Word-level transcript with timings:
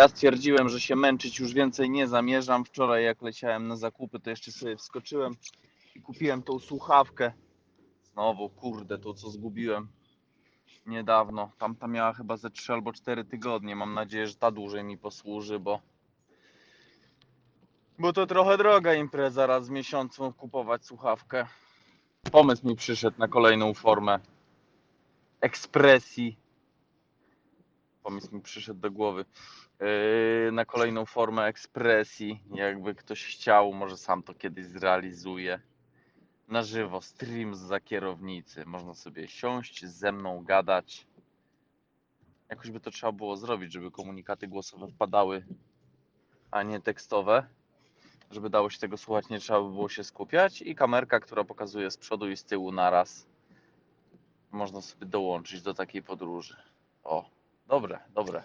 Ja 0.00 0.08
stwierdziłem, 0.08 0.68
że 0.68 0.80
się 0.80 0.96
męczyć 0.96 1.38
już 1.38 1.52
więcej 1.52 1.90
nie 1.90 2.08
zamierzam. 2.08 2.64
Wczoraj 2.64 3.04
jak 3.04 3.22
leciałem 3.22 3.68
na 3.68 3.76
zakupy, 3.76 4.20
to 4.20 4.30
jeszcze 4.30 4.52
sobie 4.52 4.76
wskoczyłem 4.76 5.36
i 5.94 6.00
kupiłem 6.00 6.42
tą 6.42 6.58
słuchawkę. 6.58 7.32
Znowu, 8.12 8.48
kurde, 8.48 8.98
to 8.98 9.14
co 9.14 9.30
zgubiłem 9.30 9.88
niedawno. 10.86 11.52
Tamta 11.58 11.86
miała 11.86 12.12
chyba 12.12 12.36
ze 12.36 12.50
3 12.50 12.72
albo 12.72 12.92
4 12.92 13.24
tygodnie. 13.24 13.76
Mam 13.76 13.94
nadzieję, 13.94 14.26
że 14.26 14.34
ta 14.34 14.50
dłużej 14.50 14.84
mi 14.84 14.98
posłuży, 14.98 15.58
bo 15.58 15.80
bo 17.98 18.12
to 18.12 18.26
trochę 18.26 18.58
droga 18.58 18.94
impreza 18.94 19.46
raz 19.46 19.68
w 19.68 19.70
miesiącu 19.70 20.32
kupować 20.32 20.86
słuchawkę. 20.86 21.46
Pomysł 22.32 22.68
mi 22.68 22.76
przyszedł 22.76 23.18
na 23.18 23.28
kolejną 23.28 23.74
formę 23.74 24.18
ekspresji. 25.40 26.39
Pomysł 28.02 28.34
mi 28.34 28.42
przyszedł 28.42 28.80
do 28.80 28.90
głowy. 28.90 29.24
Yy, 29.80 30.52
na 30.52 30.64
kolejną 30.64 31.06
formę 31.06 31.44
ekspresji. 31.44 32.42
Jakby 32.54 32.94
ktoś 32.94 33.24
chciał, 33.24 33.72
może 33.72 33.96
sam 33.96 34.22
to 34.22 34.34
kiedyś 34.34 34.66
zrealizuje. 34.66 35.60
Na 36.48 36.62
żywo, 36.62 37.00
stream 37.00 37.54
za 37.54 37.80
kierownicy. 37.80 38.66
Można 38.66 38.94
sobie 38.94 39.28
siąść, 39.28 39.86
ze 39.86 40.12
mną 40.12 40.44
gadać. 40.44 41.06
Jakoś 42.50 42.70
by 42.70 42.80
to 42.80 42.90
trzeba 42.90 43.12
było 43.12 43.36
zrobić, 43.36 43.72
żeby 43.72 43.90
komunikaty 43.90 44.48
głosowe 44.48 44.88
wpadały, 44.88 45.44
a 46.50 46.62
nie 46.62 46.80
tekstowe. 46.80 47.46
Żeby 48.30 48.50
dało 48.50 48.70
się 48.70 48.78
tego 48.78 48.96
słuchać, 48.96 49.28
nie 49.28 49.38
trzeba 49.38 49.60
by 49.62 49.70
było 49.70 49.88
się 49.88 50.04
skupiać. 50.04 50.62
I 50.62 50.74
kamerka, 50.74 51.20
która 51.20 51.44
pokazuje 51.44 51.90
z 51.90 51.96
przodu 51.96 52.30
i 52.30 52.36
z 52.36 52.44
tyłu 52.44 52.72
naraz. 52.72 53.26
Można 54.50 54.80
sobie 54.80 55.06
dołączyć 55.06 55.62
do 55.62 55.74
takiej 55.74 56.02
podróży. 56.02 56.56
O, 57.04 57.30
dobre, 57.70 57.98
dobre. 58.14 58.42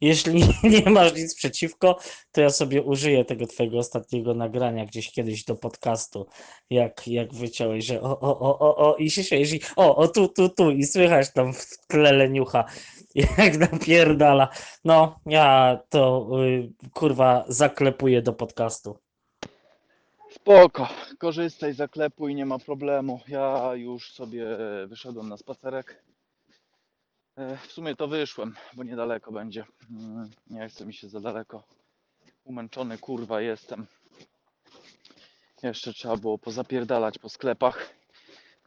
Jeśli 0.00 0.44
nie 0.74 0.90
masz 0.90 1.14
nic 1.14 1.34
przeciwko, 1.34 1.98
to 2.32 2.40
ja 2.40 2.50
sobie 2.50 2.82
użyję 2.82 3.24
tego 3.24 3.46
twojego 3.46 3.78
ostatniego 3.78 4.34
nagrania 4.34 4.86
gdzieś 4.86 5.12
kiedyś 5.12 5.44
do 5.44 5.54
podcastu, 5.56 6.26
jak, 6.70 7.08
jak 7.08 7.34
wyciąłeś, 7.34 7.84
że 7.84 8.02
o, 8.02 8.20
o, 8.20 8.40
o, 8.40 8.58
o, 8.58 8.76
o 8.76 8.96
i 8.96 9.10
się 9.10 9.24
śmiejesz 9.24 9.52
i 9.52 9.60
o, 9.76 9.96
o, 9.96 10.08
tu, 10.08 10.28
tu, 10.28 10.48
tu 10.48 10.70
i 10.70 10.84
słychać 10.84 11.32
tam 11.32 11.52
w 11.52 11.86
tle 11.88 12.12
leniucha, 12.12 12.64
jak 13.38 13.58
napierdala. 13.58 14.48
No, 14.84 15.20
ja 15.26 15.78
to 15.88 16.28
y, 16.44 16.72
kurwa 16.92 17.44
zaklepuję 17.48 18.22
do 18.22 18.32
podcastu. 18.32 18.98
Spoko, 20.30 20.88
korzystaj, 21.18 21.72
zaklepuj, 21.72 22.34
nie 22.34 22.46
ma 22.46 22.58
problemu. 22.58 23.20
Ja 23.28 23.74
już 23.74 24.12
sobie 24.12 24.46
wyszedłem 24.86 25.28
na 25.28 25.36
spacerek. 25.36 26.06
E, 27.36 27.56
W 27.56 27.72
sumie 27.72 27.96
to 27.96 28.08
wyszłem, 28.08 28.54
bo 28.74 28.82
niedaleko 28.84 29.32
będzie. 29.32 29.64
Mm, 29.90 30.30
Nie 30.46 30.68
chce 30.68 30.86
mi 30.86 30.94
się 30.94 31.08
za 31.08 31.20
daleko. 31.20 31.62
Umęczony 32.44 32.98
kurwa 32.98 33.40
jestem. 33.40 33.86
Jeszcze 35.62 35.92
trzeba 35.92 36.16
było 36.16 36.38
pozapierdalać 36.38 37.18
po 37.18 37.28
sklepach 37.28 37.94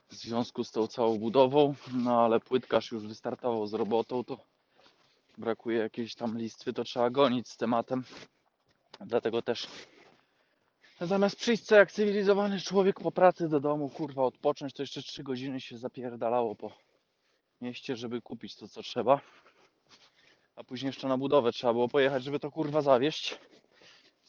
w 0.10 0.14
związku 0.16 0.64
z 0.64 0.72
tą 0.72 0.88
całą 0.88 1.18
budową. 1.18 1.76
No 1.94 2.22
ale 2.22 2.40
płytkarz 2.40 2.92
już 2.92 3.08
wystartował 3.08 3.68
z 3.68 3.74
robotą, 3.74 4.24
to 4.24 4.38
brakuje 5.38 5.78
jakiejś 5.78 6.16
tam 6.16 6.38
listwy, 6.38 6.74
to 6.74 6.84
trzeba 6.84 7.10
gonić 7.10 7.50
z 7.50 7.58
tematem. 7.58 8.04
Dlatego 9.00 9.42
też 9.42 9.68
Zamiast 11.02 11.36
przyjść 11.36 11.64
co 11.64 11.76
jak 11.76 11.92
cywilizowany 11.92 12.60
człowiek 12.60 13.00
po 13.00 13.12
pracy 13.12 13.50
do 13.50 13.60
domu, 13.60 13.90
kurwa, 13.90 14.24
odpocząć, 14.24 14.74
to 14.74 14.84
jeszcze 14.84 15.02
3 15.02 15.24
godziny 15.24 15.62
się 15.62 15.78
zapierdalało 15.78 16.56
po 16.56 16.72
mieście, 17.62 17.96
żeby 17.96 18.22
kupić 18.22 18.56
to, 18.56 18.68
co 18.68 18.84
trzeba. 18.84 19.22
A 20.56 20.64
później 20.64 20.88
jeszcze 20.88 21.08
na 21.08 21.18
budowę 21.18 21.52
trzeba 21.52 21.74
było 21.74 21.88
pojechać, 21.88 22.24
żeby 22.24 22.40
to 22.40 22.52
kurwa 22.52 22.82
zawieść. 22.82 23.40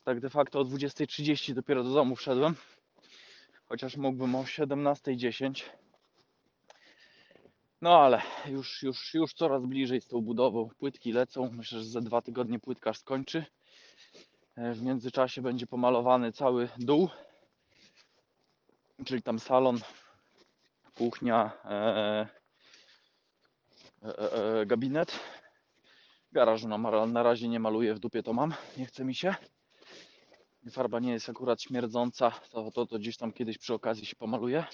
Tak 0.04 0.20
de 0.20 0.30
facto 0.30 0.60
o 0.60 0.64
20.30 0.64 1.54
dopiero 1.54 1.84
do 1.84 1.94
domu 1.94 2.16
wszedłem. 2.16 2.54
Chociaż 3.68 3.96
mógłbym 3.96 4.34
o 4.34 4.42
17.10. 4.42 5.62
No 7.80 8.00
ale 8.00 8.22
już, 8.46 8.82
już, 8.82 9.14
już 9.14 9.34
coraz 9.34 9.66
bliżej 9.66 10.00
z 10.00 10.06
tą 10.06 10.20
budową. 10.20 10.68
Płytki 10.78 11.12
lecą. 11.12 11.50
Myślę, 11.52 11.78
że 11.78 11.84
za 11.84 12.00
dwa 12.00 12.22
tygodnie 12.22 12.58
płytkarz 12.58 12.98
skończy. 12.98 13.44
E, 14.56 14.72
W 14.72 14.82
międzyczasie 14.82 15.42
będzie 15.42 15.66
pomalowany 15.66 16.32
cały 16.32 16.68
dół, 16.78 17.08
czyli 19.04 19.22
tam 19.22 19.38
salon, 19.38 19.80
kuchnia, 20.94 21.52
e, 21.64 22.39
gabinet. 24.66 25.20
Garażu 26.32 26.68
na, 26.68 27.06
na 27.06 27.22
razie 27.22 27.48
nie 27.48 27.60
maluję, 27.60 27.94
w 27.94 27.98
dupie 27.98 28.22
to 28.22 28.32
mam, 28.32 28.54
nie 28.76 28.86
chce 28.86 29.04
mi 29.04 29.14
się. 29.14 29.34
Farba 30.70 31.00
nie 31.00 31.12
jest 31.12 31.28
akurat 31.28 31.62
śmierdząca, 31.62 32.30
to, 32.50 32.70
to, 32.70 32.86
to 32.86 32.98
gdzieś 32.98 33.16
tam 33.16 33.32
kiedyś 33.32 33.58
przy 33.58 33.74
okazji 33.74 34.06
się 34.06 34.16
pomaluje. 34.16 34.64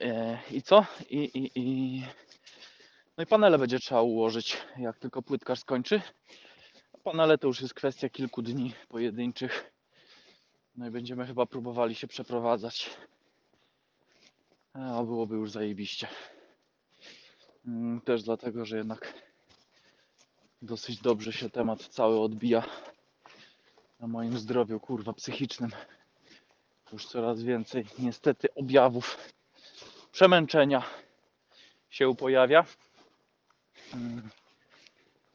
E, 0.00 0.38
I 0.50 0.62
co? 0.62 0.86
I, 1.10 1.18
i, 1.18 1.50
i... 1.54 2.02
No 3.16 3.24
i 3.24 3.26
panele 3.26 3.58
będzie 3.58 3.78
trzeba 3.78 4.02
ułożyć, 4.02 4.56
jak 4.76 4.98
tylko 4.98 5.22
płytkarz 5.22 5.60
skończy. 5.60 6.02
Panele 7.04 7.38
to 7.38 7.46
już 7.46 7.60
jest 7.60 7.74
kwestia 7.74 8.08
kilku 8.08 8.42
dni 8.42 8.72
pojedynczych. 8.88 9.72
No 10.76 10.86
i 10.86 10.90
będziemy 10.90 11.26
chyba 11.26 11.46
próbowali 11.46 11.94
się 11.94 12.06
przeprowadzać. 12.06 12.90
A 14.72 15.02
byłoby 15.02 15.34
już 15.34 15.50
zajebiście. 15.50 16.08
Mm, 17.66 18.00
Też 18.00 18.22
dlatego, 18.22 18.64
że 18.64 18.76
jednak 18.76 19.14
dosyć 20.62 21.00
dobrze 21.00 21.32
się 21.32 21.50
temat 21.50 21.88
cały 21.88 22.20
odbija 22.20 22.62
na 24.00 24.06
moim 24.06 24.38
zdrowiu, 24.38 24.80
kurwa, 24.80 25.12
psychicznym. 25.12 25.70
Już 26.92 27.06
coraz 27.06 27.42
więcej 27.42 27.86
niestety 27.98 28.54
objawów 28.54 29.18
przemęczenia 30.12 30.82
się 31.90 32.14
pojawia. 32.16 32.64
Mm 33.94 34.30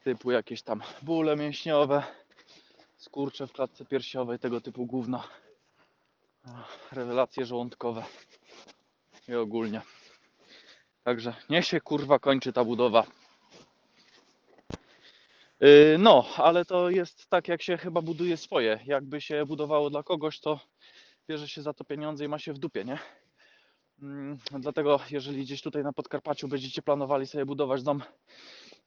typu 0.04 0.30
jakieś 0.30 0.62
tam 0.62 0.82
bóle 1.02 1.36
mięśniowe, 1.36 2.02
skurcze 2.96 3.46
w 3.46 3.52
klatce 3.52 3.84
piersiowej, 3.84 4.38
tego 4.38 4.60
typu 4.60 4.86
gówna, 4.86 5.28
rewelacje 6.92 7.46
żołądkowe 7.46 8.04
i 9.28 9.34
ogólnie. 9.34 9.82
Także 11.04 11.34
niech 11.50 11.66
się 11.66 11.80
kurwa 11.80 12.18
kończy 12.18 12.52
ta 12.52 12.64
budowa. 12.64 13.06
Yy, 15.60 15.96
No, 15.98 16.24
ale 16.36 16.64
to 16.64 16.90
jest 16.90 17.26
tak, 17.28 17.48
jak 17.48 17.62
się 17.62 17.76
chyba 17.76 18.02
buduje 18.02 18.36
swoje. 18.36 18.80
Jakby 18.86 19.20
się 19.20 19.46
budowało 19.46 19.90
dla 19.90 20.02
kogoś, 20.02 20.40
to 20.40 20.60
bierze 21.28 21.48
się 21.48 21.62
za 21.62 21.72
to 21.74 21.84
pieniądze 21.84 22.24
i 22.24 22.28
ma 22.28 22.38
się 22.38 22.52
w 22.52 22.58
dupie, 22.58 22.84
nie? 22.84 22.98
Mm, 24.02 24.38
Dlatego, 24.50 25.00
jeżeli 25.10 25.42
gdzieś 25.42 25.62
tutaj 25.62 25.82
na 25.82 25.92
Podkarpaciu 25.92 26.48
będziecie 26.48 26.82
planowali 26.82 27.26
sobie 27.26 27.46
budować 27.46 27.82
dom, 27.82 28.02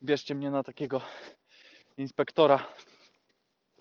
bierzcie 0.04 0.36
mnie 0.36 0.52
na 0.52 0.64
takiego 0.64 1.02
inspektora, 1.98 2.68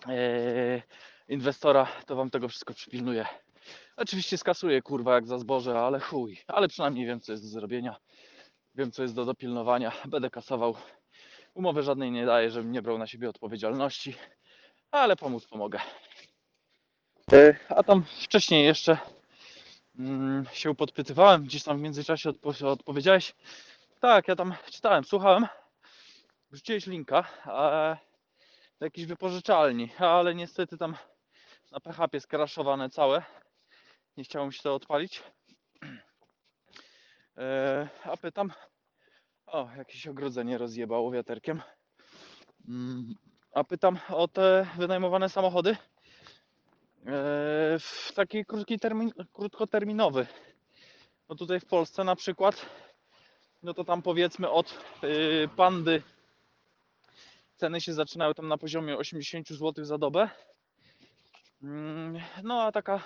e, 0.07 0.81
inwestora, 1.27 1.87
to 2.05 2.15
wam 2.15 2.29
tego 2.29 2.49
wszystko 2.49 2.73
przypilnuję. 2.73 3.25
Oczywiście 3.97 4.37
skasuję 4.37 4.81
kurwa 4.81 5.13
jak 5.15 5.27
za 5.27 5.37
zboże, 5.39 5.79
ale 5.79 5.99
chuj, 5.99 6.37
ale 6.47 6.67
przynajmniej 6.67 7.05
wiem 7.05 7.21
co 7.21 7.31
jest 7.31 7.43
do 7.43 7.49
zrobienia, 7.49 7.95
wiem 8.75 8.91
co 8.91 9.01
jest 9.01 9.15
do 9.15 9.25
dopilnowania, 9.25 9.91
będę 10.05 10.29
kasował. 10.29 10.75
Umowy 11.53 11.83
żadnej 11.83 12.11
nie 12.11 12.25
daję, 12.25 12.51
żebym 12.51 12.71
nie 12.71 12.81
brał 12.81 12.97
na 12.97 13.07
siebie 13.07 13.29
odpowiedzialności, 13.29 14.15
ale 14.91 15.15
pomóc 15.15 15.47
pomogę. 15.47 15.79
E, 17.33 17.55
A 17.69 17.83
tam 17.83 18.03
wcześniej 18.03 18.65
jeszcze 18.65 18.97
mm, 19.99 20.45
się 20.53 20.75
podpytywałem, 20.75 21.43
gdzieś 21.43 21.63
tam 21.63 21.77
w 21.77 21.81
międzyczasie 21.81 22.29
odpo- 22.29 22.67
odpowiedziałeś. 22.67 23.35
Tak, 23.99 24.27
ja 24.27 24.35
tam 24.35 24.53
czytałem, 24.71 25.03
słuchałem 25.03 25.47
wrzuciłeś 26.51 26.87
linka 26.87 27.27
e, 27.45 27.97
do 28.79 28.85
jakiejś 28.85 29.07
wypożyczalni, 29.07 29.89
ale 29.99 30.35
niestety 30.35 30.77
tam 30.77 30.95
na 31.71 31.79
PHP 31.79 32.19
skraszowane 32.19 32.89
całe. 32.89 33.23
Nie 34.17 34.23
chciało 34.23 34.45
mi 34.45 34.53
się 34.53 34.63
to 34.63 34.75
odpalić. 34.75 35.23
E, 37.37 37.89
a 38.03 38.17
pytam, 38.17 38.51
o, 39.45 39.69
jakieś 39.77 40.07
ogrodzenie 40.07 40.57
rozjebało 40.57 41.11
wiaterkiem. 41.11 41.61
Mm, 42.67 43.15
a 43.53 43.63
pytam 43.63 43.99
o 44.09 44.27
te 44.27 44.67
wynajmowane 44.77 45.29
samochody 45.29 45.69
e, 45.71 45.77
w 47.79 48.11
taki 48.15 48.45
krótki 48.45 48.79
termin, 48.79 49.11
krótkoterminowy. 49.33 50.27
No 51.29 51.35
tutaj 51.35 51.59
w 51.59 51.65
Polsce 51.65 52.03
na 52.03 52.15
przykład, 52.15 52.65
no 53.63 53.73
to 53.73 53.83
tam 53.83 54.01
powiedzmy 54.01 54.49
od 54.49 54.79
y, 55.03 55.49
pandy 55.55 56.03
ceny 57.55 57.81
się 57.81 57.93
zaczynały 57.93 58.35
tam 58.35 58.47
na 58.47 58.57
poziomie 58.57 58.97
80 58.97 59.49
zł 59.49 59.85
za 59.85 59.97
dobę. 59.97 60.29
Mm, 61.63 62.21
No 62.43 62.61
a 62.63 62.71
taka 62.71 63.03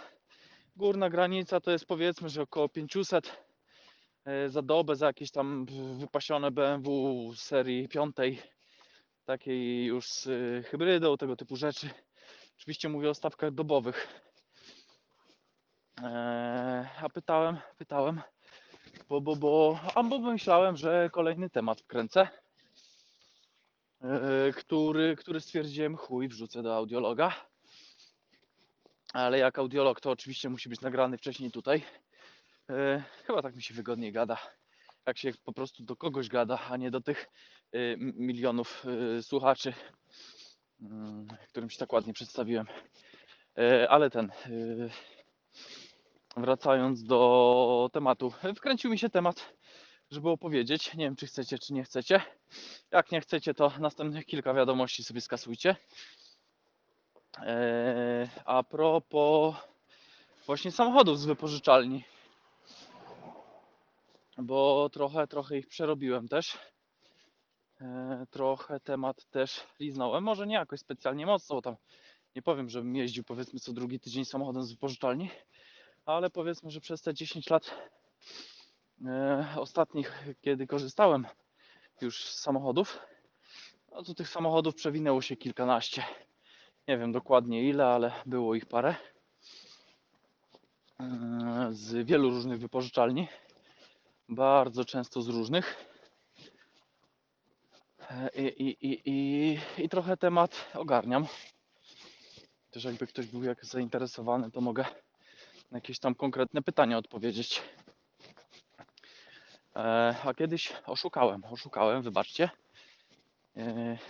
górna 0.77 1.09
granica 1.09 1.59
to 1.59 1.71
jest 1.71 1.85
powiedzmy, 1.85 2.29
że 2.29 2.41
około 2.41 2.69
500 2.69 3.37
e, 4.25 4.49
za 4.49 4.61
dobę 4.61 4.95
za 4.95 5.05
jakieś 5.05 5.31
tam 5.31 5.65
wypasione 5.99 6.51
BMW 6.51 7.33
serii 7.35 7.87
5 7.87 8.15
takiej 9.25 9.85
już 9.85 10.09
z 10.09 10.27
y, 10.27 10.63
hybrydą, 10.67 11.17
tego 11.17 11.35
typu 11.35 11.55
rzeczy. 11.55 11.89
Oczywiście 12.57 12.89
mówię 12.89 13.09
o 13.09 13.13
stawkach 13.13 13.51
dobowych. 13.51 14.07
Eee, 16.03 16.87
a 17.01 17.09
pytałem, 17.13 17.57
pytałem, 17.77 18.21
bo, 19.09 19.21
bo, 19.21 19.35
bo, 19.35 19.79
a 19.95 20.03
myślałem, 20.03 20.77
że 20.77 21.09
kolejny 21.13 21.49
temat 21.49 21.81
wkręcę, 21.81 22.27
który, 24.55 25.15
który 25.15 25.39
stwierdziłem, 25.39 25.97
chuj, 25.97 26.27
wrzucę 26.27 26.63
do 26.63 26.75
audiologa. 26.75 27.47
Ale 29.17 29.39
jak 29.39 29.59
audiolog, 29.59 30.01
to 30.01 30.11
oczywiście 30.11 30.49
musi 30.49 30.69
być 30.69 30.81
nagrany 30.81 31.17
wcześniej 31.17 31.51
tutaj. 31.51 31.83
Eee, 32.69 33.03
chyba 33.25 33.41
tak 33.41 33.55
mi 33.55 33.63
się 33.63 33.73
wygodniej 33.73 34.11
gada. 34.11 34.37
Jak 35.05 35.17
się 35.17 35.31
po 35.45 35.53
prostu 35.53 35.83
do 35.83 35.95
kogoś 35.95 36.27
gada, 36.27 36.59
a 36.69 36.77
nie 36.77 36.91
do 36.91 37.01
tych 37.01 37.27
m- 37.73 38.13
milionów 38.15 38.85
y, 39.19 39.23
słuchaczy, 39.23 39.73
mm, 40.81 41.27
którym 41.49 41.69
się 41.69 41.77
tak 41.77 41.93
ładnie 41.93 42.13
przedstawiłem. 42.13 42.67
E, 43.57 43.89
Ale 43.89 44.09
ten, 44.09 44.31
wracając 46.37 47.03
do 47.03 47.89
tematu, 47.93 48.33
wkręcił 48.55 48.91
mi 48.91 48.99
się 48.99 49.09
temat, 49.09 49.53
żeby 50.11 50.29
opowiedzieć. 50.29 50.93
Nie 50.93 51.05
wiem, 51.05 51.15
czy 51.15 51.27
chcecie, 51.27 51.59
czy 51.59 51.73
nie 51.73 51.83
chcecie. 51.83 52.21
Jak 52.91 53.11
nie 53.11 53.21
chcecie, 53.21 53.53
to 53.53 53.71
następnych 53.79 54.25
kilka 54.25 54.53
wiadomości 54.53 55.03
sobie 55.03 55.21
skasujcie. 55.21 55.75
E, 57.35 58.29
A 58.45 58.63
propos 58.63 59.55
właśnie 60.45 60.71
samochodów 60.71 61.19
z 61.19 61.25
wypożyczalni, 61.25 62.03
bo 64.37 64.89
trochę, 64.89 65.27
trochę 65.27 65.57
ich 65.57 65.67
przerobiłem 65.67 66.27
też. 66.27 66.57
E, 67.81 68.25
Trochę 68.31 68.79
temat 68.79 69.25
też 69.29 69.63
liznąłem. 69.79 70.23
Może 70.23 70.47
nie 70.47 70.55
jakoś 70.55 70.79
specjalnie 70.79 71.25
mocno, 71.25 71.55
bo 71.55 71.61
tam 71.61 71.75
nie 72.35 72.41
powiem, 72.41 72.69
żebym 72.69 72.95
jeździł 72.95 73.23
powiedzmy 73.23 73.59
co 73.59 73.73
drugi 73.73 73.99
tydzień 73.99 74.25
samochodem 74.25 74.63
z 74.63 74.71
wypożyczalni, 74.71 75.29
ale 76.05 76.29
powiedzmy, 76.29 76.71
że 76.71 76.81
przez 76.81 77.01
te 77.01 77.13
10 77.13 77.49
lat 77.49 77.71
e, 79.05 79.47
ostatnich, 79.57 80.23
kiedy 80.41 80.67
korzystałem 80.67 81.25
już 82.01 82.25
z 82.25 82.39
samochodów, 82.39 82.99
no 83.91 84.03
to 84.03 84.13
tych 84.13 84.29
samochodów 84.29 84.75
przewinęło 84.75 85.21
się 85.21 85.35
kilkanaście. 85.35 86.03
Nie 86.87 86.97
wiem 86.97 87.11
dokładnie 87.11 87.63
ile, 87.69 87.85
ale 87.85 88.11
było 88.25 88.55
ich 88.55 88.65
parę. 88.65 88.95
E, 90.99 91.69
Z 91.71 92.07
wielu 92.07 92.29
różnych 92.29 92.59
wypożyczalni. 92.59 93.27
Bardzo 94.29 94.85
często 94.85 95.21
z 95.21 95.27
różnych. 95.27 95.85
E, 98.09 98.29
I, 98.35 98.63
i, 98.63 98.87
i, 98.87 99.01
i, 99.05 99.59
i 99.83 99.89
trochę 99.89 100.17
temat 100.17 100.71
ogarniam. 100.73 101.27
Też 102.71 102.83
jakby 102.83 103.07
ktoś 103.07 103.27
był 103.27 103.43
jak 103.43 103.65
zainteresowany, 103.65 104.51
to 104.51 104.61
mogę 104.61 104.85
na 105.71 105.77
jakieś 105.77 105.99
tam 105.99 106.15
konkretne 106.15 106.61
pytania 106.61 106.97
odpowiedzieć. 106.97 107.61
E, 109.75 110.15
a 110.25 110.33
kiedyś 110.33 110.73
oszukałem, 110.85 111.43
oszukałem, 111.51 112.01
wybaczcie, 112.01 112.49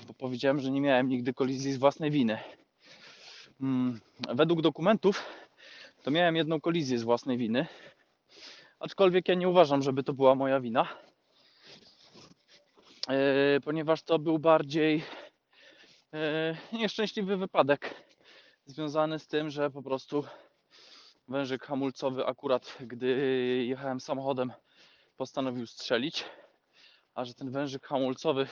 bo 0.07 0.13
powiedziałem, 0.13 0.59
że 0.59 0.71
nie 0.71 0.81
miałem 0.81 1.09
nigdy 1.09 1.33
kolizji 1.33 1.73
z 1.73 1.77
własnej 1.77 2.11
winy. 2.11 2.39
Mm, 3.61 3.99
według 4.33 4.61
dokumentów 4.61 5.25
to 6.03 6.11
miałem 6.11 6.35
jedną 6.35 6.61
kolizję 6.61 6.99
z 6.99 7.03
własnej 7.03 7.37
winy, 7.37 7.67
aczkolwiek 8.79 9.27
ja 9.27 9.35
nie 9.35 9.49
uważam, 9.49 9.81
żeby 9.81 10.03
to 10.03 10.13
była 10.13 10.35
moja 10.35 10.59
wina, 10.59 10.87
e, 13.09 13.59
ponieważ 13.59 14.03
to 14.03 14.19
był 14.19 14.39
bardziej 14.39 15.03
e, 16.13 16.57
nieszczęśliwy 16.73 17.37
wypadek 17.37 17.93
związany 18.65 19.19
z 19.19 19.27
tym, 19.27 19.49
że 19.49 19.71
po 19.71 19.83
prostu 19.83 20.23
wężyk 21.27 21.63
hamulcowy 21.63 22.25
akurat 22.25 22.77
gdy 22.79 23.07
jechałem 23.67 23.99
samochodem 23.99 24.53
postanowił 25.15 25.67
strzelić, 25.67 26.25
a 27.13 27.25
że 27.25 27.33
ten 27.33 27.51
wężyk 27.51 27.87
hamulcowy 27.87 28.47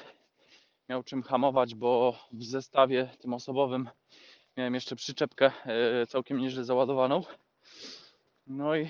miał 0.90 1.04
czym 1.04 1.24
hamować, 1.24 1.76
bo 1.76 2.20
w 2.32 2.44
zestawie 2.44 3.10
tym 3.20 3.34
osobowym 3.34 3.90
miałem 4.58 4.74
jeszcze 4.74 4.96
przyczepkę 4.96 5.52
e, 5.66 6.08
całkiem 6.08 6.38
nieźle 6.38 6.64
załadowaną. 6.64 7.24
No 8.48 8.76
i 8.76 8.82
e, 8.84 8.90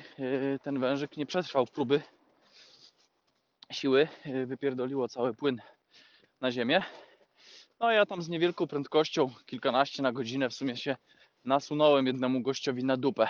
ten 0.63 0.79
wężyk 0.79 1.17
nie 1.17 1.25
przetrwał 1.25 1.65
próby 1.67 2.01
siły, 3.71 4.07
e, 4.23 4.45
wypierdoliło 4.45 5.07
cały 5.07 5.33
płyn 5.33 5.61
na 6.41 6.51
ziemię. 6.51 6.83
No 7.79 7.91
ja 7.91 8.05
tam 8.05 8.21
z 8.21 8.29
niewielką 8.29 8.67
prędkością, 8.67 9.29
kilkanaście 9.45 10.03
na 10.03 10.11
godzinę 10.11 10.49
w 10.49 10.53
sumie 10.53 10.77
się 10.77 10.95
nasunąłem 11.45 12.07
jednemu 12.07 12.41
gościowi 12.41 12.83
na 12.83 12.97
dupę. 12.97 13.27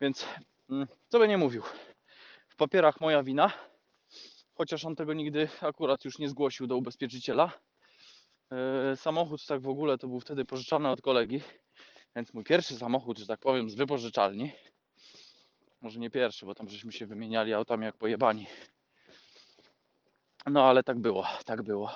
Więc 0.00 0.26
mm, 0.70 0.86
co 1.08 1.18
by 1.18 1.28
nie 1.28 1.38
mówił, 1.38 1.62
w 2.48 2.56
papierach 2.56 3.00
moja 3.00 3.22
wina, 3.22 3.52
chociaż 4.54 4.84
on 4.84 4.96
tego 4.96 5.12
nigdy 5.12 5.48
akurat 5.60 6.04
już 6.04 6.18
nie 6.18 6.28
zgłosił 6.28 6.66
do 6.66 6.76
ubezpieczyciela. 6.76 7.52
Yy, 8.50 8.96
samochód 8.96 9.46
tak 9.46 9.60
w 9.60 9.68
ogóle 9.68 9.98
to 9.98 10.08
był 10.08 10.20
wtedy 10.20 10.44
pożyczany 10.44 10.88
od 10.88 11.02
kolegi, 11.02 11.40
więc 12.16 12.34
mój 12.34 12.44
pierwszy 12.44 12.76
samochód, 12.76 13.18
że 13.18 13.26
tak 13.26 13.40
powiem, 13.40 13.70
z 13.70 13.74
wypożyczalni. 13.74 14.52
Może 15.80 16.00
nie 16.00 16.10
pierwszy, 16.10 16.46
bo 16.46 16.54
tam 16.54 16.68
żeśmy 16.68 16.92
się 16.92 17.06
wymieniali 17.06 17.54
autami 17.54 17.84
jak 17.84 17.96
pojebani. 17.96 18.46
No 20.46 20.64
ale 20.64 20.82
tak 20.82 20.98
było, 20.98 21.26
tak 21.44 21.62
było. 21.62 21.90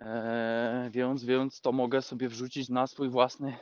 Eee, 0.00 0.90
więc, 0.90 1.24
więc 1.24 1.60
to 1.60 1.72
mogę 1.72 2.02
sobie 2.02 2.28
wrzucić 2.28 2.68
na 2.68 2.86
swój 2.86 3.08
własny 3.08 3.56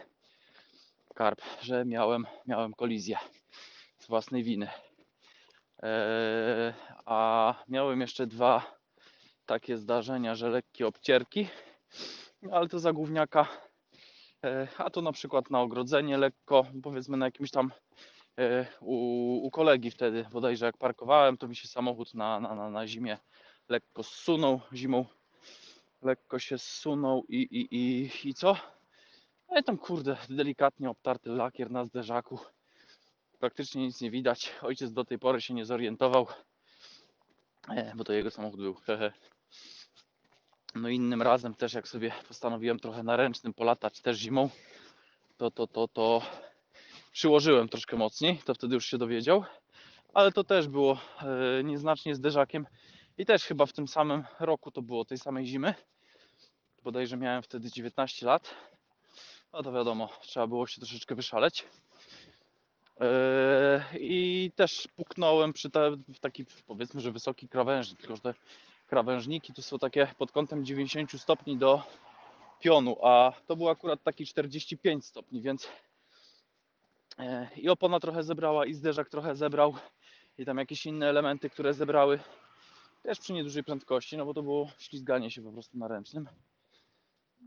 karp, 1.15 1.43
że 1.61 1.85
miałem, 1.85 2.27
miałem 2.47 2.75
kolizję 2.75 3.19
z 3.99 4.07
własnej 4.07 4.43
winy. 4.45 4.69
Eee, 5.83 6.75
a 7.07 7.55
miałem 7.69 8.01
jeszcze 8.01 8.27
dwa 8.27 8.80
takie 9.51 9.79
zdarzenia, 9.79 10.35
że 10.35 10.49
lekkie 10.49 10.87
obcierki, 10.87 11.49
ale 12.53 12.69
to 12.69 12.79
za 12.79 12.93
gówniaka. 12.93 13.49
Eee, 14.43 14.69
a 14.79 14.91
to 14.91 15.03
na 15.03 15.13
przykład 15.13 15.51
na 15.51 15.61
ogrodzenie 15.61 16.19
lekko, 16.19 16.67
powiedzmy 16.83 17.17
na 17.17 17.27
jakimś 17.27 17.51
tam 17.51 17.73
e, 18.39 18.67
u, 18.81 18.95
u 19.47 19.51
kolegi 19.51 19.91
wtedy, 19.91 20.27
bodajże 20.33 20.67
jak 20.67 20.77
parkowałem, 20.77 21.37
to 21.37 21.49
mi 21.49 21.57
się 21.57 21.69
samochód 21.69 22.15
na, 22.15 22.41
na, 22.41 22.55
na, 22.55 22.71
na 22.71 22.87
zimie 22.87 23.19
lekko 23.69 24.03
zsunął 24.03 24.61
zimą 24.73 25.05
lekko 26.03 26.39
się 26.39 26.59
zsunął 26.59 27.25
i, 27.29 27.37
i, 27.37 27.77
i, 27.77 28.11
i 28.29 28.35
co? 28.35 28.57
No 29.51 29.59
i 29.61 29.65
tam 29.65 29.79
kurde, 29.79 30.17
delikatnie 30.29 30.91
obtarty 30.91 31.31
lakier 31.31 31.71
na 31.71 31.85
zderzaku. 31.85 32.39
Praktycznie 33.39 33.83
nic 33.83 34.01
nie 34.01 34.11
widać. 34.11 34.53
Ojciec 34.63 34.93
do 34.93 35.05
tej 35.05 35.19
pory 35.19 35.41
się 35.41 35.55
nie 35.55 35.65
zorientował, 35.65 36.27
e, 37.69 37.93
bo 37.97 38.05
to 38.05 38.13
jego 38.13 38.31
samochód 38.31 38.61
był. 38.61 38.77
No 40.75 40.89
innym 40.89 41.23
razem 41.23 41.55
też 41.55 41.73
jak 41.73 41.89
sobie 41.89 42.13
postanowiłem 42.29 42.81
trochę 42.81 43.03
na 43.03 43.17
ręcznym 43.17 43.55
polatać 43.55 44.01
też 44.01 44.19
zimą, 44.19 44.51
to 45.37 45.51
to 45.51 45.67
to 45.67 45.89
to 45.89 46.23
przyłożyłem 47.13 47.69
troszkę 47.69 47.97
mocniej, 47.97 48.39
to 48.45 48.55
wtedy 48.55 48.75
już 48.75 48.87
się 48.87 48.99
dowiedział. 48.99 49.45
Ale 50.15 50.33
to 50.33 50.45
też 50.45 50.69
było 50.69 51.01
e, 51.59 51.65
nieznacznie 51.65 52.15
zderzakiem 52.15 52.67
i 53.19 53.27
też 53.27 53.45
chyba 53.45 53.67
w 53.67 53.73
tym 53.73 53.89
samym 53.89 54.25
roku 54.41 54.71
to 54.71 54.83
było 54.83 55.05
tej 55.05 55.19
samej 55.19 55.47
zimy. 55.47 55.75
Bodajże 56.83 57.17
miałem 57.17 57.43
wtedy 57.43 57.71
19 57.71 58.27
lat. 58.27 58.55
No 59.53 59.63
to 59.63 59.73
wiadomo, 59.73 60.09
trzeba 60.21 60.47
było 60.47 60.67
się 60.67 60.81
troszeczkę 60.81 61.15
wyszaleć. 61.15 61.65
Eee, 63.01 63.81
I 63.95 64.53
też 64.57 64.89
puknąłem 64.97 65.53
przy 65.53 65.71
te, 65.71 65.97
taki 66.21 66.45
powiedzmy, 66.67 67.01
że 67.01 67.13
wysoki 67.13 67.49
krawężnik, 67.49 68.01
tylko 68.01 68.17
że 68.17 68.35
krawężniki 68.91 69.53
tu 69.55 69.63
są 69.63 69.79
takie 69.79 70.07
pod 70.19 70.33
kątem 70.33 70.65
90 70.65 71.21
stopni 71.21 71.57
do 71.57 71.83
pionu, 72.61 72.97
a 73.03 73.33
to 73.47 73.57
był 73.57 73.69
akurat 73.69 74.03
taki 74.03 74.27
45 74.27 75.05
stopni, 75.07 75.43
więc 75.43 75.69
e, 77.19 77.49
i 77.57 77.69
opona 77.69 78.01
trochę 78.01 78.23
zebrała 78.23 78.67
i 78.67 78.75
zderzak 78.75 79.09
trochę 79.09 79.35
zebrał 79.37 79.75
i 80.39 80.45
tam 80.45 80.59
jakieś 80.59 80.87
inne 80.87 81.09
elementy, 81.09 81.51
które 81.51 81.75
zebrały 81.75 82.21
też 83.03 83.19
przy 83.21 83.33
niedużej 83.33 83.65
prędkości, 83.65 84.17
no 84.17 84.25
bo 84.27 84.35
to 84.35 84.43
było 84.43 84.71
ślizganie 84.79 85.31
się 85.31 85.43
po 85.43 85.53
prostu 85.53 85.79
na 85.79 85.89
ręcznym. 85.89 86.29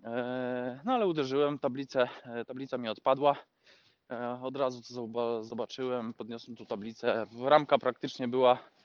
Eee, 0.03 0.79
No 0.85 0.93
ale 0.93 1.07
uderzyłem, 1.07 1.59
tablicę, 1.59 2.09
e, 2.23 2.45
tablica 2.45 2.77
mi 2.77 2.89
odpadła. 2.89 3.35
E, 4.12 4.39
Od 4.43 4.55
razu 4.57 4.79
zoba- 4.81 5.43
zobaczyłem, 5.43 6.13
podniosłem 6.13 6.57
tu 6.57 6.65
tablicę. 6.65 7.27
Ramka 7.45 7.77
praktycznie 7.77 8.27
była 8.27 8.53
e, 8.53 8.82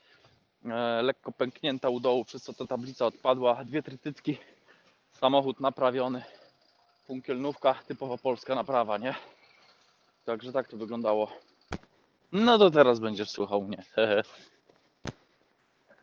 lekko 1.02 1.32
pęknięta 1.32 1.88
u 1.88 2.00
dołu, 2.00 2.24
przez 2.24 2.42
co 2.42 2.52
ta 2.52 2.66
tablica 2.66 3.06
odpadła. 3.06 3.64
Dwie 3.64 3.82
trytytki, 3.82 4.38
samochód 5.12 5.60
naprawiony. 5.60 6.24
Punkielnówka, 7.06 7.74
typowa 7.74 8.16
polska 8.18 8.54
naprawa, 8.54 8.98
nie? 8.98 9.14
Także 10.24 10.52
tak 10.52 10.68
to 10.68 10.76
wyglądało. 10.76 11.32
No 12.32 12.58
to 12.58 12.70
teraz 12.70 13.00
będziesz 13.00 13.30
słuchał 13.30 13.62
mnie. 13.62 13.82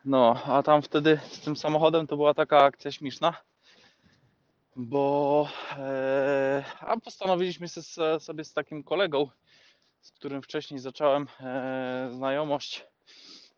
No, 0.06 0.42
a 0.46 0.64
tam 0.64 0.82
wtedy 0.82 1.20
z 1.32 1.40
tym 1.40 1.56
samochodem 1.56 2.08
to 2.08 2.16
była 2.16 2.34
taka 2.34 2.64
akcja 2.64 2.92
śmieszna, 2.92 3.34
bo 4.76 5.48
e, 5.78 6.64
a 6.80 6.98
postanowiliśmy 7.00 7.68
se- 7.68 7.84
se- 7.84 8.20
sobie 8.20 8.44
z 8.44 8.54
takim 8.54 8.84
kolegą, 8.84 9.30
z 10.02 10.12
którym 10.12 10.42
wcześniej 10.42 10.80
zacząłem 10.80 11.28
e, 11.40 12.10
znajomość 12.12 12.86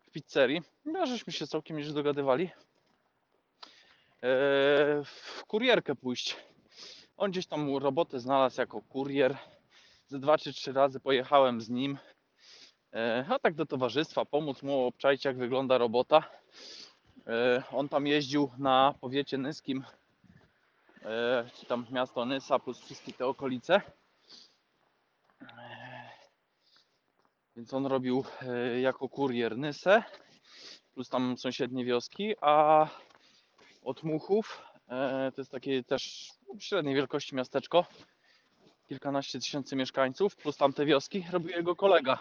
w 0.08 0.10
pizzerii, 0.10 0.62
no, 0.84 1.06
żeśmy 1.06 1.32
się 1.32 1.46
całkiem 1.46 1.76
nieźle 1.76 1.94
dogadywali, 1.94 2.44
e, 2.44 2.50
w 5.04 5.44
kurierkę 5.46 5.94
pójść. 5.94 6.36
On 7.16 7.30
gdzieś 7.30 7.46
tam 7.46 7.76
robotę 7.76 8.20
znalazł 8.20 8.60
jako 8.60 8.82
kurier. 8.82 9.36
Ze 10.06 10.18
dwa 10.18 10.38
czy 10.38 10.52
trzy 10.52 10.72
razy 10.72 11.00
pojechałem 11.00 11.60
z 11.60 11.68
nim. 11.68 11.98
E, 12.92 13.24
a 13.28 13.38
tak 13.38 13.54
do 13.54 13.66
towarzystwa, 13.66 14.24
pomóc 14.24 14.62
mu 14.62 14.86
obczaić 14.86 15.24
jak 15.24 15.36
wygląda 15.36 15.78
robota. 15.78 16.30
E, 17.26 17.62
on 17.72 17.88
tam 17.88 18.06
jeździł 18.06 18.50
na 18.58 18.94
powiecie 19.00 19.38
nyskim, 19.38 19.84
czy 21.54 21.66
tam 21.66 21.86
miasto 21.90 22.24
Nysa 22.24 22.58
plus 22.58 22.80
wszystkie 22.80 23.12
te 23.12 23.26
okolice. 23.26 23.80
Więc 27.58 27.74
on 27.74 27.86
robił 27.86 28.24
e, 28.42 28.80
jako 28.80 29.08
kurier 29.08 29.58
Nysę, 29.58 30.02
plus 30.94 31.08
tam 31.08 31.38
sąsiednie 31.38 31.84
wioski, 31.84 32.34
a 32.40 32.86
od 33.84 34.02
Muchów, 34.02 34.62
e, 34.88 35.32
to 35.34 35.40
jest 35.40 35.50
takie 35.50 35.84
też 35.84 36.32
średniej 36.58 36.94
wielkości 36.94 37.34
miasteczko, 37.34 37.86
kilkanaście 38.88 39.38
tysięcy 39.38 39.76
mieszkańców, 39.76 40.36
plus 40.36 40.56
tamte 40.56 40.84
wioski, 40.84 41.24
robił 41.32 41.50
jego 41.50 41.76
kolega. 41.76 42.18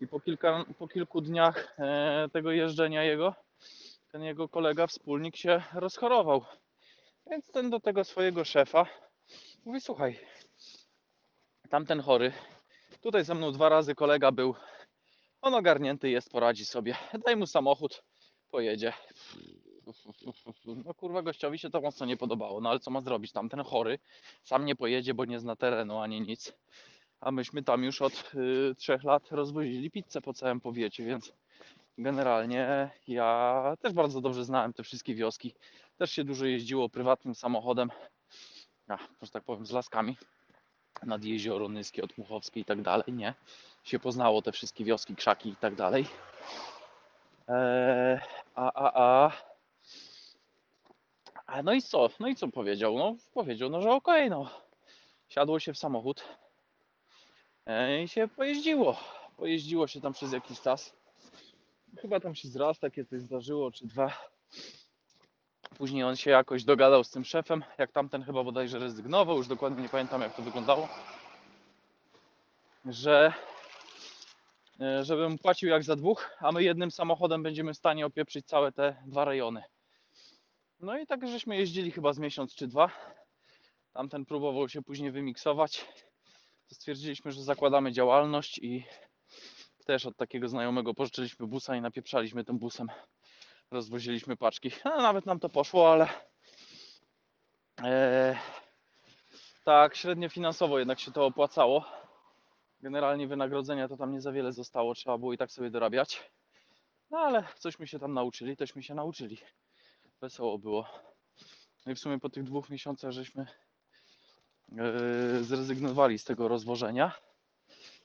I 0.00 0.06
po, 0.06 0.20
kilka, 0.20 0.64
po 0.78 0.88
kilku 0.88 1.20
dniach 1.20 1.74
e, 1.78 2.28
tego 2.32 2.52
jeżdżenia 2.52 3.04
jego, 3.04 3.34
ten 4.12 4.22
jego 4.22 4.48
kolega, 4.48 4.86
wspólnik 4.86 5.36
się 5.36 5.62
rozchorował. 5.74 6.44
Więc 7.30 7.50
ten 7.50 7.70
do 7.70 7.80
tego 7.80 8.04
swojego 8.04 8.44
szefa 8.44 8.86
mówi: 9.64 9.80
Słuchaj, 9.80 10.18
tamten 11.70 12.00
chory, 12.00 12.32
tutaj 13.04 13.24
ze 13.24 13.34
mną 13.34 13.52
dwa 13.52 13.68
razy 13.68 13.94
kolega 13.94 14.32
był, 14.32 14.54
on 15.42 15.54
ogarnięty 15.54 16.10
jest, 16.10 16.30
poradzi 16.30 16.64
sobie. 16.64 16.96
Daj 17.24 17.36
mu 17.36 17.46
samochód, 17.46 18.04
pojedzie. 18.50 18.92
No 20.66 20.94
kurwa, 20.94 21.22
gościowi 21.22 21.58
się 21.58 21.70
to 21.70 21.80
mocno 21.80 22.06
nie 22.06 22.16
podobało, 22.16 22.60
no 22.60 22.70
ale 22.70 22.80
co 22.80 22.90
ma 22.90 23.00
zrobić? 23.00 23.32
Tamten 23.32 23.62
chory 23.64 23.98
sam 24.42 24.64
nie 24.64 24.76
pojedzie, 24.76 25.14
bo 25.14 25.24
nie 25.24 25.40
zna 25.40 25.56
terenu 25.56 25.98
ani 25.98 26.20
nic. 26.20 26.52
A 27.20 27.30
myśmy 27.30 27.62
tam 27.62 27.84
już 27.84 28.02
od 28.02 28.32
y, 28.34 28.74
trzech 28.74 29.04
lat 29.04 29.32
rozwozili 29.32 29.90
pizzę 29.90 30.20
po 30.20 30.32
całym 30.32 30.60
powiecie, 30.60 31.04
więc 31.04 31.32
generalnie 31.98 32.90
ja 33.08 33.74
też 33.80 33.92
bardzo 33.92 34.20
dobrze 34.20 34.44
znałem 34.44 34.72
te 34.72 34.82
wszystkie 34.82 35.14
wioski. 35.14 35.54
Też 35.96 36.10
się 36.10 36.24
dużo 36.24 36.46
jeździło 36.46 36.88
prywatnym 36.88 37.34
samochodem, 37.34 37.90
a, 38.88 38.98
że 39.22 39.30
tak 39.30 39.44
powiem, 39.44 39.66
z 39.66 39.70
laskami 39.70 40.16
nad 41.02 41.24
jezioro 41.24 41.68
Nyskie, 41.68 42.02
od 42.04 42.18
Muchowskiej 42.18 42.62
i 42.62 42.64
tak 42.64 42.82
dalej, 42.82 43.12
nie? 43.12 43.34
Się 43.84 43.98
poznało 43.98 44.42
te 44.42 44.52
wszystkie 44.52 44.84
wioski, 44.84 45.16
krzaki 45.16 45.48
i 45.48 45.56
tak 45.56 45.74
dalej. 45.74 46.06
Eee, 47.48 48.20
a, 48.54 48.72
a, 48.72 48.92
a. 48.94 49.32
A 51.46 51.62
no 51.62 51.72
i 51.72 51.82
co? 51.82 52.10
No 52.20 52.28
i 52.28 52.36
co 52.36 52.48
powiedział? 52.48 52.98
No 52.98 53.16
powiedział, 53.34 53.70
no 53.70 53.80
że 53.80 53.90
okej, 53.90 54.30
no. 54.30 54.50
Siadło 55.28 55.60
się 55.60 55.72
w 55.72 55.78
samochód 55.78 56.24
e, 57.66 58.02
i 58.02 58.08
się 58.08 58.28
pojeździło. 58.28 58.96
Pojeździło 59.36 59.86
się 59.86 60.00
tam 60.00 60.12
przez 60.12 60.32
jakiś 60.32 60.60
czas. 60.60 60.94
Chyba 61.98 62.20
tam 62.20 62.34
się 62.34 62.48
z 62.48 62.56
raz 62.56 62.78
takie 62.78 63.04
coś 63.04 63.20
zdarzyło, 63.20 63.70
czy 63.70 63.86
dwa. 63.86 64.12
Później 65.78 66.04
on 66.04 66.16
się 66.16 66.30
jakoś 66.30 66.64
dogadał 66.64 67.04
z 67.04 67.10
tym 67.10 67.24
szefem, 67.24 67.64
jak 67.78 67.92
tamten 67.92 68.22
chyba 68.22 68.44
bodajże 68.44 68.78
rezygnował, 68.78 69.36
już 69.36 69.46
dokładnie 69.46 69.82
nie 69.82 69.88
pamiętam 69.88 70.20
jak 70.20 70.36
to 70.36 70.42
wyglądało, 70.42 70.88
że 72.84 73.32
e, 74.80 75.04
żebym 75.04 75.38
płacił 75.38 75.68
jak 75.68 75.82
za 75.82 75.96
dwóch, 75.96 76.30
a 76.40 76.52
my 76.52 76.62
jednym 76.62 76.90
samochodem 76.90 77.42
będziemy 77.42 77.74
w 77.74 77.76
stanie 77.76 78.06
opieprzyć 78.06 78.46
całe 78.46 78.72
te 78.72 78.96
dwa 79.06 79.24
rejony. 79.24 79.62
No 80.80 80.98
i 80.98 81.06
tak 81.06 81.28
żeśmy 81.28 81.56
jeździli 81.56 81.90
chyba 81.90 82.12
z 82.12 82.18
miesiąc 82.18 82.54
czy 82.54 82.66
dwa. 82.66 82.90
Tamten 83.92 84.24
próbował 84.24 84.68
się 84.68 84.82
później 84.82 85.10
wymiksować. 85.10 85.86
To 86.68 86.74
stwierdziliśmy, 86.74 87.32
że 87.32 87.42
zakładamy 87.42 87.92
działalność 87.92 88.58
i 88.58 88.84
też 89.84 90.06
od 90.06 90.16
takiego 90.16 90.48
znajomego 90.48 90.94
pożyczyliśmy 90.94 91.46
busa 91.46 91.76
i 91.76 91.80
napieprzaliśmy 91.80 92.44
tym 92.44 92.58
busem. 92.58 92.88
Rozwoziliśmy 93.74 94.36
paczki. 94.36 94.70
No, 94.84 95.02
nawet 95.02 95.26
nam 95.26 95.40
to 95.40 95.48
poszło, 95.48 95.92
ale 95.92 96.08
e, 97.82 98.36
tak 99.64 99.96
średnio 99.96 100.28
finansowo 100.28 100.78
jednak 100.78 101.00
się 101.00 101.12
to 101.12 101.26
opłacało. 101.26 101.84
Generalnie 102.80 103.26
wynagrodzenia 103.26 103.88
to 103.88 103.96
tam 103.96 104.12
nie 104.12 104.20
za 104.20 104.32
wiele 104.32 104.52
zostało, 104.52 104.94
trzeba 104.94 105.18
było 105.18 105.32
i 105.32 105.38
tak 105.38 105.52
sobie 105.52 105.70
dorabiać. 105.70 106.30
No 107.10 107.18
ale 107.18 107.44
cośmy 107.58 107.86
się 107.86 107.98
tam 107.98 108.14
nauczyli, 108.14 108.56
tośmy 108.56 108.82
się 108.82 108.94
nauczyli. 108.94 109.38
Wesoło 110.20 110.58
było. 110.58 110.88
No 111.86 111.92
i 111.92 111.94
w 111.94 111.98
sumie 111.98 112.20
po 112.20 112.30
tych 112.30 112.44
dwóch 112.44 112.70
miesiącach 112.70 113.10
żeśmy 113.10 113.46
yy, 114.72 115.44
zrezygnowali 115.44 116.18
z 116.18 116.24
tego 116.24 116.48
rozwożenia. 116.48 117.12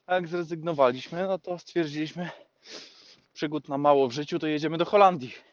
A 0.05 0.15
jak 0.15 0.27
zrezygnowaliśmy, 0.27 1.27
no 1.27 1.39
to 1.39 1.59
stwierdziliśmy, 1.59 2.29
przygód 3.33 3.69
na 3.69 3.77
mało 3.77 4.07
w 4.07 4.11
życiu, 4.11 4.39
to 4.39 4.47
jedziemy 4.47 4.77
do 4.77 4.85
Holandii. 4.85 5.48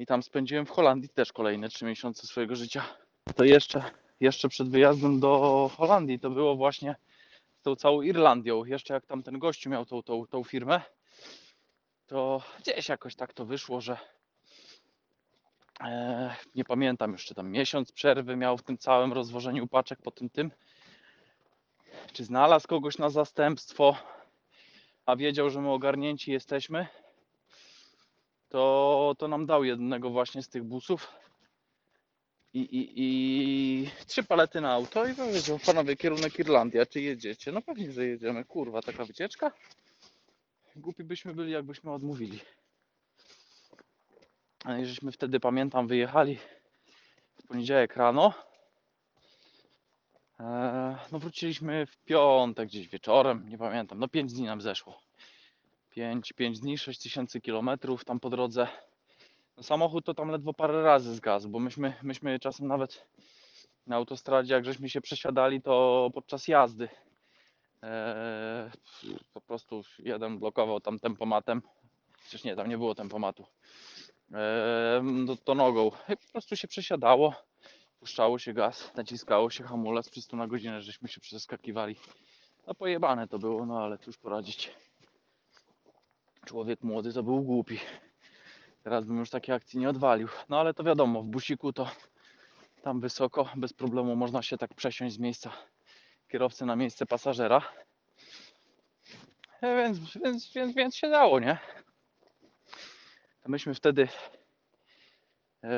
I 0.00 0.06
tam 0.06 0.22
spędziłem 0.22 0.66
w 0.66 0.70
Holandii 0.70 1.08
też 1.08 1.32
kolejne 1.32 1.68
trzy 1.68 1.84
miesiące 1.84 2.26
swojego 2.26 2.56
życia. 2.56 2.84
To 3.36 3.44
jeszcze, 3.44 3.84
jeszcze 4.20 4.48
przed 4.48 4.68
wyjazdem 4.68 5.20
do 5.20 5.70
Holandii 5.76 6.18
to 6.18 6.30
było 6.30 6.56
właśnie 6.56 6.96
z 7.60 7.62
tą 7.62 7.76
całą 7.76 8.02
Irlandią. 8.02 8.64
Jeszcze 8.64 8.94
jak 8.94 9.06
tam 9.06 9.22
ten 9.22 9.38
gościu 9.38 9.70
miał 9.70 9.86
tą, 9.86 10.02
tą, 10.02 10.26
tą 10.26 10.44
firmę, 10.44 10.80
to 12.06 12.42
gdzieś 12.60 12.88
jakoś 12.88 13.16
tak 13.16 13.32
to 13.32 13.44
wyszło, 13.44 13.80
że 13.80 13.98
e, 15.80 16.34
nie 16.54 16.64
pamiętam 16.64 17.16
czy 17.16 17.34
tam 17.34 17.50
miesiąc 17.50 17.92
przerwy 17.92 18.36
miał 18.36 18.58
w 18.58 18.62
tym 18.62 18.78
całym 18.78 19.12
rozwożeniu 19.12 19.66
paczek 19.66 20.02
po 20.02 20.10
tym 20.10 20.30
tym. 20.30 20.50
Czy 22.12 22.24
znalazł 22.24 22.68
kogoś 22.68 22.98
na 22.98 23.10
zastępstwo, 23.10 23.96
a 25.06 25.16
wiedział, 25.16 25.50
że 25.50 25.60
my 25.60 25.70
ogarnięci 25.70 26.32
jesteśmy, 26.32 26.86
to, 28.50 29.14
to 29.18 29.28
nam 29.28 29.46
dał 29.46 29.64
jednego 29.64 30.10
właśnie 30.10 30.42
z 30.42 30.48
tych 30.48 30.64
busów. 30.64 31.08
I, 32.54 32.60
i, 32.60 32.92
I 32.96 33.90
trzy 34.06 34.22
palety 34.22 34.60
na 34.60 34.72
auto 34.72 35.06
i 35.06 35.14
powiedział, 35.14 35.58
panowie, 35.66 35.96
kierunek 35.96 36.38
Irlandia, 36.38 36.86
czy 36.86 37.00
jedziecie? 37.00 37.52
No 37.52 37.62
pewnie, 37.62 37.92
że 37.92 38.06
jedziemy. 38.06 38.44
Kurwa, 38.44 38.82
taka 38.82 39.04
wycieczka? 39.04 39.52
Głupi 40.76 41.04
byśmy 41.04 41.34
byli, 41.34 41.52
jakbyśmy 41.52 41.92
odmówili. 41.92 42.40
A 44.64 44.78
i 44.78 44.86
żeśmy 44.86 45.12
wtedy, 45.12 45.40
pamiętam, 45.40 45.86
wyjechali 45.86 46.38
w 47.42 47.46
poniedziałek 47.48 47.96
rano. 47.96 48.34
Eee, 50.40 50.96
No 51.12 51.18
wróciliśmy 51.18 51.86
w 51.86 51.98
piątek 51.98 52.68
gdzieś 52.68 52.88
wieczorem, 52.88 53.48
nie 53.48 53.58
pamiętam, 53.58 53.98
no 53.98 54.08
5 54.08 54.32
dni 54.32 54.42
nam 54.44 54.60
zeszło. 54.60 55.09
5, 55.90 56.32
5 56.32 56.60
dni, 56.60 56.78
6 56.78 57.02
tysięcy 57.02 57.40
kilometrów 57.40 58.04
tam 58.04 58.20
po 58.20 58.30
drodze. 58.30 58.68
No 59.56 59.62
samochód 59.62 60.04
to 60.04 60.14
tam 60.14 60.30
ledwo 60.30 60.54
parę 60.54 60.82
razy 60.82 61.14
zgasł, 61.14 61.48
bo 61.48 61.58
myśmy, 61.58 61.94
myśmy 62.02 62.38
czasem 62.38 62.66
nawet 62.66 63.06
na 63.86 63.96
autostradzie, 63.96 64.54
jak 64.54 64.64
żeśmy 64.64 64.90
się 64.90 65.00
przesiadali, 65.00 65.62
to 65.62 66.10
podczas 66.14 66.48
jazdy 66.48 66.88
eee, 67.82 68.70
po 69.32 69.40
prostu 69.40 69.82
jeden 69.98 70.38
blokował 70.38 70.80
tam 70.80 70.98
tempomatem. 70.98 71.62
Przecież 72.20 72.44
nie, 72.44 72.56
tam 72.56 72.68
nie 72.68 72.78
było 72.78 72.94
tempomatu. 72.94 73.46
Eee, 74.32 75.02
no 75.02 75.36
to 75.36 75.54
nogą. 75.54 75.90
I 76.08 76.16
po 76.16 76.32
prostu 76.32 76.56
się 76.56 76.68
przesiadało, 76.68 77.34
puszczało 78.00 78.38
się 78.38 78.52
gaz, 78.52 78.94
naciskało 78.94 79.50
się 79.50 79.64
hamulec, 79.64 80.10
przez 80.10 80.32
na 80.32 80.46
godzinę 80.46 80.82
żeśmy 80.82 81.08
się 81.08 81.20
przeskakiwali. 81.20 81.96
No 82.66 82.74
pojebane 82.74 83.28
to 83.28 83.38
było, 83.38 83.66
no 83.66 83.84
ale 83.84 83.98
cóż 83.98 84.18
poradzić. 84.18 84.70
Człowiek 86.50 86.82
młody 86.82 87.12
to 87.12 87.22
był 87.22 87.42
głupi. 87.42 87.78
Teraz 88.82 89.04
bym 89.04 89.18
już 89.18 89.30
takiej 89.30 89.54
akcji 89.54 89.78
nie 89.78 89.88
odwalił. 89.88 90.28
No 90.48 90.60
ale 90.60 90.74
to 90.74 90.84
wiadomo, 90.84 91.22
w 91.22 91.26
busiku 91.26 91.72
to 91.72 91.90
tam 92.82 93.00
wysoko, 93.00 93.48
bez 93.56 93.72
problemu 93.72 94.16
można 94.16 94.42
się 94.42 94.58
tak 94.58 94.74
przesiąść 94.74 95.14
z 95.14 95.18
miejsca 95.18 95.52
kierowcy 96.28 96.66
na 96.66 96.76
miejsce 96.76 97.06
pasażera. 97.06 97.62
E, 99.60 99.76
Więc, 99.76 99.98
więc, 100.24 100.52
więc, 100.52 100.74
więc 100.74 100.96
się 100.96 101.10
dało, 101.10 101.40
nie? 101.40 101.58
Myśmy 103.46 103.74
wtedy. 103.74 104.08
e, 105.64 105.70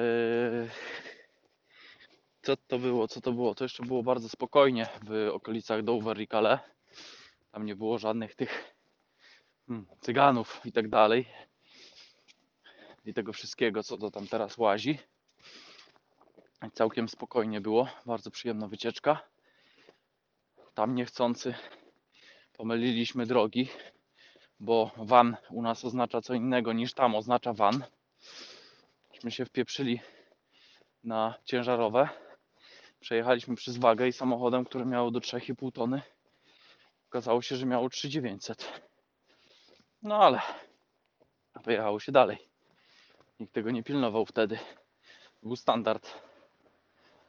co 2.43 2.57
to 2.57 2.79
było? 2.79 3.09
Co 3.09 3.21
to 3.21 3.33
było? 3.33 3.55
To 3.55 3.65
jeszcze 3.65 3.83
było 3.83 4.03
bardzo 4.03 4.29
spokojnie 4.29 4.87
w 5.03 5.31
okolicach 5.33 5.83
Dover 5.83 6.21
i 6.21 6.29
Calais. 6.29 6.61
Tam 7.51 7.67
nie 7.67 7.77
było 7.77 7.99
żadnych 7.99 8.35
tych 8.35 8.75
cyganów 10.01 10.61
i 10.65 10.73
tak 10.73 10.89
dalej. 10.89 11.29
I 13.05 13.15
tego 13.15 13.33
wszystkiego, 13.33 13.83
co 13.83 13.99
to 13.99 14.11
tam 14.11 14.27
teraz 14.29 14.59
łazi. 14.59 14.99
Całkiem 16.73 17.09
spokojnie 17.09 17.61
było, 17.61 17.89
bardzo 18.07 18.31
przyjemna 18.31 18.69
wycieczka. 18.69 19.23
Tam 20.75 20.95
niechcący 20.95 21.55
pomyliliśmy 22.57 23.27
drogi, 23.27 23.69
bo 24.61 24.91
van 24.97 25.37
u 25.51 25.63
nas 25.63 25.85
oznacza 25.85 26.21
co 26.21 26.35
innego 26.35 26.73
niż 26.73 26.95
tam 26.95 27.15
oznacza 27.15 27.53
van. 27.53 27.85
Myśmy 29.15 29.31
się 29.31 29.45
wpieprzyli 29.45 30.01
na 31.05 31.35
ciężarowe. 31.45 32.09
Przejechaliśmy 33.01 33.57
przez 33.57 33.77
wagę 33.77 34.09
i 34.09 34.13
samochodem, 34.13 34.65
które 34.65 34.87
miało 34.87 35.11
do 35.11 35.21
3,5 35.21 35.73
tony, 35.73 36.03
okazało 37.09 37.43
się, 37.43 37.57
że 37.57 37.67
miało 37.67 37.89
3900. 37.89 38.92
No 40.03 40.17
ale 40.17 40.41
pojechało 41.65 42.01
się 42.01 42.13
dalej. 42.13 42.39
Nikt 43.41 43.53
tego 43.53 43.71
nie 43.71 43.83
pilnował 43.83 44.27
wtedy. 44.27 44.59
Był 45.43 45.57
standard. 45.57 46.15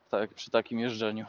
Tak 0.10 0.34
przy 0.34 0.52
takim 0.52 0.80
jeżdżeniu. 0.80 1.26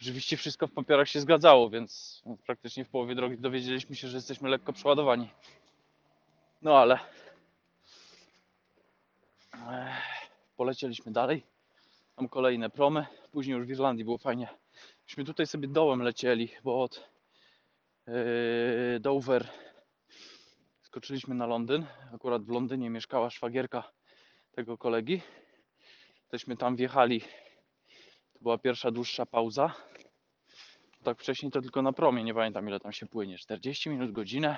Oczywiście 0.00 0.36
wszystko 0.36 0.66
w 0.66 0.72
papierach 0.72 1.08
się 1.08 1.20
zgadzało, 1.20 1.70
więc 1.70 2.22
praktycznie 2.46 2.84
w 2.84 2.88
połowie 2.88 3.14
drogi 3.14 3.38
dowiedzieliśmy 3.38 3.96
się, 3.96 4.08
że 4.08 4.16
jesteśmy 4.16 4.48
lekko 4.48 4.72
przeładowani. 4.72 5.30
No 6.62 6.78
ale 6.78 6.98
Ech, 9.52 10.30
polecieliśmy 10.56 11.12
dalej. 11.12 11.42
Tam 12.16 12.28
kolejne 12.28 12.70
promy. 12.70 13.06
Później 13.32 13.56
już 13.56 13.66
w 13.66 13.70
Irlandii 13.70 14.04
było 14.04 14.18
fajnie. 14.18 14.48
Myśmy 15.06 15.24
tutaj 15.24 15.46
sobie 15.46 15.68
dołem 15.68 16.02
lecieli, 16.02 16.48
bo 16.64 16.82
od 16.82 17.10
yy, 18.06 19.00
Dover 19.00 19.48
skoczyliśmy 20.88 21.34
na 21.34 21.46
Londyn. 21.46 21.86
Akurat 22.14 22.44
w 22.44 22.48
Londynie 22.48 22.90
mieszkała 22.90 23.30
szwagierka 23.30 23.92
tego 24.50 24.78
kolegi. 24.78 25.20
Tośmy 26.28 26.56
tam 26.56 26.76
wjechali. 26.76 27.20
To 28.32 28.38
była 28.40 28.58
pierwsza 28.58 28.90
dłuższa 28.90 29.26
pauza. 29.26 29.74
Tak 31.02 31.20
wcześniej 31.20 31.52
to 31.52 31.60
tylko 31.60 31.82
na 31.82 31.92
promie, 31.92 32.24
nie 32.24 32.34
pamiętam 32.34 32.68
ile 32.68 32.80
tam 32.80 32.92
się 32.92 33.06
płynie. 33.06 33.38
40 33.38 33.90
minut, 33.90 34.12
godzinę. 34.12 34.56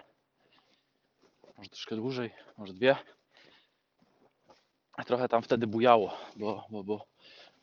Może 1.57 1.71
troszkę 1.71 1.97
dłużej, 1.97 2.31
może 2.59 2.73
dwie. 2.73 2.97
Trochę 5.07 5.29
tam 5.29 5.43
wtedy 5.43 5.67
bujało, 5.67 6.17
bo, 6.37 6.67
bo, 6.71 6.85
bo 6.85 7.07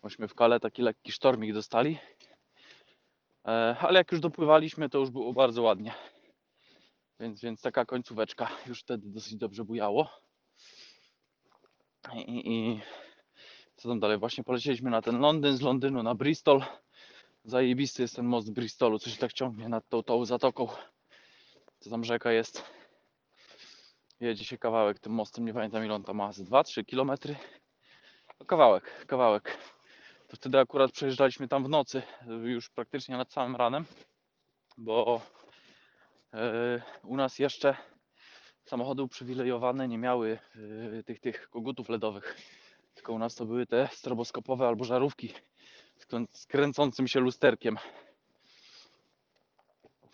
myśmy 0.03 0.27
w 0.27 0.35
kale 0.35 0.59
taki 0.59 0.81
lekki 0.81 1.11
sztormik 1.11 1.53
dostali. 1.53 1.97
E, 3.45 3.75
ale 3.79 3.99
jak 3.99 4.11
już 4.11 4.21
dopływaliśmy, 4.21 4.89
to 4.89 4.97
już 4.97 5.09
było 5.09 5.33
bardzo 5.33 5.61
ładnie. 5.61 5.93
Więc, 7.19 7.41
więc 7.41 7.61
taka 7.61 7.85
końcóweczka 7.85 8.49
już 8.67 8.81
wtedy 8.81 9.09
dosyć 9.09 9.35
dobrze 9.35 9.63
bujało. 9.63 10.09
I, 12.13 12.51
i, 12.51 12.81
co 13.75 13.89
tam 13.89 13.99
dalej? 13.99 14.17
Właśnie 14.17 14.43
polecieliśmy 14.43 14.89
na 14.89 15.01
ten 15.01 15.19
Londyn, 15.19 15.57
z 15.57 15.61
Londynu 15.61 16.03
na 16.03 16.15
Bristol. 16.15 16.63
Zajebisty 17.43 18.01
jest 18.01 18.15
ten 18.15 18.25
most 18.25 18.51
Bristolu, 18.51 18.99
co 18.99 19.09
się 19.09 19.17
tak 19.17 19.33
ciągnie 19.33 19.69
nad 19.69 19.89
tą, 19.89 20.03
tą 20.03 20.25
zatoką. 20.25 20.67
Co 21.79 21.89
tam 21.89 22.03
rzeka 22.03 22.31
jest. 22.31 22.63
Jedzie 24.19 24.45
się 24.45 24.57
kawałek 24.57 24.99
tym 24.99 25.13
mostem, 25.13 25.45
nie 25.45 25.53
pamiętam 25.53 25.85
ile 25.85 25.93
on 25.93 26.03
tam 26.03 26.15
ma, 26.15 26.33
z 26.33 26.41
2-3 26.41 26.85
kilometry. 26.85 27.35
No 28.39 28.45
kawałek, 28.45 29.05
kawałek. 29.07 29.57
To 30.27 30.35
wtedy 30.35 30.59
akurat 30.59 30.91
przejeżdżaliśmy 30.91 31.47
tam 31.47 31.63
w 31.63 31.69
nocy, 31.69 32.01
już 32.43 32.69
praktycznie 32.69 33.17
nad 33.17 33.33
samym 33.33 33.55
ranem, 33.55 33.85
bo 34.77 35.21
u 37.03 37.15
nas 37.15 37.39
jeszcze 37.39 37.77
samochody 38.65 39.03
uprzywilejowane 39.03 39.87
nie 39.87 39.97
miały 39.97 40.39
e, 40.99 41.03
tych, 41.03 41.19
tych 41.19 41.49
kogutów 41.49 41.89
LEDowych. 41.89 42.37
Tylko 42.93 43.13
u 43.13 43.19
nas 43.19 43.35
to 43.35 43.45
były 43.45 43.65
te 43.65 43.89
stroboskopowe 43.91 44.67
albo 44.67 44.83
żarówki 44.83 45.33
z 46.31 46.45
kręcącym 46.45 47.07
się 47.07 47.19
lusterkiem. 47.19 47.77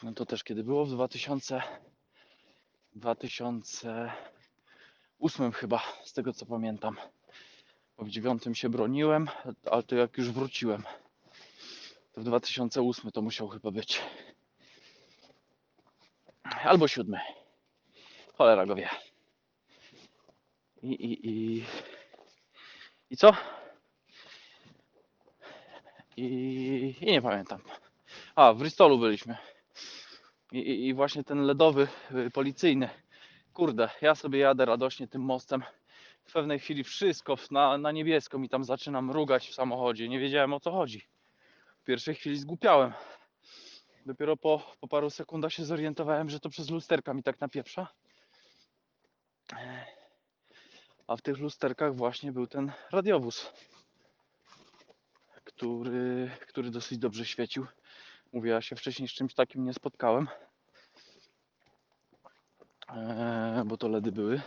No 0.04 0.14
to 0.14 0.26
też 0.26 0.44
kiedy 0.44 0.64
było 0.64 0.86
w 0.86 0.90
2000 0.90 1.62
2008 2.96 5.52
chyba, 5.52 5.82
z 6.04 6.14
tego 6.14 6.34
co 6.34 6.46
pamiętam. 6.46 6.98
Bo 7.98 8.06
w 8.06 8.10
9 8.10 8.44
się 8.54 8.70
broniłem, 8.70 9.28
ale 9.72 9.84
to 9.84 9.96
jak 9.96 10.18
już 10.18 10.32
wróciłem, 10.32 10.84
to 12.14 12.22
w 12.22 12.24
2008 12.24 13.12
to 13.12 13.22
musiał 13.22 13.48
chyba 13.48 13.72
być. 13.72 14.02
Albo 16.44 16.88
7. 16.88 17.20
Cholera 18.38 18.66
go 18.66 18.76
wie. 18.76 18.90
I, 20.84 20.88
i, 20.88 21.30
i, 21.30 21.66
i 23.10 23.18
co? 23.18 23.32
I, 26.18 26.96
I 27.02 27.06
nie 27.06 27.22
pamiętam. 27.22 27.62
A, 28.36 28.54
w 28.54 28.58
Bristolu 28.58 28.98
byliśmy. 28.98 29.38
I, 30.52 30.88
i, 30.88 30.94
właśnie 30.94 31.24
ten 31.24 31.42
LEDowy 31.42 31.88
y, 32.12 32.32
policyjny. 32.32 32.90
Kurde, 33.54 33.90
ja 34.02 34.16
sobie 34.16 34.40
jadę 34.40 34.66
radośnie 34.66 35.08
tym 35.08 35.22
mostem. 35.22 35.64
W 36.24 36.34
pewnej 36.34 36.60
chwili 36.60 36.84
wszystko 36.84 37.38
na, 37.52 37.78
na 37.78 37.92
niebiesko 37.92 38.40
mi 38.40 38.50
tam 38.50 38.64
zaczyna 38.64 39.02
mrugać 39.02 39.50
w 39.50 39.54
samochodzie. 39.54 40.10
Nie 40.10 40.20
wiedziałem 40.20 40.54
o 40.54 40.60
co 40.60 40.72
chodzi. 40.72 41.08
W 41.82 41.84
pierwszej 41.84 42.16
chwili 42.16 42.38
zgłupiałem. 42.38 42.94
Dopiero 44.06 44.38
po, 44.38 44.76
po 44.80 44.88
paru 44.88 45.10
sekundach 45.10 45.54
się 45.54 45.66
zorientowałem, 45.66 46.30
że 46.30 46.40
to 46.40 46.50
przez 46.50 46.70
lusterka 46.70 47.14
mi 47.14 47.24
tak 47.24 47.42
napieprza. 47.42 47.88
A 51.08 51.16
w 51.16 51.22
tych 51.22 51.38
lusterkach 51.38 51.96
właśnie 51.96 52.32
był 52.32 52.48
ten 52.48 52.72
radiowóz, 52.92 53.54
który, 55.44 56.32
który 56.48 56.70
dosyć 56.70 56.98
dobrze 56.98 57.26
świecił. 57.26 57.66
Mówię, 58.34 58.52
ja 58.52 58.62
się 58.62 58.76
wcześniej 58.76 59.08
z 59.08 59.12
czymś 59.12 59.34
takim 59.34 59.66
nie 59.66 59.74
spotkałem. 59.74 60.28
Eee, 62.88 63.64
bo 63.66 63.78
to 63.78 63.88
LEDy 63.88 64.12
były. 64.12 64.42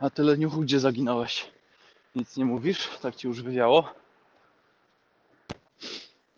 A 0.00 0.10
ty 0.10 0.22
leniuchu, 0.22 0.60
gdzie 0.60 0.80
zaginąłeś? 0.80 1.50
Nic 2.14 2.36
nie 2.36 2.44
mówisz? 2.44 2.88
Tak 3.02 3.16
ci 3.16 3.26
już 3.26 3.42
wywiało? 3.42 4.01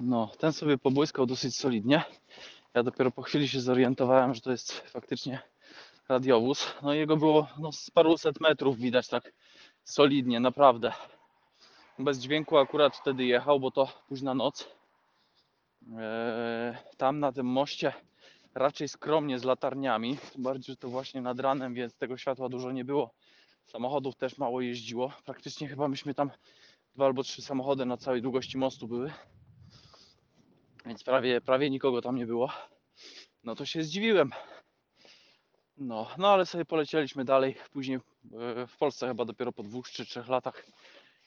No, 0.06 0.30
ten 0.38 0.52
sobie 0.52 0.78
pobłyskał 0.78 1.26
dosyć 1.26 1.56
solidnie. 1.56 2.04
Ja 2.74 2.82
dopiero 2.82 3.10
po 3.10 3.22
chwili 3.22 3.48
się 3.48 3.60
zorientowałem, 3.60 4.34
że 4.34 4.40
to 4.40 4.50
jest 4.50 4.72
faktycznie 4.72 5.42
radiowóz. 6.08 6.66
No 6.82 6.94
jego 6.94 7.16
było 7.16 7.46
no, 7.58 7.72
z 7.72 7.90
paruset 7.90 8.40
metrów 8.40 8.78
widać 8.78 9.08
tak 9.08 9.32
solidnie, 9.84 10.40
naprawdę. 10.40 10.92
Bez 11.98 12.18
dźwięku 12.18 12.58
akurat 12.58 12.96
wtedy 12.96 13.24
jechał, 13.24 13.60
bo 13.60 13.70
to 13.70 13.88
późna 14.08 14.34
noc. 14.34 14.68
Eee, 15.98 16.76
tam 16.96 17.20
na 17.20 17.32
tym 17.32 17.46
moście 17.46 17.92
raczej 18.54 18.88
skromnie 18.88 19.38
z 19.38 19.44
latarniami, 19.44 20.18
bardziej, 20.38 20.72
że 20.72 20.76
to 20.76 20.88
właśnie 20.88 21.20
nad 21.20 21.40
ranem, 21.40 21.74
więc 21.74 21.94
tego 21.94 22.16
światła 22.16 22.48
dużo 22.48 22.72
nie 22.72 22.84
było. 22.84 23.14
Samochodów 23.66 24.16
też 24.16 24.38
mało 24.38 24.60
jeździło. 24.60 25.12
Praktycznie 25.24 25.68
chyba 25.68 25.88
myśmy 25.88 26.14
tam 26.14 26.30
dwa 26.94 27.06
albo 27.06 27.22
trzy 27.22 27.42
samochody 27.42 27.86
na 27.86 27.96
całej 27.96 28.22
długości 28.22 28.58
mostu 28.58 28.88
były. 28.88 29.12
Więc 30.84 31.04
prawie, 31.04 31.40
prawie 31.40 31.70
nikogo 31.70 32.02
tam 32.02 32.16
nie 32.16 32.26
było. 32.26 32.52
No 33.44 33.54
to 33.54 33.66
się 33.66 33.82
zdziwiłem. 33.82 34.30
No, 35.76 36.10
no 36.18 36.28
ale 36.32 36.46
sobie 36.46 36.64
polecieliśmy 36.64 37.24
dalej. 37.24 37.56
Później 37.72 37.96
e, 37.96 38.66
w 38.66 38.76
Polsce 38.76 39.08
chyba 39.08 39.24
dopiero 39.24 39.52
po 39.52 39.62
dwóch 39.62 39.90
czy 39.90 40.06
trzech 40.06 40.28
latach 40.28 40.66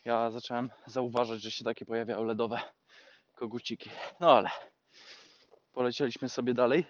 ja 0.05 0.31
zacząłem 0.31 0.69
zauważać, 0.85 1.41
że 1.41 1.51
się 1.51 1.63
takie 1.63 1.85
pojawiają 1.85 2.23
LEDowe 2.23 2.59
koguciki. 3.35 3.89
No 4.19 4.37
ale 4.37 4.49
polecieliśmy 5.73 6.29
sobie 6.29 6.53
dalej. 6.53 6.85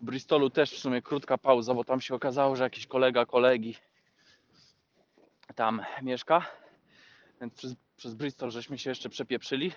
W 0.00 0.04
Bristolu 0.04 0.50
też 0.50 0.70
w 0.70 0.78
sumie 0.78 1.02
krótka 1.02 1.38
pauza, 1.38 1.74
bo 1.74 1.84
tam 1.84 2.00
się 2.00 2.14
okazało, 2.14 2.56
że 2.56 2.64
jakiś 2.64 2.86
kolega 2.86 3.26
kolegi 3.26 3.76
tam 5.54 5.82
mieszka. 6.02 6.46
Więc 7.40 7.54
przez, 7.54 7.74
przez 7.96 8.14
Bristol 8.14 8.50
żeśmy 8.50 8.78
się 8.78 8.90
jeszcze 8.90 9.08
przepieprzyli. 9.08 9.72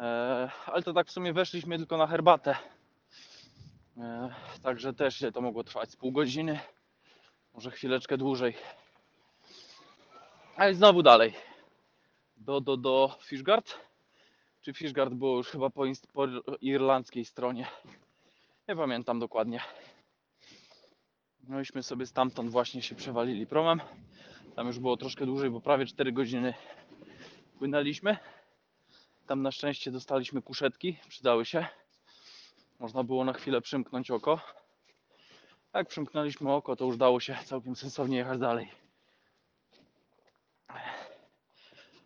E, 0.00 0.50
ale 0.66 0.82
to 0.82 0.92
tak 0.92 1.06
w 1.06 1.12
sumie 1.12 1.32
weszliśmy 1.32 1.78
tylko 1.78 1.96
na 1.96 2.06
herbatę. 2.06 2.56
E, 3.96 4.34
także 4.62 4.92
też 4.92 5.24
to 5.34 5.40
mogło 5.40 5.64
trwać? 5.64 5.90
Z 5.90 5.96
pół 5.96 6.12
godziny, 6.12 6.60
może 7.54 7.70
chwileczkę 7.70 8.18
dłużej. 8.18 8.54
A 10.56 10.68
i 10.68 10.74
znowu 10.74 11.02
dalej. 11.02 11.34
Do, 12.36 12.60
do, 12.60 12.76
do 12.76 13.18
Fishguard. 13.22 13.74
Czy 14.60 14.72
Fishguard 14.72 15.14
było 15.14 15.36
już 15.36 15.48
chyba 15.48 15.70
po, 15.70 15.82
po 16.12 16.26
irlandzkiej 16.60 17.24
stronie. 17.24 17.66
Nie 18.68 18.76
pamiętam 18.76 19.18
dokładnie. 19.18 19.60
No 21.48 21.60
iśmy 21.60 21.82
sobie 21.82 22.06
stamtąd 22.06 22.50
właśnie 22.50 22.82
się 22.82 22.94
przewalili 22.94 23.46
promem. 23.46 23.80
Tam 24.56 24.66
już 24.66 24.78
było 24.78 24.96
troszkę 24.96 25.26
dłużej, 25.26 25.50
bo 25.50 25.60
prawie 25.60 25.86
4 25.86 26.12
godziny 26.12 26.54
płynęliśmy. 27.58 28.16
Tam 29.26 29.42
na 29.42 29.52
szczęście 29.52 29.90
dostaliśmy 29.90 30.42
kuszetki, 30.42 30.98
przydały 31.08 31.44
się. 31.44 31.66
Można 32.78 33.04
było 33.04 33.24
na 33.24 33.32
chwilę 33.32 33.60
przymknąć 33.60 34.10
oko. 34.10 34.40
Jak 35.74 35.88
przymknęliśmy 35.88 36.52
oko, 36.52 36.76
to 36.76 36.84
już 36.84 36.96
dało 36.96 37.20
się 37.20 37.38
całkiem 37.44 37.76
sensownie 37.76 38.16
jechać 38.16 38.38
dalej. 38.38 38.70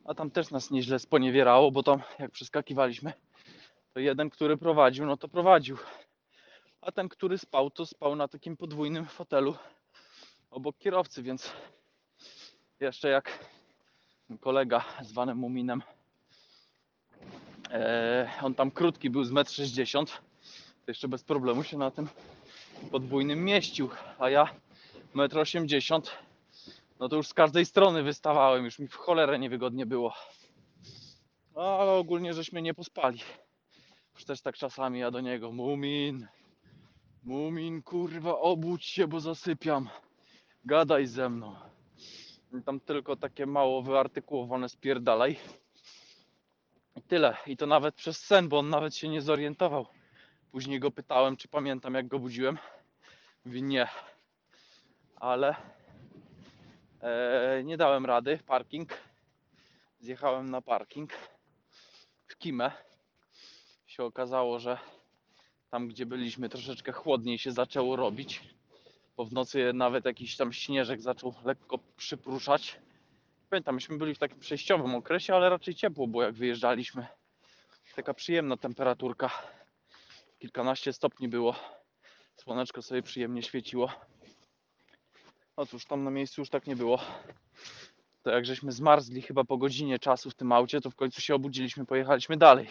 A 0.04 0.14
tam 0.14 0.30
też 0.30 0.50
nas 0.50 0.70
nieźle 0.70 0.98
sponiewierało, 0.98 1.70
bo 1.70 1.82
tam 1.82 2.02
jak 2.18 2.30
przeskakiwaliśmy, 2.30 3.12
to 3.92 4.00
jeden, 4.00 4.30
który 4.30 4.56
prowadził, 4.56 5.06
no 5.06 5.16
to 5.16 5.28
prowadził. 5.28 5.76
A 6.80 6.92
ten, 6.92 7.08
który 7.08 7.38
spał, 7.38 7.70
to 7.70 7.86
spał 7.86 8.16
na 8.16 8.28
takim 8.28 8.56
podwójnym 8.56 9.06
fotelu 9.06 9.56
obok 10.50 10.78
kierowcy, 10.78 11.22
więc 11.22 11.52
jeszcze 12.80 13.08
jak 13.08 13.38
kolega 14.40 14.84
zwany 15.02 15.34
Muminem, 15.34 15.82
on 18.42 18.54
tam 18.54 18.70
krótki 18.70 19.10
był 19.10 19.24
z 19.24 19.32
1,60 19.32 19.98
m, 19.98 20.06
to 20.84 20.90
jeszcze 20.90 21.08
bez 21.08 21.24
problemu 21.24 21.64
się 21.64 21.78
na 21.78 21.90
tym 21.90 22.08
podwójnym 22.90 23.44
mieścił, 23.44 23.90
a 24.18 24.30
ja 24.30 24.44
1,80 25.14 25.94
m, 25.94 26.02
no 27.00 27.08
to 27.08 27.16
już 27.16 27.28
z 27.28 27.34
każdej 27.34 27.66
strony 27.66 28.02
wystawałem, 28.02 28.64
już 28.64 28.78
mi 28.78 28.88
w 28.88 28.94
cholerę 28.94 29.38
niewygodnie 29.38 29.86
było. 29.86 30.14
No, 31.54 31.62
ale 31.62 31.92
ogólnie 31.92 32.34
żeśmy 32.34 32.62
nie 32.62 32.74
pospali. 32.74 33.20
Już 34.14 34.24
też 34.24 34.40
tak 34.40 34.56
czasami 34.56 34.98
ja 34.98 35.10
do 35.10 35.20
niego, 35.20 35.52
Mumin, 35.52 36.26
Mumin, 37.24 37.82
kurwa, 37.82 38.38
obudź 38.38 38.84
się, 38.84 39.08
bo 39.08 39.20
zasypiam. 39.20 39.88
Gadaj 40.64 41.06
ze 41.06 41.28
mną. 41.28 41.54
Tam 42.64 42.80
tylko 42.80 43.16
takie 43.16 43.46
mało 43.46 43.82
wyartykułowane 43.82 44.68
spierdalaj. 44.68 45.36
I 46.98 47.02
tyle. 47.02 47.36
I 47.46 47.56
to 47.56 47.66
nawet 47.66 47.94
przez 47.94 48.24
sen, 48.24 48.48
bo 48.48 48.58
on 48.58 48.68
nawet 48.68 48.96
się 48.96 49.08
nie 49.08 49.22
zorientował. 49.22 49.86
Później 50.52 50.80
go 50.80 50.90
pytałem, 50.90 51.36
czy 51.36 51.48
pamiętam, 51.48 51.94
jak 51.94 52.08
go 52.08 52.18
budziłem. 52.18 52.58
Mówi 53.44 53.62
nie. 53.62 53.88
Ale 55.16 55.56
e, 57.00 57.62
nie 57.64 57.76
dałem 57.76 58.06
rady. 58.06 58.38
Parking. 58.46 58.98
Zjechałem 60.00 60.50
na 60.50 60.62
parking 60.62 61.12
w 62.26 62.38
Kimę. 62.38 62.70
Się 63.86 64.04
okazało, 64.04 64.58
że 64.58 64.78
tam, 65.70 65.88
gdzie 65.88 66.06
byliśmy, 66.06 66.48
troszeczkę 66.48 66.92
chłodniej 66.92 67.38
się 67.38 67.52
zaczęło 67.52 67.96
robić. 67.96 68.42
Bo 69.16 69.24
w 69.24 69.32
nocy 69.32 69.72
nawet 69.74 70.04
jakiś 70.04 70.36
tam 70.36 70.52
śnieżek 70.52 71.00
zaczął 71.00 71.34
lekko 71.44 71.78
przypruszać. 71.96 72.80
Pamiętam, 73.50 73.74
myśmy 73.74 73.98
byli 73.98 74.14
w 74.14 74.18
takim 74.18 74.40
przejściowym 74.40 74.94
okresie, 74.94 75.34
ale 75.34 75.50
raczej 75.50 75.74
ciepło 75.74 76.06
było 76.06 76.22
jak 76.22 76.34
wyjeżdżaliśmy. 76.34 77.06
Taka 77.96 78.14
przyjemna 78.14 78.56
temperaturka. 78.56 79.30
Kilkanaście 80.38 80.92
stopni 80.92 81.28
było. 81.28 81.54
Słoneczko 82.36 82.82
sobie 82.82 83.02
przyjemnie 83.02 83.42
świeciło. 83.42 83.92
Otóż 85.56 85.84
tam 85.84 86.04
na 86.04 86.10
miejscu 86.10 86.40
już 86.40 86.50
tak 86.50 86.66
nie 86.66 86.76
było. 86.76 87.00
To 88.22 88.30
jak 88.30 88.44
żeśmy 88.46 88.72
zmarzli 88.72 89.22
chyba 89.22 89.44
po 89.44 89.56
godzinie 89.58 89.98
czasu 89.98 90.30
w 90.30 90.34
tym 90.34 90.52
aucie, 90.52 90.80
to 90.80 90.90
w 90.90 90.94
końcu 90.94 91.20
się 91.20 91.34
obudziliśmy, 91.34 91.86
pojechaliśmy 91.86 92.36
dalej. 92.36 92.68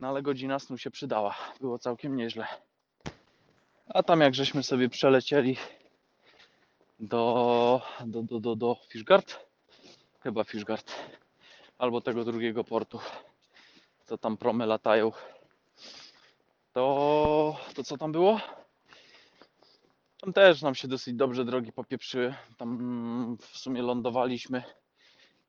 No 0.00 0.08
ale 0.08 0.22
godzina 0.22 0.58
snu 0.58 0.78
się 0.78 0.90
przydała. 0.90 1.34
Było 1.60 1.78
całkiem 1.78 2.16
nieźle. 2.16 2.46
A 3.86 4.02
tam 4.02 4.20
jak 4.20 4.34
żeśmy 4.34 4.62
sobie 4.62 4.88
przelecieli 4.88 5.56
do, 7.00 7.82
do, 8.06 8.22
do, 8.22 8.40
do, 8.40 8.56
do 8.56 8.76
Fishgard, 8.88 9.53
chyba 10.24 10.44
Fishgard, 10.44 10.92
albo 11.78 12.00
tego 12.00 12.24
drugiego 12.24 12.64
portu, 12.64 13.00
co 14.04 14.18
tam 14.18 14.36
promy 14.36 14.66
latają, 14.66 15.12
to, 16.72 17.56
to 17.74 17.84
co 17.84 17.96
tam 17.96 18.12
było? 18.12 18.40
Tam 20.20 20.32
też 20.32 20.62
nam 20.62 20.74
się 20.74 20.88
dosyć 20.88 21.14
dobrze 21.14 21.44
drogi 21.44 21.72
popieprzyły. 21.72 22.34
Tam 22.56 22.68
mm, 22.72 23.36
w 23.36 23.58
sumie 23.58 23.82
lądowaliśmy 23.82 24.62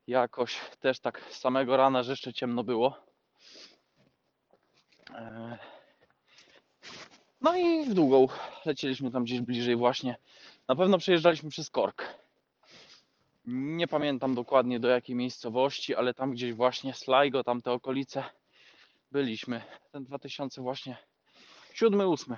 jakoś 0.08 0.60
też 0.80 1.00
tak 1.00 1.22
samego 1.34 1.78
rana, 1.78 2.04
że 2.04 2.12
jeszcze 2.12 2.34
ciemno 2.34 2.64
było. 2.64 2.98
E, 5.12 5.58
No 7.42 7.56
i 7.56 7.86
w 7.86 7.94
długą 7.94 8.28
lecieliśmy 8.66 9.12
tam 9.12 9.24
gdzieś 9.24 9.42
bliżej 9.42 9.76
właśnie. 9.76 10.16
Na 10.68 10.76
pewno 10.76 10.98
przejeżdżaliśmy 10.98 11.50
przez 11.50 11.70
Kork. 11.70 12.25
Nie 13.48 13.88
pamiętam 13.88 14.36
dokładnie 14.36 14.80
do 14.80 14.88
jakiej 14.88 15.16
miejscowości, 15.16 15.96
ale 15.96 16.14
tam 16.14 16.32
gdzieś 16.32 16.54
właśnie 16.54 16.94
Sligo, 16.94 17.44
tam 17.44 17.62
te 17.62 17.72
okolice 17.72 18.24
byliśmy. 19.12 19.62
Ten 19.92 20.04
2000 20.04 20.62
właśnie 20.62 20.98
7, 21.74 22.00
8. 22.00 22.38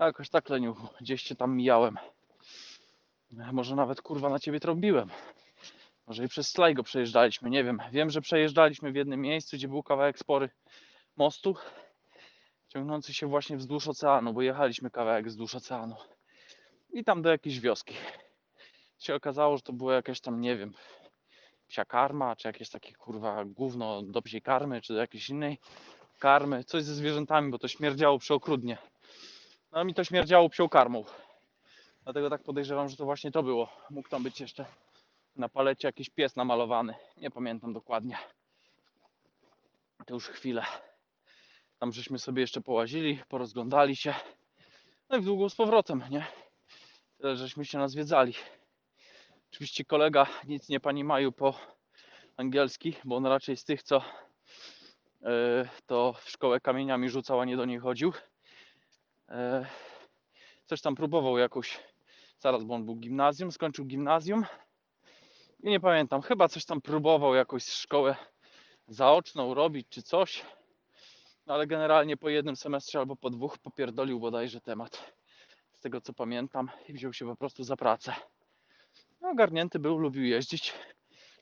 Jakoś 0.00 0.30
tak 0.30 0.48
leniu, 0.48 0.76
gdzieś 1.00 1.22
cię 1.22 1.36
tam 1.36 1.56
mijałem. 1.56 1.98
Może 3.52 3.76
nawet 3.76 4.02
kurwa 4.02 4.28
na 4.28 4.38
ciebie 4.38 4.60
trąbiłem. 4.60 5.10
Może 6.06 6.24
i 6.24 6.28
przez 6.28 6.48
Sligo 6.48 6.82
przejeżdżaliśmy, 6.82 7.50
nie 7.50 7.64
wiem. 7.64 7.78
Wiem, 7.92 8.10
że 8.10 8.20
przejeżdżaliśmy 8.20 8.92
w 8.92 8.96
jednym 8.96 9.20
miejscu, 9.20 9.56
gdzie 9.56 9.68
był 9.68 9.82
kawałek 9.82 10.18
spory 10.18 10.50
mostu 11.16 11.56
ciągnący 12.68 13.14
się 13.14 13.26
właśnie 13.26 13.56
wzdłuż 13.56 13.88
oceanu, 13.88 14.32
bo 14.32 14.42
jechaliśmy 14.42 14.90
kawałek 14.90 15.26
wzdłuż 15.26 15.54
oceanu. 15.54 15.96
I 16.92 17.04
tam 17.04 17.22
do 17.22 17.30
jakiejś 17.30 17.60
wioski. 17.60 17.94
Się 19.02 19.14
okazało, 19.14 19.56
że 19.56 19.62
to 19.62 19.72
było 19.72 19.92
jakieś 19.92 20.20
tam, 20.20 20.40
nie 20.40 20.56
wiem, 20.56 20.74
psia 21.68 21.84
karma, 21.84 22.36
czy 22.36 22.48
jakieś 22.48 22.70
takie 22.70 22.94
kurwa 22.94 23.44
gówno 23.44 24.02
do 24.02 24.22
psiej 24.22 24.42
karmy, 24.42 24.80
czy 24.80 24.92
do 24.92 25.00
jakiejś 25.00 25.30
innej 25.30 25.58
karmy. 26.18 26.64
Coś 26.64 26.84
ze 26.84 26.94
zwierzętami, 26.94 27.50
bo 27.50 27.58
to 27.58 27.68
śmierdziało 27.68 28.18
przeokrutnie. 28.18 28.78
No 29.72 29.84
mi 29.84 29.94
to 29.94 30.04
śmierdziało 30.04 30.48
psią 30.48 30.68
karmą. 30.68 31.04
Dlatego 32.04 32.30
tak 32.30 32.42
podejrzewam, 32.42 32.88
że 32.88 32.96
to 32.96 33.04
właśnie 33.04 33.30
to 33.30 33.42
było. 33.42 33.68
Mógł 33.90 34.08
tam 34.08 34.22
być 34.22 34.40
jeszcze 34.40 34.66
na 35.36 35.48
palecie 35.48 35.88
jakiś 35.88 36.10
pies 36.10 36.36
namalowany. 36.36 36.94
Nie 37.16 37.30
pamiętam 37.30 37.72
dokładnie. 37.72 38.18
To 40.06 40.14
już 40.14 40.28
chwilę. 40.28 40.64
Tam 41.78 41.92
żeśmy 41.92 42.18
sobie 42.18 42.40
jeszcze 42.40 42.60
połazili, 42.60 43.20
porozglądali 43.28 43.96
się. 43.96 44.14
No 45.10 45.16
i 45.16 45.20
w 45.20 45.24
długą 45.24 45.48
z 45.48 45.54
powrotem, 45.54 46.04
nie? 46.10 46.26
Tyle, 47.18 47.36
żeśmy 47.36 47.64
się 47.64 47.78
nazwiedzali. 47.78 48.34
Oczywiście 49.52 49.84
kolega 49.84 50.26
nic 50.48 50.68
nie 50.68 50.80
pani 50.80 51.04
Maju 51.04 51.32
po 51.32 51.54
angielski, 52.36 52.96
bo 53.04 53.16
on 53.16 53.26
raczej 53.26 53.56
z 53.56 53.64
tych, 53.64 53.82
co 53.82 54.02
yy, 55.20 55.68
to 55.86 56.12
w 56.12 56.30
szkołę 56.30 56.60
kamieniami 56.60 57.10
rzucał, 57.10 57.40
a 57.40 57.44
nie 57.44 57.56
do 57.56 57.64
niej 57.64 57.78
chodził. 57.78 58.12
Yy, 59.28 59.36
coś 60.66 60.80
tam 60.80 60.94
próbował 60.94 61.38
jakąś, 61.38 61.80
zaraz, 62.38 62.64
bo 62.64 62.74
on 62.74 62.84
był 62.84 62.96
gimnazjum, 62.96 63.52
skończył 63.52 63.84
gimnazjum. 63.84 64.44
I 65.62 65.70
nie 65.70 65.80
pamiętam, 65.80 66.22
chyba 66.22 66.48
coś 66.48 66.64
tam 66.64 66.80
próbował 66.80 67.34
jakąś 67.34 67.64
szkołę 67.64 68.16
zaoczną 68.88 69.54
robić 69.54 69.86
czy 69.90 70.02
coś. 70.02 70.44
No 71.46 71.54
ale 71.54 71.66
generalnie 71.66 72.16
po 72.16 72.28
jednym 72.28 72.56
semestrze 72.56 72.98
albo 72.98 73.16
po 73.16 73.30
dwóch 73.30 73.58
popierdolił 73.58 74.20
bodajże 74.20 74.60
temat. 74.60 75.12
Z 75.72 75.80
tego 75.80 76.00
co 76.00 76.12
pamiętam 76.12 76.70
i 76.88 76.92
wziął 76.92 77.12
się 77.12 77.26
po 77.26 77.36
prostu 77.36 77.64
za 77.64 77.76
pracę. 77.76 78.14
Ogarnięty 79.22 79.78
był, 79.78 79.98
lubił 79.98 80.24
jeździć. 80.24 80.74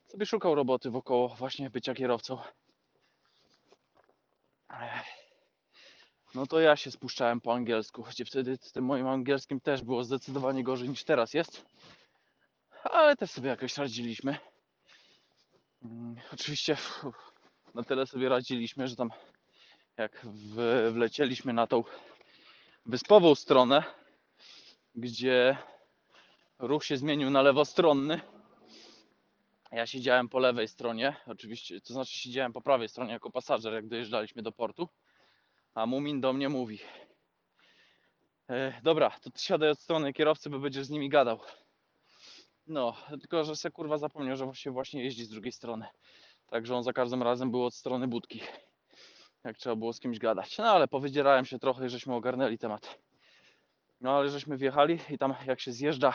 Sobie 0.07 0.25
szukał 0.25 0.55
roboty 0.55 0.89
wokoło 0.89 1.27
właśnie 1.29 1.69
bycia 1.69 1.93
kierowcą. 1.93 2.37
No 6.35 6.47
to 6.47 6.59
ja 6.59 6.75
się 6.75 6.91
spuszczałem 6.91 7.41
po 7.41 7.53
angielsku, 7.53 8.03
choć 8.03 8.23
wtedy 8.27 8.57
z 8.61 8.71
tym 8.71 8.85
moim 8.85 9.07
angielskim 9.07 9.61
też 9.61 9.81
było 9.81 10.03
zdecydowanie 10.03 10.63
gorzej 10.63 10.89
niż 10.89 11.03
teraz 11.03 11.33
jest. 11.33 11.65
Ale 12.83 13.15
też 13.15 13.31
sobie 13.31 13.49
jakoś 13.49 13.77
radziliśmy. 13.77 14.37
Mm, 15.83 16.15
Oczywiście 16.33 16.77
na 17.75 17.83
tyle 17.83 18.07
sobie 18.07 18.29
radziliśmy, 18.29 18.87
że 18.87 18.95
tam 18.95 19.09
jak 19.97 20.25
wlecieliśmy 20.91 21.53
na 21.53 21.67
tą 21.67 21.83
wyspową 22.85 23.35
stronę, 23.35 23.83
gdzie 24.95 25.57
ruch 26.61 26.85
się 26.85 26.97
zmienił 26.97 27.29
na 27.29 27.41
lewostronny. 27.41 28.21
Ja 29.71 29.87
siedziałem 29.87 30.29
po 30.29 30.39
lewej 30.39 30.67
stronie, 30.67 31.15
oczywiście, 31.27 31.81
to 31.81 31.93
znaczy 31.93 32.13
siedziałem 32.13 32.53
po 32.53 32.61
prawej 32.61 32.89
stronie 32.89 33.13
jako 33.13 33.31
pasażer, 33.31 33.73
jak 33.73 33.87
dojeżdżaliśmy 33.87 34.41
do 34.41 34.51
portu, 34.51 34.89
a 35.73 35.85
Mumin 35.85 36.21
do 36.21 36.33
mnie 36.33 36.49
mówi 36.49 36.79
e, 38.49 38.81
dobra, 38.83 39.11
to 39.21 39.31
ty 39.31 39.41
siadaj 39.41 39.69
od 39.69 39.79
strony 39.79 40.13
kierowcy, 40.13 40.49
bo 40.49 40.59
będziesz 40.59 40.85
z 40.85 40.89
nimi 40.89 41.09
gadał. 41.09 41.39
No, 42.67 42.95
tylko 43.09 43.43
że 43.43 43.55
se 43.55 43.71
kurwa 43.71 43.97
zapomniał, 43.97 44.35
że 44.35 44.53
się 44.53 44.71
właśnie 44.71 45.03
jeździ 45.03 45.25
z 45.25 45.29
drugiej 45.29 45.51
strony. 45.51 45.85
Także 46.47 46.75
on 46.75 46.83
za 46.83 46.93
każdym 46.93 47.23
razem 47.23 47.51
był 47.51 47.65
od 47.65 47.75
strony 47.75 48.07
budki 48.07 48.41
jak 49.43 49.57
trzeba 49.57 49.75
było 49.75 49.93
z 49.93 49.99
kimś 49.99 50.19
gadać. 50.19 50.57
No 50.57 50.65
ale 50.65 50.87
powydzierałem 50.87 51.45
się 51.45 51.59
trochę 51.59 51.85
i 51.85 51.89
żeśmy 51.89 52.15
ogarnęli 52.15 52.57
temat. 52.57 52.99
No 54.01 54.17
ale 54.17 54.29
żeśmy 54.29 54.57
wjechali 54.57 54.99
i 55.09 55.17
tam 55.17 55.35
jak 55.45 55.59
się 55.59 55.71
zjeżdża 55.71 56.13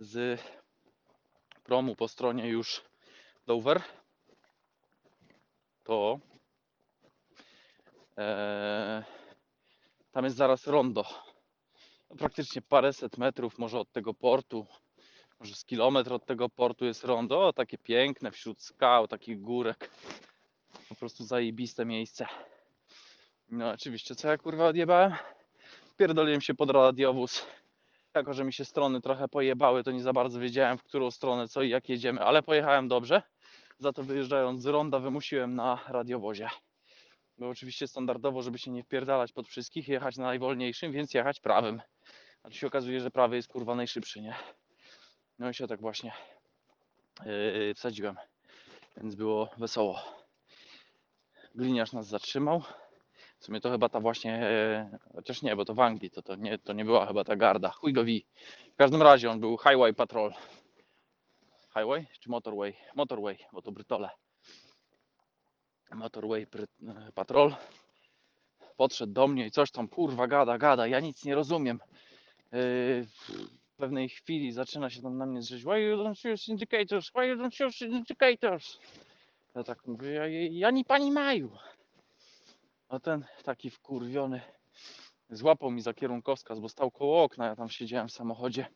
z 0.00 0.40
promu 1.64 1.96
po 1.96 2.08
stronie 2.08 2.48
już 2.48 2.84
Dover, 3.46 3.82
to 5.84 6.18
e, 8.18 9.04
tam 10.12 10.24
jest 10.24 10.36
zaraz 10.36 10.66
rondo. 10.66 11.04
No, 12.10 12.16
praktycznie 12.16 12.62
paręset 12.62 13.18
metrów 13.18 13.58
może 13.58 13.80
od 13.80 13.92
tego 13.92 14.14
portu, 14.14 14.66
może 15.40 15.54
z 15.54 15.64
kilometr 15.64 16.12
od 16.12 16.26
tego 16.26 16.48
portu 16.48 16.84
jest 16.84 17.04
rondo, 17.04 17.46
o, 17.46 17.52
takie 17.52 17.78
piękne, 17.78 18.30
wśród 18.30 18.62
skał, 18.62 19.08
takich 19.08 19.40
górek. 19.40 19.90
Po 20.88 20.94
prostu 20.94 21.24
zajebiste 21.24 21.84
miejsce. 21.84 22.26
No 23.50 23.70
oczywiście, 23.70 24.14
co 24.14 24.28
ja 24.28 24.38
kurwa 24.38 24.66
odjebałem? 24.66 25.12
Pierdoliłem 25.96 26.40
się 26.40 26.54
pod 26.54 26.70
radiowóz. 26.70 27.46
Jako, 28.18 28.34
że 28.34 28.44
mi 28.44 28.52
się 28.52 28.64
strony 28.64 29.00
trochę 29.00 29.28
pojebały, 29.28 29.84
to 29.84 29.90
nie 29.90 30.02
za 30.02 30.12
bardzo 30.12 30.40
wiedziałem, 30.40 30.78
w 30.78 30.82
którą 30.82 31.10
stronę, 31.10 31.48
co 31.48 31.62
i 31.62 31.68
jak 31.68 31.88
jedziemy, 31.88 32.20
ale 32.20 32.42
pojechałem 32.42 32.88
dobrze. 32.88 33.22
Za 33.78 33.92
to 33.92 34.02
wyjeżdżając 34.02 34.62
z 34.62 34.66
ronda 34.66 34.98
wymusiłem 34.98 35.54
na 35.54 35.78
radiowozie. 35.88 36.48
Bo 37.38 37.48
oczywiście 37.48 37.88
standardowo, 37.88 38.42
żeby 38.42 38.58
się 38.58 38.70
nie 38.70 38.82
wpierdalać 38.82 39.32
pod 39.32 39.48
wszystkich, 39.48 39.88
jechać 39.88 40.16
na 40.16 40.24
najwolniejszym, 40.24 40.92
więc 40.92 41.14
jechać 41.14 41.40
prawym. 41.40 41.82
A 42.42 42.48
tu 42.48 42.54
się 42.54 42.66
okazuje, 42.66 43.00
że 43.00 43.10
prawy 43.10 43.36
jest 43.36 43.48
kurwa 43.48 43.74
najszybszy, 43.74 44.20
nie? 44.20 44.34
No 45.38 45.50
i 45.50 45.54
się 45.54 45.66
tak 45.66 45.80
właśnie 45.80 46.12
yy, 47.24 47.74
wsadziłem. 47.74 48.16
Więc 48.96 49.14
było 49.14 49.48
wesoło. 49.58 50.00
Gliniarz 51.54 51.92
nas 51.92 52.06
zatrzymał. 52.06 52.62
W 53.38 53.44
sumie 53.44 53.60
to 53.60 53.70
chyba 53.70 53.88
ta 53.88 54.00
właśnie, 54.00 54.34
e, 54.34 54.98
chociaż 55.14 55.42
nie, 55.42 55.56
bo 55.56 55.64
to 55.64 55.74
w 55.74 55.80
Anglii, 55.80 56.10
to, 56.10 56.22
to, 56.22 56.36
nie, 56.36 56.58
to 56.58 56.72
nie 56.72 56.84
była 56.84 57.06
chyba 57.06 57.24
ta 57.24 57.36
garda. 57.36 57.70
Chuj 57.70 57.92
go 57.92 58.04
wi. 58.04 58.26
W 58.72 58.76
każdym 58.76 59.02
razie 59.02 59.30
on 59.30 59.40
był 59.40 59.58
Highway 59.58 59.94
Patrol. 59.94 60.32
Highway 61.74 62.06
czy 62.20 62.30
Motorway? 62.30 62.74
Motorway, 62.94 63.38
bo 63.52 63.62
to 63.62 63.72
Brytole. 63.72 64.10
Motorway 65.94 66.42
e, 66.42 67.12
Patrol. 67.14 67.54
Podszedł 68.76 69.12
do 69.12 69.28
mnie 69.28 69.46
i 69.46 69.50
coś 69.50 69.70
tam 69.70 69.88
kurwa 69.88 70.26
gada, 70.26 70.58
gada. 70.58 70.86
Ja 70.86 71.00
nic 71.00 71.24
nie 71.24 71.34
rozumiem. 71.34 71.78
Yy, 72.52 73.06
w 73.06 73.76
pewnej 73.76 74.08
chwili 74.08 74.52
zaczyna 74.52 74.90
się 74.90 75.02
tam 75.02 75.18
na 75.18 75.26
mnie 75.26 75.40
drzeć. 75.40 75.62
Why 75.62 75.80
you 75.80 75.96
don't 75.96 76.32
use 76.32 76.52
indicators? 76.52 77.10
Why 77.10 77.26
you 77.26 77.36
don't 77.36 77.66
use 77.66 77.86
indicators? 77.86 78.78
Ja 79.54 79.64
tak 79.64 79.86
mówię, 79.86 80.10
ja, 80.10 80.26
ja 80.50 80.70
ni 80.70 80.84
pani 80.84 81.12
maju. 81.12 81.50
A 82.88 83.00
ten 83.00 83.24
taki 83.44 83.70
wkurwiony 83.70 84.40
złapał 85.30 85.70
mi 85.70 85.80
za 85.82 85.94
kierunkowskaz, 85.94 86.60
bo 86.60 86.68
stał 86.68 86.90
koło 86.90 87.22
okna, 87.22 87.46
ja 87.46 87.56
tam 87.56 87.68
siedziałem 87.68 88.08
w 88.08 88.12
samochodzie. 88.12 88.66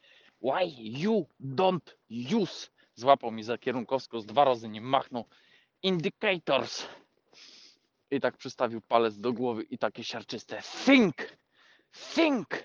Why 0.42 0.66
you 0.78 1.26
don't 1.40 1.94
use? 2.42 2.68
Złapał 2.94 3.30
mi 3.30 3.42
za 3.42 3.58
kierunkowskaz, 3.58 4.26
dwa 4.26 4.44
razy 4.44 4.68
nie 4.68 4.80
machnął. 4.80 5.24
Indicators. 5.82 6.86
I 8.10 8.20
tak 8.20 8.36
przystawił 8.36 8.80
palec 8.80 9.20
do 9.20 9.32
głowy 9.32 9.62
i 9.62 9.78
takie 9.78 10.04
siarczyste. 10.04 10.62
Think! 10.84 11.16
Think! 12.14 12.64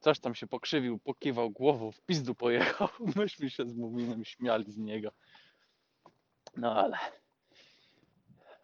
Coś 0.00 0.20
tam 0.20 0.34
się 0.34 0.46
pokrzywił, 0.46 0.98
pokiwał 0.98 1.50
głową, 1.50 1.92
w 1.92 2.00
pizdu 2.00 2.34
pojechał. 2.34 2.88
Myśmy 3.16 3.50
się 3.50 3.66
z 3.66 3.74
Muminem 3.74 4.24
śmiali 4.24 4.72
z 4.72 4.78
niego. 4.78 5.12
No 6.56 6.74
ale... 6.74 6.98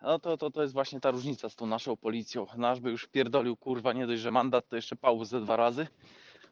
No 0.03 0.19
to, 0.19 0.37
to, 0.37 0.51
to 0.51 0.63
jest 0.63 0.75
właśnie 0.75 1.01
ta 1.01 1.11
różnica 1.11 1.49
z 1.49 1.57
tą 1.57 1.67
naszą 1.67 1.97
policją. 1.97 2.47
Nasz 2.57 2.81
by 2.81 2.91
już 2.91 3.07
pierdolił, 3.07 3.57
kurwa, 3.57 3.93
nie 3.93 4.07
dość, 4.07 4.23
że 4.23 4.31
mandat, 4.31 4.69
to 4.69 4.77
jeszcze 4.77 4.97
pału 4.97 5.25
ze 5.25 5.41
dwa 5.41 5.57
razy, 5.57 5.87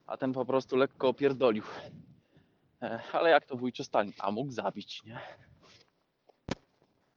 a 0.06 0.16
ten 0.16 0.32
po 0.32 0.44
prostu 0.44 0.76
lekko 0.76 1.08
opierdolił. 1.08 1.64
E, 2.82 3.00
Ale 3.12 3.30
jak 3.30 3.46
to 3.46 3.56
wujcio 3.56 3.84
Stalin? 3.84 4.12
A 4.18 4.30
mógł 4.30 4.50
zabić, 4.52 5.04
nie? 5.04 5.20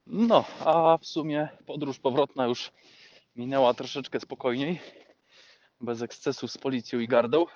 No, 0.06 0.44
a 0.64 0.98
w 0.98 1.06
sumie 1.06 1.48
podróż 1.66 1.98
powrotna 1.98 2.46
już 2.46 2.72
minęła 3.36 3.74
troszeczkę 3.74 4.20
spokojniej, 4.20 4.80
bez 5.80 6.02
ekscesów 6.02 6.52
z 6.52 6.58
policją 6.58 6.98
i 7.00 7.08
gardą, 7.08 7.46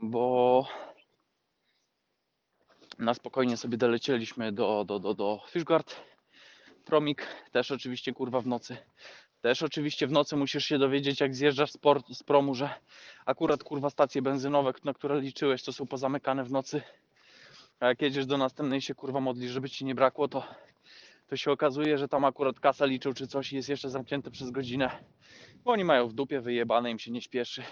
bo 0.00 0.66
na 2.98 3.14
spokojnie 3.14 3.56
sobie 3.56 3.76
dolecieliśmy 3.76 4.52
do, 4.52 4.84
do, 4.84 4.98
do, 4.98 5.14
do 5.14 5.40
Fishguard. 5.48 5.96
Promik 6.86 7.26
też 7.52 7.70
oczywiście 7.70 8.12
kurwa 8.12 8.40
w 8.40 8.46
nocy. 8.46 8.76
Też 9.40 9.62
oczywiście 9.62 10.06
w 10.06 10.12
nocy 10.12 10.36
musisz 10.36 10.64
się 10.64 10.78
dowiedzieć, 10.78 11.20
jak 11.20 11.34
zjeżdżasz 11.34 11.72
z, 11.72 11.76
port, 11.76 12.06
z 12.08 12.22
promu, 12.22 12.54
że 12.54 12.70
akurat 13.24 13.64
kurwa 13.64 13.90
stacje 13.90 14.22
benzynowe, 14.22 14.72
na 14.84 14.94
które 14.94 15.20
liczyłeś, 15.20 15.62
to 15.62 15.72
są 15.72 15.86
pozamykane 15.86 16.44
w 16.44 16.50
nocy. 16.50 16.82
A 17.80 17.86
jak 17.86 18.02
jedziesz 18.02 18.26
do 18.26 18.38
następnej 18.38 18.80
się 18.80 18.94
kurwa 18.94 19.20
modlisz, 19.20 19.50
żeby 19.50 19.70
ci 19.70 19.84
nie 19.84 19.94
brakło, 19.94 20.28
to, 20.28 20.44
to 21.26 21.36
się 21.36 21.52
okazuje, 21.52 21.98
że 21.98 22.08
tam 22.08 22.24
akurat 22.24 22.60
kasa 22.60 22.84
liczył 22.84 23.14
czy 23.14 23.26
coś 23.26 23.52
i 23.52 23.56
jest 23.56 23.68
jeszcze 23.68 23.90
zamknięte 23.90 24.30
przez 24.30 24.50
godzinę. 24.50 24.90
Bo 25.64 25.72
oni 25.72 25.84
mają 25.84 26.08
w 26.08 26.12
dupie 26.12 26.40
wyjebane, 26.40 26.90
im 26.90 26.98
się 26.98 27.10
nie 27.10 27.22
śpieszy. 27.22 27.62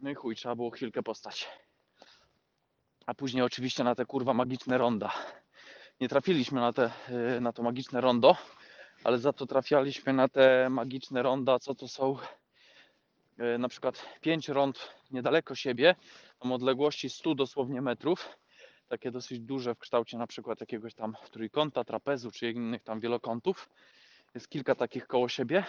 No 0.00 0.10
i 0.10 0.14
chuj, 0.14 0.36
trzeba 0.36 0.54
było 0.54 0.70
chwilkę 0.70 1.02
postać. 1.02 1.48
A 3.06 3.14
później 3.14 3.42
oczywiście 3.42 3.84
na 3.84 3.94
te 3.94 4.06
kurwa 4.06 4.34
magiczne 4.34 4.78
ronda. 4.78 5.12
Nie 6.00 6.08
trafiliśmy 6.08 6.60
na, 6.60 6.72
te, 6.72 6.90
y, 7.36 7.40
na 7.40 7.52
to 7.52 7.62
magiczne 7.62 8.00
rondo, 8.00 8.36
ale 9.04 9.18
za 9.18 9.32
to 9.32 9.46
trafialiśmy 9.46 10.12
na 10.12 10.28
te 10.28 10.70
magiczne 10.70 11.22
ronda, 11.22 11.58
co 11.58 11.74
to 11.74 11.88
są 11.88 12.16
y, 13.54 13.58
na 13.58 13.68
przykład 13.68 14.06
5 14.20 14.48
rond 14.48 14.94
niedaleko 15.10 15.54
siebie, 15.54 15.94
o 16.40 16.54
odległości 16.54 17.10
100 17.10 17.34
dosłownie 17.34 17.82
metrów, 17.82 18.28
takie 18.88 19.10
dosyć 19.10 19.40
duże 19.40 19.74
w 19.74 19.78
kształcie 19.78 20.18
na 20.18 20.26
przykład 20.26 20.60
jakiegoś 20.60 20.94
tam 20.94 21.16
trójkąta, 21.30 21.84
trapezu 21.84 22.30
czy 22.30 22.50
innych 22.50 22.82
tam 22.82 23.00
wielokątów. 23.00 23.68
Jest 24.34 24.48
kilka 24.48 24.74
takich 24.74 25.06
koło 25.06 25.28
siebie. 25.28 25.64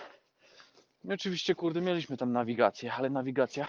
I 1.03 1.13
oczywiście, 1.13 1.55
kurde, 1.55 1.81
mieliśmy 1.81 2.17
tam 2.17 2.31
nawigację, 2.31 2.93
ale 2.93 3.09
nawigacja 3.09 3.67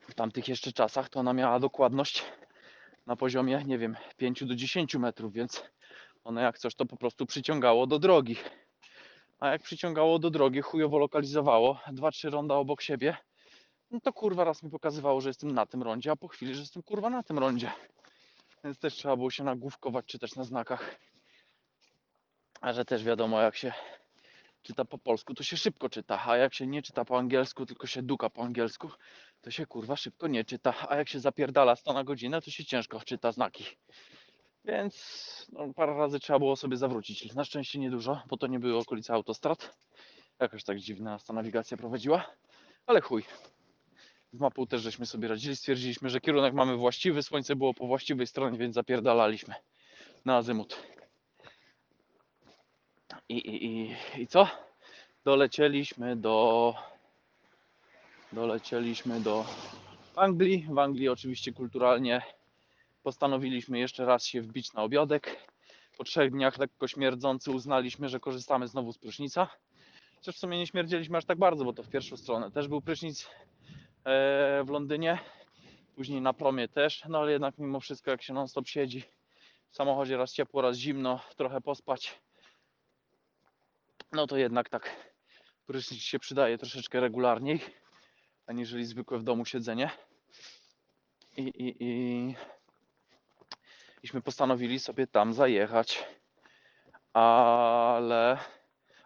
w 0.00 0.14
tamtych 0.14 0.48
jeszcze 0.48 0.72
czasach 0.72 1.08
to 1.08 1.20
ona 1.20 1.32
miała 1.32 1.60
dokładność 1.60 2.24
na 3.10 3.16
poziomie, 3.16 3.62
nie 3.66 3.78
wiem, 3.78 3.96
5 4.16 4.44
do 4.44 4.54
10 4.54 4.94
metrów, 4.94 5.32
więc 5.32 5.64
one 6.24 6.42
jak 6.42 6.58
coś 6.58 6.74
to 6.74 6.86
po 6.86 6.96
prostu 6.96 7.26
przyciągało 7.26 7.86
do 7.86 7.98
drogi. 7.98 8.36
A 9.40 9.48
jak 9.48 9.62
przyciągało 9.62 10.18
do 10.18 10.30
drogi, 10.30 10.60
chujowo 10.60 10.98
lokalizowało, 10.98 11.80
dwa, 11.92 12.10
trzy 12.10 12.30
ronda 12.30 12.54
obok 12.54 12.82
siebie, 12.82 13.16
no 13.90 14.00
to 14.00 14.12
kurwa 14.12 14.44
raz 14.44 14.62
mi 14.62 14.70
pokazywało, 14.70 15.20
że 15.20 15.28
jestem 15.28 15.50
na 15.50 15.66
tym 15.66 15.82
rondzie, 15.82 16.10
a 16.10 16.16
po 16.16 16.28
chwili, 16.28 16.54
że 16.54 16.60
jestem 16.60 16.82
kurwa 16.82 17.10
na 17.10 17.22
tym 17.22 17.38
rondzie. 17.38 17.72
Więc 18.64 18.78
też 18.78 18.94
trzeba 18.94 19.16
było 19.16 19.30
się 19.30 19.44
nagłówkować, 19.44 20.06
czytać 20.06 20.34
na 20.36 20.44
znakach. 20.44 20.96
A 22.60 22.72
że 22.72 22.84
też 22.84 23.04
wiadomo, 23.04 23.40
jak 23.40 23.56
się 23.56 23.72
czyta 24.62 24.84
po 24.84 24.98
polsku, 24.98 25.34
to 25.34 25.42
się 25.42 25.56
szybko 25.56 25.88
czyta, 25.88 26.26
a 26.26 26.36
jak 26.36 26.54
się 26.54 26.66
nie 26.66 26.82
czyta 26.82 27.04
po 27.04 27.18
angielsku, 27.18 27.66
tylko 27.66 27.86
się 27.86 28.02
duka 28.02 28.30
po 28.30 28.42
angielsku, 28.42 28.90
to 29.40 29.50
się 29.50 29.66
kurwa 29.66 29.96
szybko 29.96 30.28
nie 30.28 30.44
czyta, 30.44 30.74
a 30.88 30.96
jak 30.96 31.08
się 31.08 31.20
zapierdala 31.20 31.76
100 31.76 31.92
na 31.92 32.04
godzinę, 32.04 32.42
to 32.42 32.50
się 32.50 32.64
ciężko 32.64 33.00
czyta 33.00 33.32
znaki. 33.32 33.64
Więc 34.64 35.46
no, 35.52 35.74
parę 35.74 35.94
razy 35.94 36.20
trzeba 36.20 36.38
było 36.38 36.56
sobie 36.56 36.76
zawrócić. 36.76 37.34
Na 37.34 37.44
szczęście 37.44 37.78
niedużo, 37.78 38.22
bo 38.28 38.36
to 38.36 38.46
nie 38.46 38.58
były 38.58 38.78
okolice 38.78 39.12
autostrad. 39.12 39.76
Jakoś 40.40 40.64
tak 40.64 40.78
dziwna 40.78 41.18
ta 41.26 41.32
nawigacja 41.32 41.76
prowadziła, 41.76 42.26
ale 42.86 43.00
chuj. 43.00 43.24
Z 44.32 44.40
mapą 44.40 44.66
też 44.66 44.82
żeśmy 44.82 45.06
sobie 45.06 45.28
radzili, 45.28 45.56
stwierdziliśmy, 45.56 46.10
że 46.10 46.20
kierunek 46.20 46.54
mamy 46.54 46.76
właściwy, 46.76 47.22
słońce 47.22 47.56
było 47.56 47.74
po 47.74 47.86
właściwej 47.86 48.26
stronie, 48.26 48.58
więc 48.58 48.74
zapierdalaliśmy 48.74 49.54
na 50.24 50.36
azymut. 50.36 50.82
I, 53.30 53.66
i, 53.66 53.96
i, 54.22 54.26
co? 54.26 54.48
Dolecieliśmy 55.24 56.16
do 56.16 56.74
dolecieliśmy 58.32 59.20
do 59.20 59.44
Anglii. 60.16 60.66
W 60.70 60.78
Anglii 60.78 61.08
oczywiście 61.08 61.52
kulturalnie 61.52 62.22
postanowiliśmy 63.02 63.78
jeszcze 63.78 64.04
raz 64.04 64.24
się 64.24 64.42
wbić 64.42 64.72
na 64.72 64.82
obiadek. 64.82 65.36
Po 65.98 66.04
trzech 66.04 66.30
dniach 66.30 66.58
lekko 66.58 66.88
śmierdzący 66.88 67.50
uznaliśmy, 67.50 68.08
że 68.08 68.20
korzystamy 68.20 68.68
znowu 68.68 68.92
z 68.92 68.98
prysznica. 68.98 69.48
Chociaż 70.16 70.36
w 70.36 70.38
sumie 70.38 70.58
nie 70.58 70.66
śmierdzieliśmy 70.66 71.18
aż 71.18 71.24
tak 71.24 71.38
bardzo, 71.38 71.64
bo 71.64 71.72
to 71.72 71.82
w 71.82 71.88
pierwszą 71.88 72.16
stronę 72.16 72.50
też 72.50 72.68
był 72.68 72.80
prysznic 72.80 73.22
e, 73.24 74.64
w 74.64 74.70
Londynie. 74.70 75.18
Później 75.96 76.20
na 76.20 76.32
promie 76.32 76.68
też, 76.68 77.04
no 77.08 77.18
ale 77.18 77.32
jednak 77.32 77.58
mimo 77.58 77.80
wszystko 77.80 78.10
jak 78.10 78.22
się 78.22 78.32
non 78.34 78.48
stop 78.48 78.68
siedzi 78.68 79.02
w 79.70 79.76
samochodzie 79.76 80.16
raz 80.16 80.32
ciepło, 80.32 80.62
raz 80.62 80.76
zimno, 80.76 81.20
trochę 81.36 81.60
pospać, 81.60 82.20
no 84.12 84.26
to 84.26 84.36
jednak 84.36 84.68
tak 84.68 85.12
prysznic 85.66 86.00
się 86.00 86.18
przydaje 86.18 86.58
troszeczkę 86.58 87.00
regularniej 87.00 87.60
aniżeli 88.50 88.84
zwykłe 88.84 89.18
w 89.18 89.22
domu 89.22 89.44
siedzenie. 89.44 89.90
I, 91.36 91.42
i, 91.42 91.76
i 91.80 92.34
iśmy 94.02 94.22
postanowili 94.22 94.80
sobie 94.80 95.06
tam 95.06 95.34
zajechać. 95.34 96.04
Ale. 97.12 98.38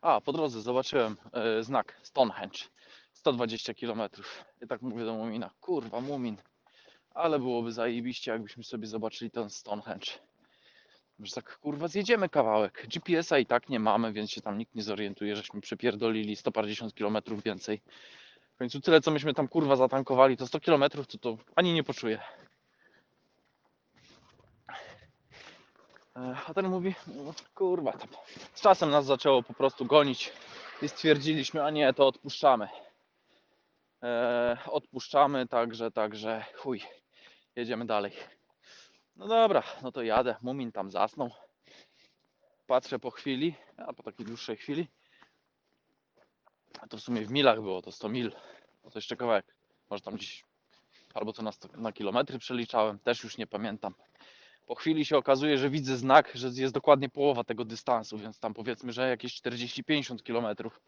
A, 0.03 0.21
po 0.21 0.33
drodze 0.33 0.63
zobaczyłem 0.63 1.17
e, 1.33 1.63
znak 1.63 2.01
Stonehenge. 2.03 2.59
120 3.13 3.75
km. 3.75 4.01
I 4.63 4.67
tak 4.67 4.83
mówię 4.83 5.05
do 5.05 5.15
Mumina, 5.15 5.51
kurwa 5.61 6.01
Mumin. 6.01 6.37
Ale 7.11 7.39
byłoby 7.39 7.73
zajebiście, 7.73 8.31
jakbyśmy 8.31 8.65
sobie 8.65 8.87
zobaczyli 8.87 9.31
ten 9.31 9.51
Stonehenge 9.51 10.13
że 11.21 11.35
tak 11.35 11.59
kurwa 11.59 11.89
zjedziemy 11.89 12.29
kawałek. 12.29 12.87
GPS-a 12.89 13.39
i 13.39 13.47
tak 13.47 13.69
nie 13.69 13.81
mamy, 13.81 14.13
więc 14.13 14.31
się 14.31 14.41
tam 14.41 14.59
nikt 14.59 14.75
nie 14.75 14.83
zorientuje, 14.83 15.37
żeśmy 15.37 15.61
przepierdolili 15.61 16.37
150 16.37 16.95
km 16.95 17.19
więcej. 17.45 17.81
W 18.55 18.59
końcu 18.59 18.81
tyle, 18.81 19.01
co 19.01 19.11
myśmy 19.11 19.35
tam 19.35 19.49
kurwa 19.49 19.77
zatankowali, 19.77 20.37
to 20.37 20.47
100 20.47 20.61
km, 20.61 20.85
to 20.91 21.19
to 21.21 21.39
ani 21.57 21.73
nie 21.73 21.85
poczuję. 21.85 22.21
E, 26.17 26.37
a 26.47 26.55
ten 26.55 26.69
mówi, 26.69 26.95
no, 27.07 27.35
kurwa, 27.55 27.93
tam. 27.93 28.09
z 28.55 28.61
czasem 28.61 28.91
nas 28.91 29.07
zaczęło 29.07 29.43
po 29.43 29.55
prostu 29.55 29.85
gonić 29.87 30.33
i 30.83 30.89
stwierdziliśmy, 30.89 31.65
a 31.65 31.71
nie, 31.71 31.93
to 31.93 32.07
odpuszczamy. 32.07 32.69
E, 34.03 34.59
odpuszczamy, 34.67 35.49
także, 35.49 35.91
także, 35.91 36.45
chuj, 36.55 36.83
jedziemy 37.57 37.87
dalej. 37.87 38.13
No 39.17 39.29
dobra, 39.29 39.63
no 39.83 39.93
to 39.93 40.03
jadę. 40.03 40.37
Mumin 40.43 40.73
tam 40.73 40.91
zasnął. 40.91 41.31
Patrzę 42.67 42.99
po 42.99 43.11
chwili, 43.11 43.55
a 43.77 43.93
po 43.93 44.03
takiej 44.03 44.27
dłuższej 44.27 44.57
chwili. 44.57 44.89
A 46.81 46.89
to 46.89 46.97
w 46.97 47.01
sumie 47.01 47.27
w 47.27 47.31
milach 47.31 47.63
było, 47.63 47.83
to 47.83 47.93
100 47.93 48.09
mil. 48.09 48.33
No 48.85 48.91
to 48.91 48.99
jeszcze 48.99 49.17
kawałek. 49.17 49.55
Może 49.91 50.03
tam 50.03 50.15
gdzieś, 50.15 50.45
albo 51.15 51.33
to 51.33 51.43
na, 51.43 51.53
100, 51.53 51.69
na 51.77 51.93
kilometry 51.93 52.39
przeliczałem, 52.39 52.99
też 52.99 53.25
już 53.25 53.39
nie 53.39 53.47
pamiętam. 53.47 53.95
Po 54.67 54.75
chwili 54.75 55.05
się 55.05 55.17
okazuje, 55.17 55.59
że 55.59 55.71
widzę 55.71 55.97
znak, 55.97 56.31
że 56.35 56.49
jest 56.49 56.75
dokładnie 56.75 57.09
połowa 57.09 57.45
tego 57.45 57.65
dystansu, 57.65 58.19
więc 58.19 58.41
tam 58.41 58.55
powiedzmy, 58.55 58.93
że 58.93 59.09
jakieś 59.09 59.43
40-50 59.43 60.23
kilometrów, 60.23 60.81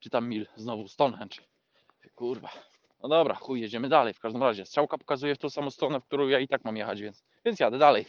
czy 0.00 0.10
tam 0.10 0.28
mil, 0.28 0.46
znowu 0.56 0.88
Stonehenge. 0.88 1.36
Kurwa. 2.14 2.48
No 3.02 3.08
dobra, 3.08 3.34
chuj, 3.34 3.60
jedziemy 3.60 3.88
dalej. 3.88 4.14
W 4.14 4.20
każdym 4.20 4.42
razie 4.42 4.66
strzałka 4.66 4.98
pokazuje 4.98 5.34
w 5.34 5.38
tą 5.38 5.50
samą 5.50 5.70
stronę, 5.70 6.00
w 6.00 6.04
którą 6.04 6.28
ja 6.28 6.40
i 6.40 6.48
tak 6.48 6.64
mam 6.64 6.76
jechać, 6.76 7.00
więc, 7.00 7.24
więc 7.44 7.60
jadę 7.60 7.78
dalej. 7.78 8.06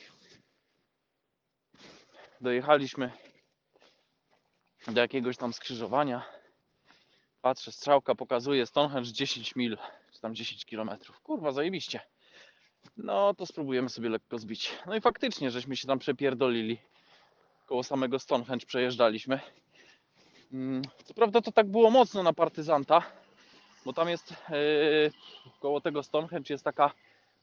Dojechaliśmy 2.41 3.11
do 4.87 5.01
jakiegoś 5.01 5.37
tam 5.37 5.53
skrzyżowania. 5.53 6.23
Patrzę, 7.41 7.71
strzałka 7.71 8.15
pokazuje 8.15 8.65
Stonehenge 8.65 9.11
10 9.11 9.55
mil, 9.55 9.77
czy 10.11 10.21
tam 10.21 10.35
10 10.35 10.65
kilometrów. 10.65 11.19
Kurwa, 11.21 11.51
zajebiście. 11.51 11.99
No 12.97 13.33
to 13.33 13.45
spróbujemy 13.45 13.89
sobie 13.89 14.09
lekko 14.09 14.39
zbić. 14.39 14.71
No 14.85 14.95
i 14.95 15.01
faktycznie, 15.01 15.51
żeśmy 15.51 15.75
się 15.75 15.87
tam 15.87 15.99
przepierdolili. 15.99 16.77
Koło 17.65 17.83
samego 17.83 18.19
Stonehenge 18.19 18.65
przejeżdżaliśmy. 18.65 19.39
Mm, 20.53 20.81
Co 21.05 21.13
prawda 21.13 21.41
to 21.41 21.51
tak 21.51 21.67
było 21.67 21.91
mocno 21.91 22.23
na 22.23 22.33
partyzanta, 22.33 23.03
bo 23.87 23.93
tam 23.93 24.09
jest 24.09 24.31
yy, 24.49 25.11
koło 25.59 25.81
tego 25.81 26.03
Stonehenge 26.03 26.53
jest 26.53 26.63
taka 26.63 26.91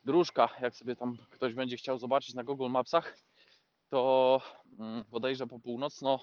dróżka, 0.04 0.48
jak 0.60 0.76
sobie 0.76 0.96
tam 0.96 1.16
ktoś 1.30 1.54
będzie 1.54 1.76
chciał 1.76 1.98
zobaczyć 1.98 2.34
na 2.34 2.44
Google 2.44 2.68
Mapsach, 2.68 3.18
to 3.88 4.40
mm, 4.78 5.04
bodajże 5.10 5.46
po 5.46 5.58
północno 5.58 6.20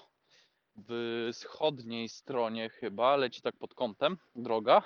wschodniej 1.32 2.08
stronie 2.08 2.68
chyba 2.68 3.16
leci 3.16 3.42
tak 3.42 3.56
pod 3.56 3.74
kątem 3.74 4.18
droga 4.36 4.82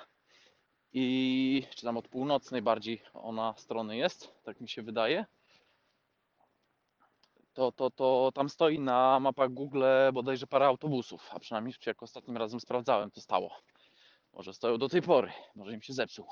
i 0.93 1.63
czy 1.75 1.85
tam 1.85 1.97
od 1.97 2.07
północnej 2.07 2.61
bardziej 2.61 3.01
ona 3.13 3.53
strony 3.57 3.97
jest, 3.97 4.43
tak 4.43 4.61
mi 4.61 4.69
się 4.69 4.81
wydaje. 4.81 5.25
To, 7.53 7.71
to, 7.71 7.89
to 7.89 8.31
tam 8.35 8.49
stoi 8.49 8.79
na 8.79 9.19
mapach 9.19 9.53
Google 9.53 9.83
bodajże 10.13 10.47
parę 10.47 10.65
autobusów, 10.65 11.29
a 11.31 11.39
przynajmniej 11.39 11.75
jak 11.85 12.03
ostatnim 12.03 12.37
razem 12.37 12.59
sprawdzałem, 12.59 13.11
to 13.11 13.21
stało. 13.21 13.51
Może 14.37 14.53
stoją 14.53 14.77
do 14.77 14.89
tej 14.89 15.01
pory, 15.01 15.31
może 15.55 15.73
im 15.73 15.81
się 15.81 15.93
zepsuł. 15.93 16.27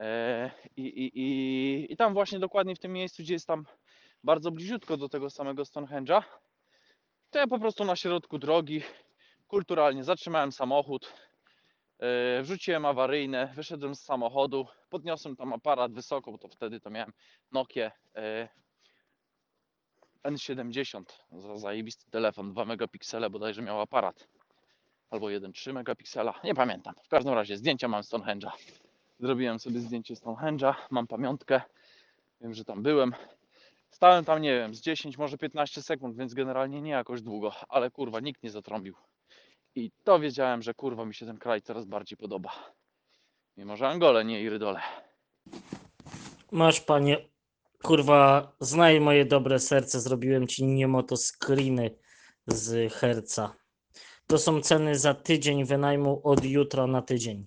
E, 0.00 0.50
i, 0.76 0.82
i, 0.82 1.20
i, 1.20 1.92
I 1.92 1.96
tam 1.96 2.14
właśnie 2.14 2.38
dokładnie 2.38 2.74
w 2.74 2.78
tym 2.78 2.92
miejscu, 2.92 3.22
gdzie 3.22 3.34
jest 3.34 3.46
tam 3.46 3.66
bardzo 4.24 4.50
bliziutko 4.50 4.96
do 4.96 5.08
tego 5.08 5.30
samego 5.30 5.62
Stonehenge'a, 5.62 6.22
to 7.30 7.38
ja 7.38 7.46
po 7.46 7.58
prostu 7.58 7.84
na 7.84 7.96
środku 7.96 8.38
drogi 8.38 8.82
kulturalnie 9.46 10.04
zatrzymałem 10.04 10.52
samochód, 10.52 11.12
e, 11.98 12.42
wrzuciłem 12.42 12.84
awaryjne, 12.84 13.52
wyszedłem 13.56 13.94
z 13.94 14.02
samochodu, 14.02 14.66
podniosłem 14.88 15.36
tam 15.36 15.52
aparat 15.52 15.92
wysoko, 15.92 16.32
bo 16.32 16.38
to 16.38 16.48
wtedy 16.48 16.80
to 16.80 16.90
miałem 16.90 17.12
Nokia 17.52 17.92
e, 18.14 18.48
N70, 20.24 21.02
za 21.32 21.56
zajebisty 21.56 22.10
telefon, 22.10 22.52
2 22.52 22.64
megapiksele 22.64 23.30
bodajże 23.30 23.62
miał 23.62 23.80
aparat, 23.80 24.28
albo 25.10 25.26
1,3 25.26 25.72
megapiksela, 25.72 26.34
nie 26.44 26.54
pamiętam. 26.54 26.94
W 27.04 27.08
każdym 27.08 27.34
razie 27.34 27.56
zdjęcia 27.56 27.88
mam 27.88 28.02
Stonehenge'a. 28.02 28.50
Zrobiłem 29.20 29.58
sobie 29.58 29.80
zdjęcie 29.80 30.14
Stonehenge'a, 30.14 30.74
mam 30.90 31.06
pamiątkę, 31.06 31.60
wiem, 32.40 32.54
że 32.54 32.64
tam 32.64 32.82
byłem. 32.82 33.14
Stałem 33.90 34.24
tam, 34.24 34.42
nie 34.42 34.58
wiem, 34.58 34.74
z 34.74 34.80
10, 34.80 35.18
może 35.18 35.38
15 35.38 35.82
sekund, 35.82 36.16
więc 36.16 36.34
generalnie 36.34 36.82
nie 36.82 36.90
jakoś 36.90 37.22
długo, 37.22 37.52
ale 37.68 37.90
kurwa, 37.90 38.20
nikt 38.20 38.42
nie 38.42 38.50
zatrąbił. 38.50 38.94
I 39.74 39.90
to 40.04 40.18
wiedziałem, 40.18 40.62
że 40.62 40.74
kurwa 40.74 41.04
mi 41.04 41.14
się 41.14 41.26
ten 41.26 41.38
kraj 41.38 41.62
coraz 41.62 41.84
bardziej 41.84 42.16
podoba. 42.16 42.52
Mimo, 43.56 43.76
że 43.76 43.88
Angole, 43.88 44.24
nie 44.24 44.42
Irydole. 44.42 44.80
Masz 46.52 46.80
panie, 46.80 47.28
kurwa, 47.82 48.52
znaj 48.60 49.00
moje 49.00 49.24
dobre 49.24 49.58
serce, 49.58 50.00
zrobiłem 50.00 50.46
ci 50.46 50.64
niemoto 50.64 51.16
screeny 51.16 51.90
z 52.46 52.92
herca. 52.92 53.54
To 54.26 54.38
są 54.38 54.60
ceny 54.60 54.98
za 54.98 55.14
tydzień 55.14 55.64
wynajmu 55.64 56.20
od 56.24 56.44
jutra 56.44 56.86
na 56.86 57.02
tydzień. 57.02 57.46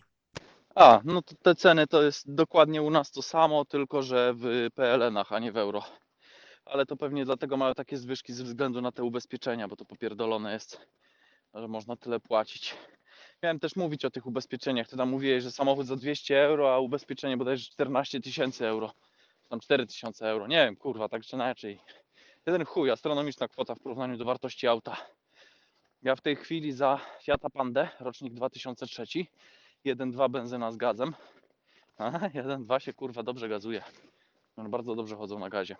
A, 0.76 1.02
no 1.04 1.22
to 1.22 1.36
te 1.36 1.56
ceny 1.56 1.88
to 1.88 2.04
jest 2.04 2.34
dokładnie 2.34 2.82
u 2.82 2.90
nas 2.90 3.12
to 3.12 3.22
samo, 3.22 3.66
tylko 3.66 4.04
że 4.04 4.34
w 4.36 4.68
PLN-ach, 4.76 5.32
a 5.34 5.40
nie 5.40 5.52
w 5.52 5.58
euro. 5.58 5.84
Ale 6.66 6.86
to 6.86 6.98
pewnie 6.98 7.26
dlatego 7.26 7.58
mają 7.58 7.74
takie 7.74 7.98
zwyżki 7.98 8.34
ze 8.34 8.44
względu 8.44 8.82
na 8.82 8.92
te 8.92 9.04
ubezpieczenia, 9.04 9.68
bo 9.68 9.76
to 9.76 9.86
popierdolone 9.86 10.54
jest, 10.54 10.88
że 11.54 11.68
można 11.68 11.96
tyle 11.96 12.20
płacić. 12.20 12.76
Miałem 13.44 13.60
też 13.60 13.76
mówić 13.76 14.06
o 14.06 14.12
tych 14.12 14.26
ubezpieczeniach. 14.26 14.88
Ty 14.88 14.98
tam 14.98 15.10
mówiłeś, 15.10 15.44
że 15.44 15.52
samochód 15.52 15.86
za 15.86 15.96
200 15.96 16.44
euro, 16.44 16.74
a 16.74 16.80
ubezpieczenie 16.80 17.38
bodajże 17.38 17.66
14 17.66 18.20
tysięcy 18.20 18.68
euro. 18.68 18.94
Tam 19.50 19.60
4 19.60 19.88
tysiące 19.88 20.30
euro. 20.30 20.48
Nie 20.48 20.66
wiem, 20.66 20.76
kurwa, 20.76 21.10
tak 21.10 21.24
czy 21.24 21.36
inaczej. 21.36 21.82
Jeden 22.46 22.66
chuj, 22.66 22.92
astronomiczna 22.92 23.48
kwota 23.48 23.76
w 23.76 23.80
porównaniu 23.80 24.18
do 24.18 24.26
wartości 24.26 24.68
auta. 24.68 24.98
Ja 26.04 26.16
w 26.16 26.22
tej 26.22 26.36
chwili 26.36 26.72
za 26.72 27.00
Fiata 27.22 27.50
Pandę, 27.50 27.90
rocznik 28.00 28.34
2003, 28.34 29.04
1.2 29.86 30.30
benzyna 30.30 30.72
z 30.72 30.78
gazem. 30.78 31.16
A, 31.98 32.12
1.2 32.12 32.80
się 32.80 32.94
kurwa 32.94 33.24
dobrze 33.24 33.50
gazuje. 33.50 33.84
One 34.56 34.70
bardzo 34.70 34.96
dobrze 34.96 35.16
chodzą 35.16 35.40
na 35.40 35.50
gazie. 35.50 35.76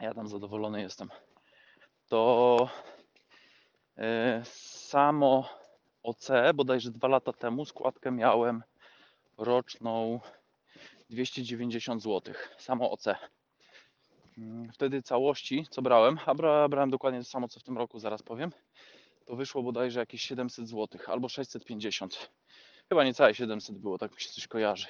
Ja 0.00 0.14
tam 0.14 0.28
zadowolony 0.28 0.82
jestem. 0.82 1.08
To 2.08 2.68
e, 3.96 4.42
samo 4.44 5.48
OC, 6.02 6.28
bodajże 6.54 6.90
dwa 6.90 7.08
lata 7.08 7.32
temu, 7.32 7.64
składkę 7.64 8.10
miałem 8.10 8.62
roczną 9.36 10.20
290 11.10 12.02
zł. 12.02 12.34
Samo 12.58 12.90
OC. 12.90 13.04
Mm, 14.38 14.72
Wtedy 14.72 15.02
całości, 15.02 15.66
co 15.70 15.82
brałem, 15.82 16.18
a 16.26 16.34
bra, 16.34 16.68
brałem 16.68 16.90
dokładnie 16.90 17.20
to 17.20 17.24
samo, 17.24 17.48
co 17.48 17.60
w 17.60 17.62
tym 17.62 17.78
roku, 17.78 17.98
zaraz 17.98 18.22
powiem, 18.22 18.50
to 19.28 19.36
wyszło 19.36 19.62
bodajże 19.62 20.00
jakieś 20.00 20.22
700 20.22 20.68
zł 20.68 21.00
albo 21.06 21.28
650. 21.28 22.30
Chyba 22.88 23.04
niecałe 23.04 23.34
700 23.34 23.78
było, 23.78 23.98
tak 23.98 24.14
mi 24.14 24.20
się 24.20 24.30
coś 24.30 24.46
kojarzy. 24.48 24.86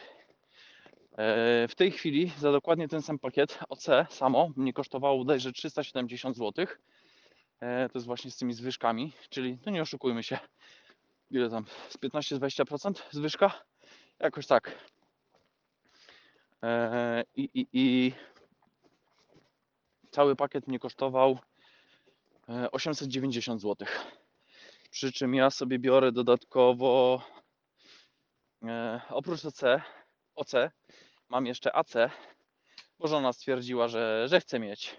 E, 1.13 1.69
W 1.69 1.75
tej 1.75 1.91
chwili 1.91 2.33
za 2.39 2.53
dokładnie 2.53 2.89
ten 2.89 3.03
sam 3.03 3.19
pakiet 3.19 3.59
OC 3.69 3.87
samo 4.11 4.51
mnie 4.57 4.73
kosztowało 4.73 5.19
bodajże 5.19 5.53
370 5.53 6.37
zł. 6.37 6.67
To 7.61 7.99
jest 7.99 8.07
właśnie 8.07 8.31
z 8.31 8.37
tymi 8.37 8.55
zwyżkami, 8.55 9.13
czyli 9.31 9.59
no 9.67 9.73
nie 9.73 9.83
oszukujmy 9.83 10.23
się, 10.23 10.39
ile 11.31 11.51
tam, 11.51 11.65
z 11.89 11.99
15-20% 11.99 12.93
zwyżka? 13.11 13.65
Jakoś 14.19 14.47
tak. 14.47 14.79
E, 16.63 17.25
I, 17.37 17.51
i, 17.55 17.67
I 17.73 18.13
cały 20.11 20.37
pakiet 20.37 20.67
mnie 20.69 20.79
kosztował 20.79 21.39
e, 22.49 22.71
890 22.71 23.61
zł. 23.63 23.89
Przy 24.91 25.13
czym 25.13 25.35
ja 25.35 25.51
sobie 25.51 25.79
biorę 25.79 26.13
dodatkowo 26.13 27.23
e, 28.65 29.01
oprócz 29.09 29.45
OC, 29.45 29.61
OC 30.35 30.53
mam 31.29 31.47
jeszcze 31.47 31.77
AC, 31.77 31.93
bo 32.99 33.09
żona 33.09 33.33
stwierdziła, 33.33 33.89
że, 33.89 34.29
że 34.29 34.41
chce 34.41 34.59
mieć. 34.59 34.97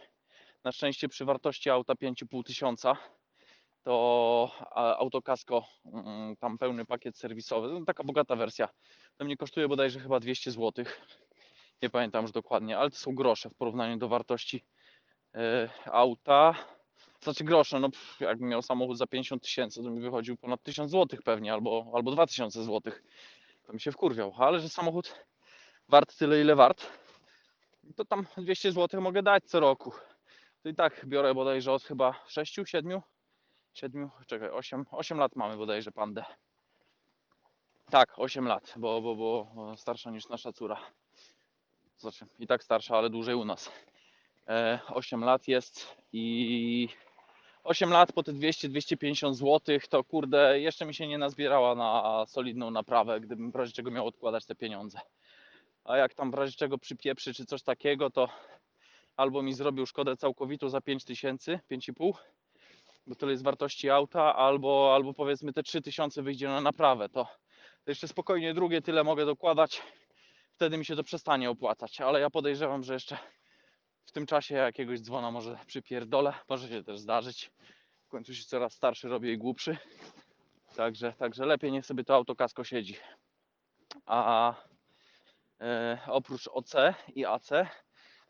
Na 0.63 0.71
szczęście 0.71 1.09
przy 1.09 1.25
wartości 1.25 1.69
auta 1.69 1.93
5,5 1.93 2.43
tysiąca 2.43 2.97
to 3.83 4.51
autokasko, 4.99 5.65
mm, 5.85 6.35
tam 6.37 6.57
pełny 6.57 6.85
pakiet 6.85 7.17
serwisowy, 7.17 7.67
no, 7.73 7.85
taka 7.85 8.03
bogata 8.03 8.35
wersja, 8.35 8.69
to 9.17 9.25
mnie 9.25 9.37
kosztuje 9.37 9.67
bodajże 9.67 9.99
chyba 9.99 10.19
200 10.19 10.51
zł. 10.51 10.85
Nie 11.81 11.89
pamiętam 11.89 12.21
już 12.21 12.31
dokładnie, 12.31 12.77
ale 12.77 12.89
to 12.89 12.95
są 12.95 13.15
grosze 13.15 13.49
w 13.49 13.55
porównaniu 13.55 13.97
do 13.97 14.07
wartości 14.07 14.65
e, 15.35 15.69
auta. 15.85 16.55
Znaczy 17.21 17.43
grosze, 17.43 17.79
no 17.79 17.89
pff, 17.89 18.19
jakbym 18.21 18.49
miał 18.49 18.61
samochód 18.61 18.97
za 18.97 19.07
50 19.07 19.43
tysięcy, 19.43 19.83
to 19.83 19.89
mi 19.89 20.01
wychodził 20.01 20.37
ponad 20.37 20.63
1000 20.63 20.91
zł 20.91 21.19
pewnie, 21.25 21.53
albo, 21.53 21.91
albo 21.95 22.11
2000 22.11 22.63
zł. 22.63 22.93
To 23.63 23.73
mi 23.73 23.81
się 23.81 23.91
wkurwiał, 23.91 24.33
ale 24.37 24.59
że 24.59 24.69
samochód 24.69 25.15
wart 25.89 26.17
tyle, 26.17 26.41
ile 26.41 26.55
wart, 26.55 26.85
to 27.95 28.05
tam 28.05 28.25
200 28.37 28.71
zł 28.71 29.01
mogę 29.01 29.23
dać 29.23 29.43
co 29.45 29.59
roku. 29.59 29.91
To 30.63 30.69
i 30.69 30.75
tak 30.75 31.05
biorę 31.05 31.33
bodajże 31.33 31.71
od 31.71 31.83
chyba 31.83 32.23
6, 32.27 32.59
7, 32.65 33.01
7, 33.73 34.09
czekaj, 34.27 34.49
8, 34.49 34.85
8 34.91 35.17
lat 35.17 35.35
mamy 35.35 35.57
bodajże 35.57 35.91
pandę. 35.91 36.25
Tak, 37.89 38.13
8 38.19 38.47
lat, 38.47 38.73
bo, 38.77 39.01
bo, 39.01 39.15
bo 39.15 39.77
starsza 39.77 40.11
niż 40.11 40.29
nasza 40.29 40.53
córa. 40.53 40.79
Znaczy, 41.97 42.25
i 42.39 42.47
tak 42.47 42.63
starsza, 42.63 42.97
ale 42.97 43.09
dłużej 43.09 43.35
u 43.35 43.45
nas. 43.45 43.71
E, 44.47 44.79
8 44.87 45.23
lat 45.23 45.47
jest 45.47 45.97
I 46.13 46.89
8 47.63 47.89
lat 47.89 48.11
po 48.13 48.23
te 48.23 48.33
200-250 48.33 49.33
zł, 49.33 49.79
to 49.89 50.03
kurde, 50.03 50.59
jeszcze 50.59 50.85
mi 50.85 50.93
się 50.93 51.07
nie 51.07 51.17
nazbierała 51.17 51.75
na 51.75 52.25
solidną 52.25 52.71
naprawę, 52.71 53.19
gdybym 53.19 53.51
w 53.51 53.55
razie 53.55 53.73
czego 53.73 53.91
miał 53.91 54.07
odkładać 54.07 54.45
te 54.45 54.55
pieniądze. 54.55 54.99
A 55.83 55.97
jak 55.97 56.13
tam 56.13 56.31
w 56.31 56.33
razie 56.33 56.57
czego 56.57 56.77
przypieprzy 56.77 57.33
czy 57.33 57.45
coś 57.45 57.63
takiego, 57.63 58.09
to 58.09 58.29
albo 59.17 59.41
mi 59.41 59.53
zrobił 59.53 59.85
szkodę 59.85 60.17
całkowitą 60.17 60.69
za 60.69 60.81
5000, 60.81 61.59
5,5, 61.71 62.13
bo 63.07 63.15
tyle 63.15 63.31
jest 63.31 63.43
wartości 63.43 63.89
auta, 63.89 64.35
albo, 64.35 64.91
albo 64.95 65.13
powiedzmy 65.13 65.53
te 65.53 65.63
3000 65.63 66.21
wyjdzie 66.21 66.47
na 66.47 66.61
naprawę, 66.61 67.09
to 67.09 67.27
jeszcze 67.87 68.07
spokojnie 68.07 68.53
drugie 68.53 68.81
tyle 68.81 69.03
mogę 69.03 69.25
dokładać, 69.25 69.81
wtedy 70.51 70.77
mi 70.77 70.85
się 70.85 70.95
to 70.95 71.03
przestanie 71.03 71.49
opłacać, 71.49 72.01
ale 72.01 72.19
ja 72.19 72.29
podejrzewam, 72.29 72.83
że 72.83 72.93
jeszcze 72.93 73.17
w 74.09 74.11
tym 74.11 74.25
czasie 74.25 74.55
jakiegoś 74.55 74.99
dzwona 74.99 75.31
może 75.31 75.59
przypierdolę, 75.67 76.33
może 76.49 76.67
się 76.67 76.83
też 76.83 76.99
zdarzyć. 76.99 77.51
W 78.05 78.09
końcu 78.09 78.35
się 78.35 78.43
coraz 78.43 78.73
starszy 78.73 79.09
robię 79.09 79.33
i 79.33 79.37
głupszy. 79.37 79.77
Także, 80.75 81.13
także 81.13 81.45
lepiej 81.45 81.71
niech 81.71 81.85
sobie 81.85 82.03
to 82.03 82.15
autokasko 82.15 82.63
siedzi. 82.63 82.95
A 84.05 84.53
e, 85.61 85.99
oprócz 86.07 86.47
OC 86.47 86.73
i 87.15 87.25
AC, 87.25 87.49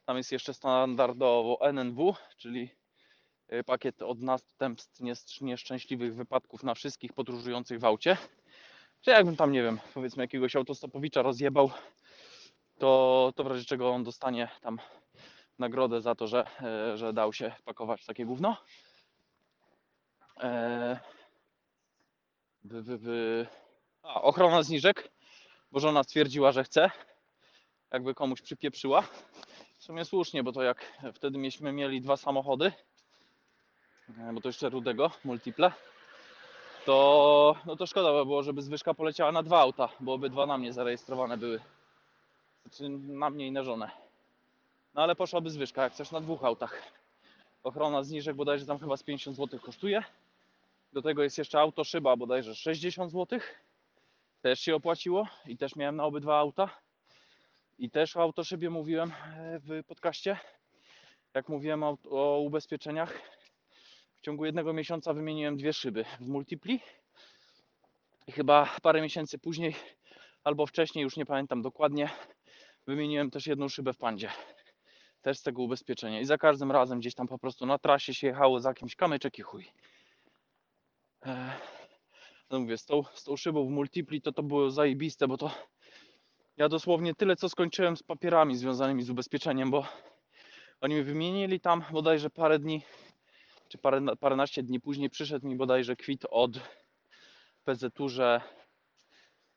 tam 0.06 0.18
jest 0.18 0.32
jeszcze 0.32 0.54
standardowo 0.54 1.58
NNW, 1.62 2.16
czyli 2.38 2.70
e, 3.48 3.64
pakiet 3.64 4.02
od 4.02 4.22
następstw 4.22 5.02
nies- 5.02 5.42
nieszczęśliwych 5.42 6.16
wypadków 6.16 6.64
na 6.64 6.74
wszystkich 6.74 7.14
podróżujących 7.14 7.80
w 7.80 7.86
aucie. 7.86 8.18
Czy 9.02 9.12
jakbym 9.12 9.36
tam, 9.36 9.52
nie 9.52 9.64
wiem, 9.64 9.80
powiedzmy 9.94 10.24
jakiegoś 10.24 10.56
autostopowicza 10.56 11.22
rozjebał, 11.22 11.72
to, 12.78 13.34
to 13.36 13.44
w 13.44 13.48
razie 13.48 13.66
czego 13.66 13.90
on 13.90 14.04
dostanie 14.04 14.50
tam 14.62 14.80
nagrodę 15.60 16.01
za 16.01 16.16
to, 16.16 16.28
że, 16.28 16.45
e, 16.62 16.97
że 16.97 17.14
dał 17.14 17.34
się 17.34 17.51
pakować 17.66 18.05
takie 18.05 18.26
gówno. 18.26 18.57
Wy, 22.64 22.82
wy, 22.82 22.97
wy. 22.97 23.47
A, 24.03 24.22
ochrona 24.22 24.64
zniżek, 24.64 25.10
bo 25.72 25.80
żona 25.80 26.03
stwierdziła, 26.03 26.51
że 26.51 26.64
chce. 26.64 26.91
Jakby 27.91 28.14
komuś 28.14 28.41
przypieprzyła. 28.41 29.01
W 29.78 29.84
sumie 29.84 30.05
słusznie, 30.05 30.43
bo 30.43 30.51
to 30.51 30.64
jak 30.64 30.93
wtedy 31.14 31.38
mieliśmy 31.38 31.72
mieli 31.72 32.01
dwa 32.01 32.18
samochody, 32.18 32.72
e, 34.20 34.34
bo 34.34 34.41
to 34.41 34.49
jeszcze 34.49 34.70
rudego, 34.70 35.12
multiple, 35.26 35.72
to, 36.86 37.55
no 37.66 37.76
to 37.76 37.88
szkoda 37.88 38.14
by 38.14 38.26
było, 38.26 38.43
żeby 38.43 38.62
zwyżka 38.62 38.93
poleciała 38.93 39.32
na 39.32 39.43
dwa 39.43 39.60
auta, 39.60 39.89
bo 39.99 40.14
obydwa 40.14 40.45
na 40.45 40.57
mnie 40.57 40.74
zarejestrowane 40.74 41.38
były. 41.38 41.60
Znaczy 42.66 42.89
na 42.89 43.30
mnie 43.30 43.47
i 43.47 43.51
na 43.51 43.64
żonę. 43.64 43.91
No 44.94 45.02
ale 45.02 45.16
poszłaby 45.16 45.50
zwyżka, 45.50 45.84
jak 45.84 45.94
chcesz 45.94 46.12
na 46.12 46.22
dwóch 46.22 46.44
autach. 46.44 46.84
Ochrona 47.64 48.04
zniżek 48.04 48.36
bodajże 48.36 48.66
tam 48.66 48.80
chyba 48.80 48.98
z 48.98 49.04
50 49.04 49.38
zł 49.38 49.60
kosztuje. 49.60 50.04
Do 50.94 51.02
tego 51.02 51.24
jest 51.24 51.38
jeszcze 51.38 51.60
auto 51.60 51.84
szyba 51.84 52.16
bodajże 52.16 52.56
60 52.56 53.12
zł. 53.12 53.40
Też 54.42 54.60
się 54.60 54.76
opłaciło 54.76 55.28
i 55.46 55.58
też 55.58 55.76
miałem 55.76 55.96
na 55.96 56.04
obydwa 56.06 56.40
auta. 56.40 56.70
I 57.80 57.90
też 57.90 58.18
o 58.18 58.22
autoszybie 58.22 58.70
mówiłem 58.70 59.12
e, 59.12 59.60
w 59.60 59.84
podcaście. 59.88 60.38
Jak 61.34 61.50
mówiłem 61.50 61.84
o, 61.84 61.98
o 62.10 62.40
ubezpieczeniach. 62.40 63.22
W 64.16 64.22
ciągu 64.22 64.46
jednego 64.46 64.74
miesiąca 64.74 65.14
wymieniłem 65.14 65.58
dwie 65.58 65.74
szyby 65.74 66.06
w 66.20 66.28
multipli. 66.28 66.80
I 68.28 68.32
chyba 68.32 68.70
parę 68.82 69.02
miesięcy 69.02 69.40
później, 69.40 69.76
albo 70.44 70.66
wcześniej, 70.66 71.04
już 71.04 71.18
nie 71.18 71.26
pamiętam 71.26 71.62
dokładnie, 71.62 72.10
wymieniłem 72.88 73.32
też 73.32 73.48
jedną 73.48 73.70
szybę 73.70 73.94
w 73.94 73.98
pandzie 73.98 74.30
też 75.22 75.40
z 75.40 75.44
tego 75.44 75.62
ubezpieczenia. 75.62 76.20
I 76.20 76.26
za 76.26 76.38
każdym 76.38 76.72
razem 76.72 77.00
gdzieś 77.00 77.16
tam 77.16 77.28
po 77.28 77.40
prostu 77.40 77.66
na 77.66 77.78
trasie 77.78 78.14
się 78.14 78.28
jechało 78.28 78.60
za 78.60 78.70
jakimś 78.70 78.96
kamyczek 78.96 79.40
i 79.40 79.42
chuj. 79.42 79.72
No 82.50 82.60
mówię, 82.60 82.78
z 82.78 82.86
tą, 82.86 83.04
z 83.14 83.24
tą 83.24 83.38
szybą 83.38 83.68
w 83.68 83.70
multipli 83.70 84.22
to 84.22 84.32
to 84.32 84.44
było 84.44 84.72
zajebiste, 84.72 85.28
bo 85.28 85.38
to 85.38 85.52
ja 86.58 86.70
dosłownie 86.70 87.16
tyle 87.16 87.36
co 87.36 87.50
skończyłem 87.50 87.98
z 87.98 88.04
papierami 88.04 88.58
związanymi 88.58 89.04
z 89.04 89.10
ubezpieczeniem, 89.10 89.72
bo 89.72 89.86
oni 90.82 90.96
mi 90.96 91.04
wymienili 91.04 91.60
tam 91.60 91.84
bodajże 91.92 92.30
parę 92.30 92.60
dni, 92.60 92.82
czy 93.68 93.78
parę, 93.78 94.02
paręnaście 94.20 94.64
dni 94.64 94.80
później 94.80 95.10
przyszedł 95.10 95.48
mi 95.48 95.56
bodajże 95.56 95.96
kwit 95.96 96.26
od 96.30 96.52
PZU, 97.64 98.10
że 98.10 98.42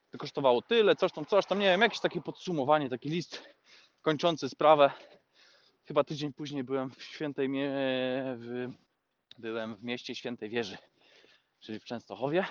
to 0.09 0.17
kosztowało 0.17 0.61
tyle, 0.61 0.95
coś 0.95 1.11
tam, 1.11 1.25
coś 1.25 1.45
tam, 1.45 1.59
nie 1.59 1.65
wiem, 1.65 1.81
jakieś 1.81 1.99
takie 1.99 2.21
podsumowanie, 2.21 2.89
taki 2.89 3.09
list 3.09 3.43
kończący 4.01 4.49
sprawę 4.49 4.91
chyba 5.87 6.03
tydzień 6.03 6.33
później 6.33 6.63
byłem 6.63 6.91
w 6.91 7.03
świętej 7.03 7.49
w... 8.35 8.71
byłem 9.37 9.75
w 9.75 9.83
mieście 9.83 10.15
Świętej 10.15 10.49
Wieży, 10.49 10.77
czyli 11.59 11.79
w 11.79 11.85
Częstochowie. 11.85 12.45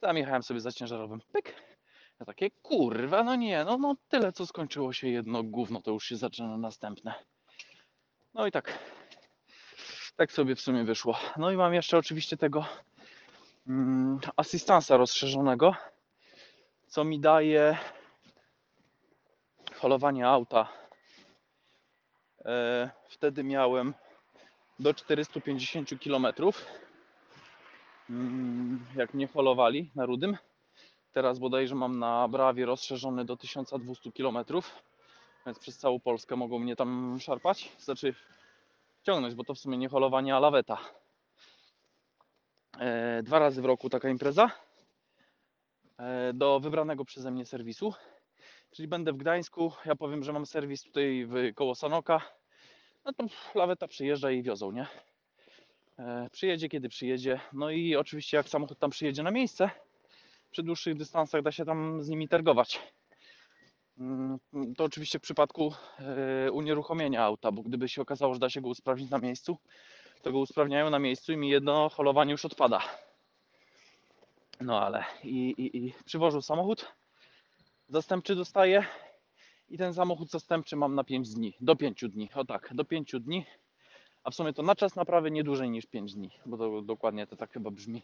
Tam 0.00 0.16
jechałem 0.16 0.42
sobie 0.42 0.60
za 0.60 0.72
ciężarowym. 0.72 1.20
Pyk. 1.32 1.54
Ja 2.20 2.26
takie 2.26 2.50
kurwa, 2.50 3.24
no 3.24 3.36
nie, 3.36 3.64
no, 3.64 3.78
no 3.78 3.96
tyle 4.08 4.32
co 4.32 4.46
skończyło 4.46 4.92
się 4.92 5.08
jedno 5.08 5.42
gówno, 5.42 5.82
to 5.82 5.90
już 5.90 6.04
się 6.04 6.16
zaczyna 6.16 6.56
następne. 6.56 7.14
No 8.34 8.46
i 8.46 8.52
tak. 8.52 8.78
Tak 10.16 10.32
sobie 10.32 10.56
w 10.56 10.60
sumie 10.60 10.84
wyszło. 10.84 11.18
No 11.36 11.50
i 11.50 11.56
mam 11.56 11.74
jeszcze 11.74 11.98
oczywiście 11.98 12.36
tego 12.36 12.66
mm, 13.66 14.20
asystansa 14.36 14.96
rozszerzonego, 14.96 15.74
co 16.86 17.04
mi 17.04 17.20
daje 17.20 17.78
holowanie 19.74 20.28
auta 20.28 20.83
Wtedy 23.08 23.44
miałem 23.44 23.94
do 24.78 24.94
450 24.94 25.90
km. 26.04 26.26
Mm, 28.10 28.86
Jak 28.96 29.14
mnie 29.14 29.26
holowali 29.28 29.90
na 29.94 30.06
rudym. 30.06 30.36
Teraz 31.12 31.38
bodajże 31.38 31.74
mam 31.74 31.98
na 31.98 32.28
brawie 32.28 32.66
rozszerzony 32.66 33.24
do 33.24 33.36
1200 33.36 34.12
km. 34.12 34.38
Więc 35.46 35.58
przez 35.58 35.78
całą 35.78 36.00
Polskę 36.00 36.36
mogą 36.36 36.58
mnie 36.58 36.76
tam 36.76 37.18
szarpać. 37.20 37.72
Znaczy 37.78 38.14
ciągnąć, 39.02 39.34
bo 39.34 39.44
to 39.44 39.54
w 39.54 39.58
sumie 39.58 39.78
nie 39.78 39.88
holowanie, 39.88 40.36
a 40.36 40.38
laweta. 40.40 40.78
E, 42.78 43.22
Dwa 43.22 43.38
razy 43.38 43.62
w 43.62 43.64
roku 43.64 43.90
taka 43.90 44.08
impreza. 44.08 44.50
E, 45.98 46.32
Do 46.32 46.60
wybranego 46.60 47.04
przeze 47.04 47.30
mnie 47.30 47.46
serwisu. 47.46 47.94
Czyli 48.74 48.88
będę 48.88 49.12
w 49.12 49.16
Gdańsku. 49.16 49.72
Ja 49.86 49.96
powiem, 49.96 50.24
że 50.24 50.32
mam 50.32 50.46
serwis 50.46 50.82
tutaj 50.82 51.26
w 51.26 51.54
koło 51.54 51.74
Sanoka. 51.74 52.20
No 53.04 53.12
to 53.12 53.24
laweta 53.54 53.88
przyjeżdża 53.88 54.30
i 54.30 54.42
wiozą, 54.42 54.72
nie? 54.72 54.86
E, 55.98 56.28
przyjedzie 56.32 56.68
kiedy 56.68 56.88
przyjedzie. 56.88 57.40
No 57.52 57.70
i 57.70 57.96
oczywiście 57.96 58.36
jak 58.36 58.48
samochód 58.48 58.78
tam 58.78 58.90
przyjedzie 58.90 59.22
na 59.22 59.30
miejsce, 59.30 59.70
przy 60.50 60.62
dłuższych 60.62 60.96
dystansach 60.96 61.42
da 61.42 61.52
się 61.52 61.64
tam 61.64 62.02
z 62.02 62.08
nimi 62.08 62.28
targować. 62.28 62.80
Mm, 63.98 64.38
To 64.76 64.84
oczywiście 64.84 65.18
w 65.18 65.22
przypadku 65.22 65.74
e, 65.98 66.52
unieruchomienia 66.52 67.22
auta, 67.24 67.52
bo 67.52 67.62
gdyby 67.62 67.88
się 67.88 68.02
okazało, 68.02 68.34
że 68.34 68.40
da 68.40 68.50
się 68.50 68.60
go 68.60 68.68
usprawnić 68.68 69.10
na 69.10 69.18
miejscu, 69.18 69.58
to 70.22 70.32
go 70.32 70.38
usprawniają 70.38 70.90
na 70.90 70.98
miejscu 70.98 71.32
i 71.32 71.36
mi 71.36 71.48
jedno 71.48 71.88
holowanie 71.88 72.32
już 72.32 72.44
odpada. 72.44 72.80
No 74.60 74.80
ale 74.80 75.04
i, 75.24 75.50
i, 75.58 75.76
i 75.86 75.94
przywożą 76.04 76.42
samochód, 76.42 76.92
zastępczy 77.88 78.34
dostaję 78.34 78.86
i 79.68 79.78
ten 79.78 79.94
samochód 79.94 80.30
zastępczy 80.30 80.76
mam 80.76 80.94
na 80.94 81.04
5 81.04 81.34
dni, 81.34 81.54
do 81.60 81.76
5 81.76 82.04
dni, 82.08 82.30
o 82.34 82.44
tak, 82.44 82.74
do 82.74 82.84
5 82.84 83.14
dni, 83.20 83.46
a 84.24 84.30
w 84.30 84.34
sumie 84.34 84.52
to 84.52 84.62
na 84.62 84.74
czas 84.74 84.96
naprawy 84.96 85.30
nie 85.30 85.44
dłużej 85.44 85.70
niż 85.70 85.86
5 85.86 86.14
dni, 86.14 86.30
bo 86.46 86.56
to 86.56 86.82
dokładnie 86.82 87.26
to 87.26 87.36
tak 87.36 87.52
chyba 87.52 87.70
brzmi 87.70 88.02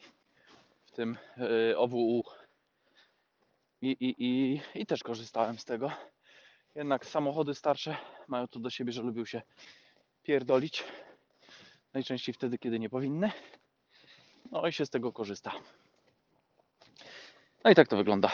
w 0.85 0.91
tym 0.93 1.19
yy, 1.37 1.79
OWU. 1.79 2.25
I, 3.83 3.91
i, 3.91 4.15
i, 4.25 4.61
I 4.75 4.87
też 4.87 5.03
korzystałem 5.03 5.59
z 5.59 5.65
tego. 5.65 5.93
Jednak 6.75 7.07
samochody 7.07 7.55
starsze 7.55 7.97
mają 8.29 8.49
to 8.49 8.61
do 8.61 8.71
siebie, 8.71 8.93
że 8.93 9.03
lubią 9.03 9.25
się 9.25 9.43
pierdolić. 10.23 10.85
Najczęściej 11.95 12.35
wtedy, 12.35 12.59
kiedy 12.59 12.79
nie 12.79 12.91
powinny. 12.91 13.33
No 14.51 14.67
i 14.67 14.73
się 14.73 14.87
z 14.87 14.91
tego 14.91 15.13
korzysta. 15.13 15.53
No 17.65 17.71
i 17.71 17.75
tak 17.75 17.89
to 17.89 17.97
wygląda. 17.97 18.33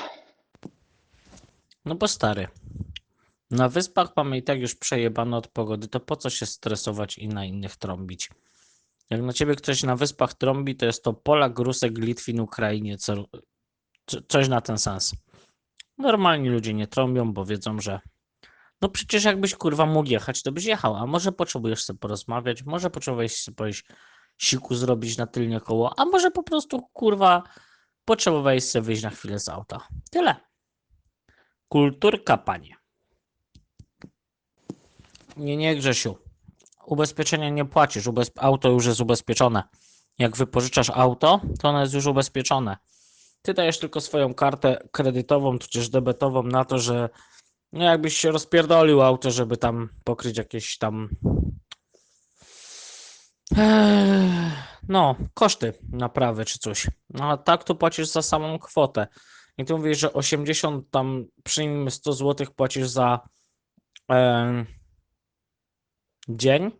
No 1.86 1.94
bo 1.94 2.08
stary, 2.08 2.48
na 3.50 3.68
wyspach 3.68 4.08
mamy 4.16 4.38
i 4.38 4.42
tak 4.42 4.60
już 4.60 4.74
przejebane 4.74 5.36
od 5.36 5.48
pogody, 5.48 5.88
to 5.88 6.00
po 6.00 6.16
co 6.16 6.30
się 6.30 6.46
stresować 6.46 7.18
i 7.18 7.28
na 7.28 7.44
innych 7.44 7.76
trąbić? 7.76 8.30
Jak 9.10 9.22
na 9.22 9.32
ciebie 9.32 9.54
ktoś 9.54 9.82
na 9.82 9.96
wyspach 9.96 10.34
trąbi, 10.34 10.76
to 10.76 10.86
jest 10.86 11.04
to 11.04 11.12
Polak, 11.12 11.58
Rusek, 11.58 11.98
Litwin, 11.98 12.40
Ukrainie, 12.40 12.98
co, 12.98 13.24
co, 14.06 14.18
coś 14.28 14.48
na 14.48 14.60
ten 14.60 14.78
sens. 14.78 15.14
Normalni 15.98 16.48
ludzie 16.48 16.74
nie 16.74 16.86
trąbią, 16.86 17.32
bo 17.32 17.44
wiedzą, 17.44 17.80
że 17.80 18.00
no 18.82 18.88
przecież 18.88 19.24
jakbyś 19.24 19.54
kurwa 19.54 19.86
mógł 19.86 20.08
jechać, 20.08 20.42
to 20.42 20.52
byś 20.52 20.64
jechał, 20.64 20.96
a 20.96 21.06
może 21.06 21.32
potrzebujesz 21.32 21.84
sobie 21.84 21.98
porozmawiać, 21.98 22.62
może 22.62 22.90
potrzebujesz 22.90 23.34
sobie 23.34 23.72
siku 24.38 24.74
zrobić 24.74 25.18
na 25.18 25.26
tylnie 25.26 25.60
koło, 25.60 25.98
a 25.98 26.04
może 26.04 26.30
po 26.30 26.42
prostu 26.42 26.82
kurwa 26.92 27.42
potrzebowałeś 28.04 28.64
sobie 28.64 28.82
wyjść 28.82 29.02
na 29.02 29.10
chwilę 29.10 29.38
z 29.38 29.48
auta. 29.48 29.88
Tyle. 30.10 30.36
Kulturka, 31.68 32.36
panie. 32.36 32.76
Nie, 35.36 35.56
nie, 35.56 35.76
Grzesiu. 35.76 36.18
ubezpieczenia 36.86 37.50
nie 37.50 37.64
płacisz. 37.64 38.06
Ubez... 38.06 38.30
Auto 38.36 38.68
już 38.68 38.86
jest 38.86 39.00
ubezpieczone. 39.00 39.62
Jak 40.18 40.36
wypożyczasz 40.36 40.90
auto, 40.90 41.40
to 41.60 41.68
ono 41.68 41.80
jest 41.80 41.94
już 41.94 42.06
ubezpieczone. 42.06 42.76
Ty 43.42 43.54
dajesz 43.54 43.78
tylko 43.78 44.00
swoją 44.00 44.34
kartę 44.34 44.88
kredytową, 44.92 45.58
tudzież 45.58 45.88
debetową 45.88 46.42
na 46.42 46.64
to, 46.64 46.78
że 46.78 47.08
no 47.72 47.84
jakbyś 47.84 48.16
się 48.16 48.30
rozpierdolił 48.30 49.02
auto, 49.02 49.30
żeby 49.30 49.56
tam 49.56 49.88
pokryć 50.04 50.38
jakieś 50.38 50.78
tam 50.78 51.08
Eee, 53.56 54.52
no, 54.88 55.16
koszty 55.34 55.72
naprawy 55.92 56.44
czy 56.44 56.58
coś. 56.58 56.86
No 57.10 57.30
a 57.30 57.36
tak 57.36 57.64
to 57.64 57.74
płacisz 57.74 58.08
za 58.08 58.22
samą 58.22 58.58
kwotę. 58.58 59.06
I 59.58 59.64
tu 59.64 59.78
mówisz, 59.78 59.98
że 59.98 60.12
80 60.12 60.90
tam 60.90 61.26
przyjmijmy 61.44 61.90
100 61.90 62.12
zł 62.12 62.46
płacisz 62.56 62.88
za 62.88 63.28
em, 64.08 64.66
dzień, 66.28 66.70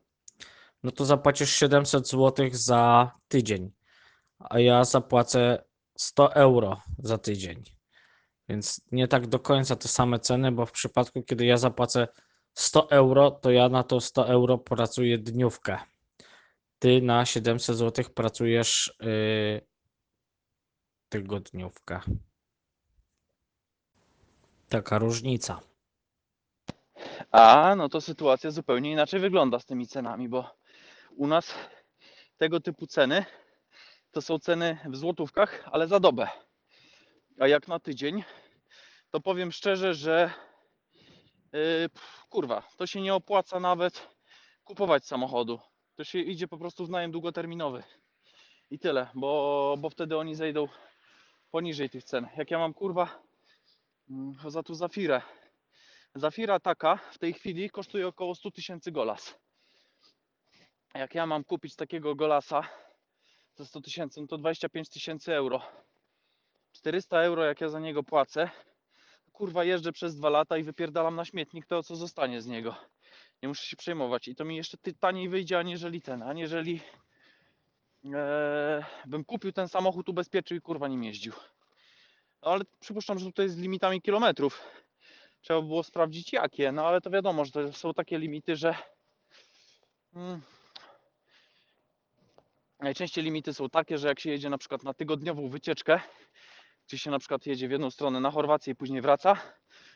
no 0.83 0.91
to 0.91 1.05
zapłacisz 1.05 1.51
700 1.51 2.09
zł 2.09 2.49
za 2.53 3.13
tydzień, 3.29 3.73
a 4.39 4.59
ja 4.61 4.85
zapłacę 4.85 5.65
100 5.99 6.35
euro 6.35 6.83
za 6.99 7.19
tydzień. 7.19 7.63
Więc 8.49 8.81
nie 8.93 9.09
tak 9.09 9.27
do 9.27 9.39
końca 9.39 9.77
te 9.77 9.89
same 9.89 10.19
ceny, 10.21 10.53
bo 10.53 10.67
w 10.67 10.73
przypadku, 10.73 11.23
kiedy 11.23 11.47
ja 11.47 11.57
zapłacę 11.57 12.09
100 12.55 12.91
euro, 12.91 13.31
to 13.31 13.51
ja 13.51 13.69
na 13.69 13.83
to 13.83 14.01
100 14.01 14.29
euro 14.29 14.59
pracuję 14.59 15.19
dniówkę. 15.19 15.79
Ty 16.79 17.03
na 17.03 17.27
700 17.27 17.77
zł 17.77 18.05
pracujesz 18.15 18.97
yy, 19.01 19.67
tygodniówkę. 21.09 22.01
Taka 24.69 24.99
różnica. 24.99 25.61
A, 27.31 27.75
no 27.77 27.89
to 27.89 28.01
sytuacja 28.01 28.51
zupełnie 28.51 28.93
inaczej 28.93 29.21
wygląda 29.21 29.59
z 29.59 29.65
tymi 29.65 29.87
cenami, 29.87 30.29
bo 30.29 30.51
u 31.17 31.27
nas 31.27 31.55
tego 32.37 32.61
typu 32.61 32.87
ceny 32.87 33.25
to 34.11 34.23
są 34.23 34.39
ceny 34.39 34.79
w 34.85 34.97
złotówkach, 34.97 35.69
ale 35.73 35.89
za 35.89 36.01
dobę. 36.01 36.29
A 37.39 37.49
jak 37.49 37.69
na 37.69 37.81
tydzień, 37.81 38.25
to 39.11 39.21
powiem 39.21 39.53
szczerze, 39.53 39.95
że 39.95 40.31
yy, 41.53 41.61
kurwa, 42.31 42.63
to 42.77 42.87
się 42.87 43.01
nie 43.01 43.15
opłaca 43.15 43.61
nawet 43.61 44.09
kupować 44.65 45.07
samochodu. 45.07 45.61
To 45.97 46.05
się 46.05 46.19
idzie 46.19 46.49
po 46.49 46.59
prostu 46.59 46.87
w 46.87 46.91
najem 46.91 47.11
długoterminowy. 47.11 47.83
I 48.71 48.79
tyle, 48.79 49.09
bo, 49.15 49.75
bo 49.79 49.91
wtedy 49.91 50.19
oni 50.19 50.35
zejdą 50.35 50.69
poniżej 51.51 51.91
tych 51.91 52.05
cen. 52.05 52.29
Jak 52.37 52.51
ja 52.51 52.59
mam 52.59 52.75
kurwa 52.75 53.23
za 54.49 54.63
tu 54.63 54.75
Zafirę. 54.75 55.23
Zafira 56.15 56.61
taka 56.61 56.97
w 56.97 57.19
tej 57.19 57.33
chwili 57.33 57.71
kosztuje 57.71 58.09
około 58.09 58.35
100 58.35 58.51
tysięcy 58.51 58.93
golas. 58.93 59.35
Jak 60.95 61.15
ja 61.15 61.27
mam 61.27 61.45
kupić 61.45 61.77
takiego 61.77 62.15
golasa 62.15 62.69
za 63.55 63.65
100 63.65 63.81
tysięcy, 63.81 64.21
no 64.21 64.27
to 64.27 64.39
25 64.39 64.89
tysięcy 64.89 65.35
euro. 65.35 65.63
400 66.73 67.23
euro 67.23 67.45
jak 67.45 67.61
ja 67.61 67.69
za 67.69 67.81
niego 67.81 68.03
płacę, 68.03 68.51
kurwa 69.33 69.65
jeżdżę 69.65 69.93
przez 69.93 70.17
dwa 70.17 70.31
lata 70.31 70.59
i 70.59 70.63
wypierdalam 70.63 71.17
na 71.17 71.25
śmietnik 71.25 71.67
to, 71.67 71.83
co 71.83 71.97
zostanie 71.97 72.43
z 72.43 72.47
niego. 72.47 72.77
Nie 73.43 73.49
muszę 73.49 73.67
się 73.67 73.77
przejmować. 73.77 74.29
I 74.29 74.35
to 74.35 74.45
mi 74.45 74.57
jeszcze 74.57 74.79
taniej 75.01 75.29
wyjdzie, 75.29 75.59
aniżeli 75.59 76.03
ten, 76.03 76.23
aniżeli 76.23 76.81
e, 78.15 78.85
bym 79.07 79.25
kupił 79.25 79.53
ten 79.53 79.69
samochód, 79.69 80.09
ubezpieczył 80.09 80.57
i 80.57 80.61
kurwa 80.61 80.89
nim 80.89 81.05
jeździł. 81.05 81.33
Ale 82.47 82.65
przypuszczam, 82.81 83.19
że 83.19 83.27
tutaj 83.27 83.49
z 83.49 83.57
limitami 83.57 84.03
kilometrów. 84.03 84.63
Trzeba 85.41 85.61
by 85.61 85.67
było 85.67 85.83
sprawdzić 85.83 86.33
jakie, 86.33 86.73
no 86.73 86.87
ale 86.87 87.01
to 87.01 87.11
wiadomo, 87.11 87.45
że 87.45 87.51
to 87.51 87.73
są 87.73 87.95
takie 87.95 88.19
limity, 88.19 88.57
że 88.57 88.75
mm, 90.15 90.43
najczęściej 92.81 93.25
limity 93.25 93.55
są 93.55 93.71
takie, 93.71 93.99
że 93.99 94.09
jak 94.09 94.21
się 94.21 94.31
jedzie 94.31 94.51
na 94.51 94.59
przykład 94.59 94.83
na 94.83 94.95
tygodniową 94.95 95.49
wycieczkę, 95.49 96.01
gdzie 96.87 96.99
się 96.99 97.11
na 97.11 97.19
przykład 97.19 97.47
jedzie 97.47 97.69
w 97.69 97.71
jedną 97.71 97.91
stronę 97.91 98.21
na 98.21 98.31
Chorwację 98.31 98.73
i 98.73 98.77
później 98.77 99.01
wraca, 99.01 99.37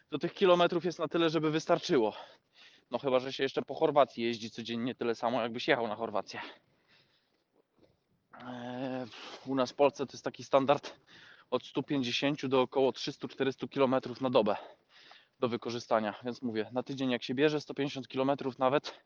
to 0.09 0.19
tych 0.19 0.35
kilometrów 0.35 0.85
jest 0.85 0.99
na 0.99 1.09
tyle, 1.09 1.31
żeby 1.31 1.51
wystarczyło. 1.51 2.15
No 2.91 2.99
chyba, 2.99 3.19
że 3.19 3.33
się 3.33 3.43
jeszcze 3.43 3.63
po 3.63 3.75
Chorwacji 3.75 4.25
jeździ 4.25 4.51
codziennie 4.51 4.95
tyle 4.95 5.15
samo, 5.15 5.43
jakbyś 5.43 5.69
jechał 5.69 5.89
na 5.89 5.95
Chorwację. 5.95 6.41
Eee, 8.35 9.07
U 9.47 9.55
nas 9.55 9.71
w 9.71 9.75
Polsce 9.75 10.07
to 10.07 10.13
jest 10.13 10.25
taki 10.25 10.45
standard 10.45 11.01
od 11.51 11.67
150 11.67 12.47
do 12.47 12.61
około 12.61 12.91
300-400 12.91 13.69
km 13.69 14.15
na 14.21 14.31
dobę 14.31 14.57
do 15.41 15.49
wykorzystania. 15.49 16.15
Więc 16.25 16.43
mówię, 16.43 16.67
na 16.73 16.83
tydzień 16.83 17.11
jak 17.11 17.23
się 17.23 17.35
bierze 17.35 17.61
150 17.61 18.09
km 18.09 18.31
nawet, 18.59 19.01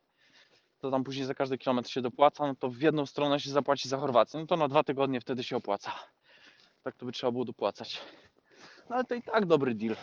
to 0.78 0.90
tam 0.90 1.04
później 1.04 1.26
za 1.26 1.34
każdy 1.34 1.58
kilometr 1.58 1.90
się 1.90 2.02
dopłaca, 2.02 2.46
no 2.46 2.54
to 2.54 2.68
w 2.68 2.80
jedną 2.80 3.06
stronę 3.06 3.40
się 3.40 3.50
zapłaci 3.50 3.88
za 3.88 3.98
Chorwację. 3.98 4.40
No 4.40 4.46
to 4.46 4.56
na 4.56 4.68
dwa 4.68 4.84
tygodnie 4.84 5.20
wtedy 5.20 5.44
się 5.44 5.56
opłaca. 5.56 5.92
Tak 6.82 6.96
to 6.96 7.06
by 7.06 7.12
trzeba 7.12 7.30
było 7.30 7.44
dopłacać. 7.44 8.00
No 8.90 8.96
ale 8.96 9.04
to 9.04 9.14
i 9.14 9.22
tak 9.22 9.46
dobry 9.46 9.74
deal. 9.74 9.96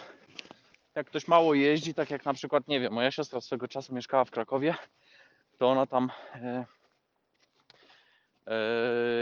Jak 0.95 1.07
ktoś 1.07 1.27
mało 1.27 1.53
jeździ, 1.53 1.93
tak 1.93 2.09
jak 2.09 2.25
na 2.25 2.33
przykład, 2.33 2.67
nie 2.67 2.79
wiem, 2.79 2.93
moja 2.93 3.11
siostra 3.11 3.41
swego 3.41 3.67
czasu 3.67 3.93
mieszkała 3.93 4.25
w 4.25 4.31
Krakowie, 4.31 4.75
to 5.57 5.69
ona 5.69 5.85
tam 5.85 6.11
e, 6.35 6.39
e, 6.39 6.65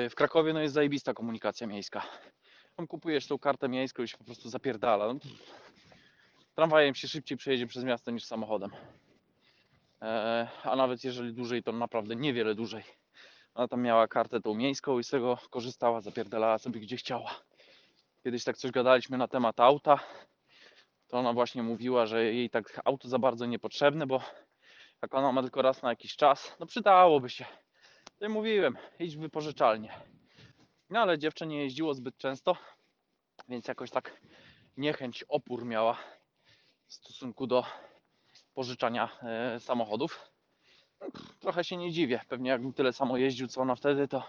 w 0.09 0.13
Krakowie 0.15 0.53
no 0.53 0.61
jest 0.61 0.73
zajebista 0.73 1.13
komunikacja 1.13 1.67
miejska. 1.67 2.03
Tam 2.79 2.87
kupujesz 2.87 3.27
tą 3.27 3.39
kartę 3.39 3.69
miejską 3.69 4.03
i 4.03 4.07
się 4.07 4.17
po 4.17 4.23
prostu 4.23 4.49
zapierdala. 4.49 5.13
No, 5.13 5.19
tramwajem 6.55 6.95
się 6.95 7.07
szybciej 7.07 7.37
przejedzie 7.37 7.67
przez 7.67 7.83
miasto 7.83 8.11
niż 8.11 8.23
samochodem. 8.23 8.71
E, 10.01 10.47
a 10.63 10.75
nawet 10.75 11.03
jeżeli 11.03 11.33
dłużej, 11.33 11.63
to 11.63 11.71
naprawdę 11.71 12.15
niewiele 12.15 12.55
dłużej. 12.55 12.83
Ona 13.53 13.67
tam 13.67 13.81
miała 13.81 14.07
kartę 14.07 14.41
tą 14.41 14.55
miejską 14.55 14.99
i 14.99 15.03
z 15.03 15.09
tego 15.09 15.37
korzystała, 15.49 16.01
zapierdalała 16.01 16.57
sobie 16.57 16.79
gdzie 16.79 16.97
chciała. 16.97 17.35
Kiedyś 18.23 18.43
tak 18.43 18.57
coś 18.57 18.71
gadaliśmy 18.71 19.17
na 19.17 19.27
temat 19.27 19.59
auta, 19.59 19.99
to 21.07 21.17
ona 21.17 21.33
właśnie 21.33 21.63
mówiła, 21.63 22.05
że 22.05 22.23
jej 22.23 22.49
tak 22.49 22.81
auto 22.85 23.07
za 23.07 23.19
bardzo 23.19 23.45
niepotrzebne, 23.45 24.07
bo 24.07 24.21
jak 25.01 25.13
ona 25.13 25.31
ma 25.31 25.41
tylko 25.41 25.61
raz 25.61 25.81
na 25.81 25.89
jakiś 25.89 26.15
czas, 26.15 26.55
no 26.59 26.65
przydałoby 26.65 27.29
się. 27.29 27.45
To 28.19 28.29
mówiłem, 28.29 28.77
idź 28.99 29.17
w 29.17 29.19
wypożyczalnię. 29.19 30.18
No 30.89 30.99
ale 30.99 31.19
dziewczę 31.19 31.47
nie 31.47 31.63
jeździło 31.63 31.93
zbyt 31.93 32.17
często, 32.17 32.57
więc 33.49 33.67
jakoś 33.67 33.91
tak 33.91 34.21
niechęć, 34.77 35.23
opór 35.27 35.65
miała 35.65 35.97
w 36.87 36.93
stosunku 36.93 37.47
do 37.47 37.65
pożyczania 38.53 39.09
e, 39.23 39.59
samochodów. 39.59 40.29
No, 41.01 41.07
Trochę 41.39 41.63
się 41.63 41.77
nie 41.77 41.91
dziwię. 41.91 42.21
Pewnie 42.27 42.49
jakbym 42.49 42.73
tyle 42.73 42.93
samo 42.93 43.17
jeździł 43.17 43.47
co 43.47 43.61
ona 43.61 43.75
wtedy, 43.75 44.07
to, 44.07 44.23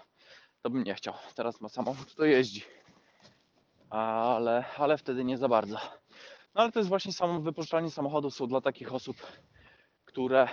to 0.61 0.69
bym 0.69 0.83
nie 0.83 0.95
chciał. 0.95 1.13
Teraz 1.35 1.61
ma 1.61 1.69
samochód, 1.69 2.15
to 2.15 2.25
jeździ. 2.25 2.63
Ale, 3.89 4.65
ale 4.77 4.97
wtedy 4.97 5.23
nie 5.23 5.37
za 5.37 5.47
bardzo. 5.47 5.75
No 6.55 6.61
ale 6.61 6.71
to 6.71 6.79
jest 6.79 6.89
właśnie 6.89 7.13
samo 7.13 7.39
wypożyczalnie 7.39 7.91
samochodów 7.91 8.35
są 8.35 8.47
dla 8.47 8.61
takich 8.61 8.93
osób, 8.93 9.17
które 10.05 10.47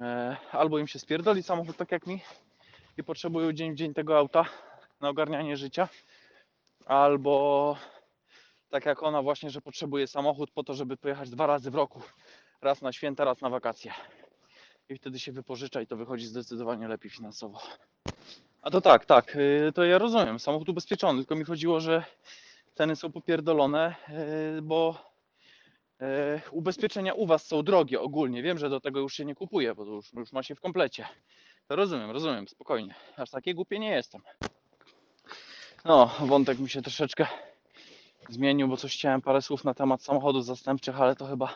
e, 0.00 0.36
albo 0.52 0.78
im 0.78 0.86
się 0.86 0.98
spierdoli 0.98 1.42
samochód 1.42 1.76
tak 1.76 1.92
jak 1.92 2.06
mi 2.06 2.20
i 2.96 3.04
potrzebują 3.04 3.52
dzień 3.52 3.72
w 3.72 3.74
dzień 3.74 3.94
tego 3.94 4.18
auta 4.18 4.44
na 5.00 5.08
ogarnianie 5.08 5.56
życia, 5.56 5.88
albo 6.86 7.76
tak 8.68 8.86
jak 8.86 9.02
ona 9.02 9.22
właśnie, 9.22 9.50
że 9.50 9.60
potrzebuje 9.60 10.06
samochód 10.06 10.50
po 10.50 10.64
to, 10.64 10.74
żeby 10.74 10.96
pojechać 10.96 11.30
dwa 11.30 11.46
razy 11.46 11.70
w 11.70 11.74
roku. 11.74 12.02
Raz 12.60 12.82
na 12.82 12.92
święta, 12.92 13.24
raz 13.24 13.40
na 13.40 13.50
wakacje. 13.50 13.92
I 14.88 14.94
wtedy 14.94 15.18
się 15.18 15.32
wypożycza 15.32 15.80
i 15.80 15.86
to 15.86 15.96
wychodzi 15.96 16.26
zdecydowanie 16.26 16.88
lepiej 16.88 17.10
finansowo. 17.10 17.60
A 18.62 18.70
to 18.70 18.80
tak, 18.80 19.06
tak, 19.06 19.34
yy, 19.34 19.72
to 19.72 19.84
ja 19.84 19.98
rozumiem, 19.98 20.38
samochód 20.38 20.68
ubezpieczony, 20.68 21.18
tylko 21.18 21.36
mi 21.36 21.44
chodziło, 21.44 21.80
że 21.80 22.04
ceny 22.74 22.96
są 22.96 23.12
popierdolone, 23.12 23.94
yy, 24.54 24.62
bo 24.62 24.98
yy, 26.00 26.06
ubezpieczenia 26.50 27.14
u 27.14 27.26
Was 27.26 27.46
są 27.46 27.62
drogie 27.62 28.00
ogólnie. 28.00 28.42
Wiem, 28.42 28.58
że 28.58 28.70
do 28.70 28.80
tego 28.80 29.00
już 29.00 29.14
się 29.14 29.24
nie 29.24 29.34
kupuje, 29.34 29.74
bo 29.74 29.84
to 29.84 29.90
już, 29.90 30.12
już 30.12 30.32
ma 30.32 30.42
się 30.42 30.54
w 30.54 30.60
komplecie. 30.60 31.06
To 31.68 31.76
rozumiem, 31.76 32.10
rozumiem, 32.10 32.48
spokojnie. 32.48 32.94
Aż 33.16 33.30
takie 33.30 33.54
głupie 33.54 33.78
nie 33.78 33.90
jestem. 33.90 34.22
No, 35.84 36.10
wątek 36.20 36.58
mi 36.58 36.70
się 36.70 36.82
troszeczkę 36.82 37.26
zmienił, 38.28 38.68
bo 38.68 38.76
coś 38.76 38.94
chciałem 38.94 39.22
parę 39.22 39.42
słów 39.42 39.64
na 39.64 39.74
temat 39.74 40.02
samochodów 40.02 40.44
zastępczych, 40.44 41.00
ale 41.00 41.16
to 41.16 41.26
chyba 41.26 41.54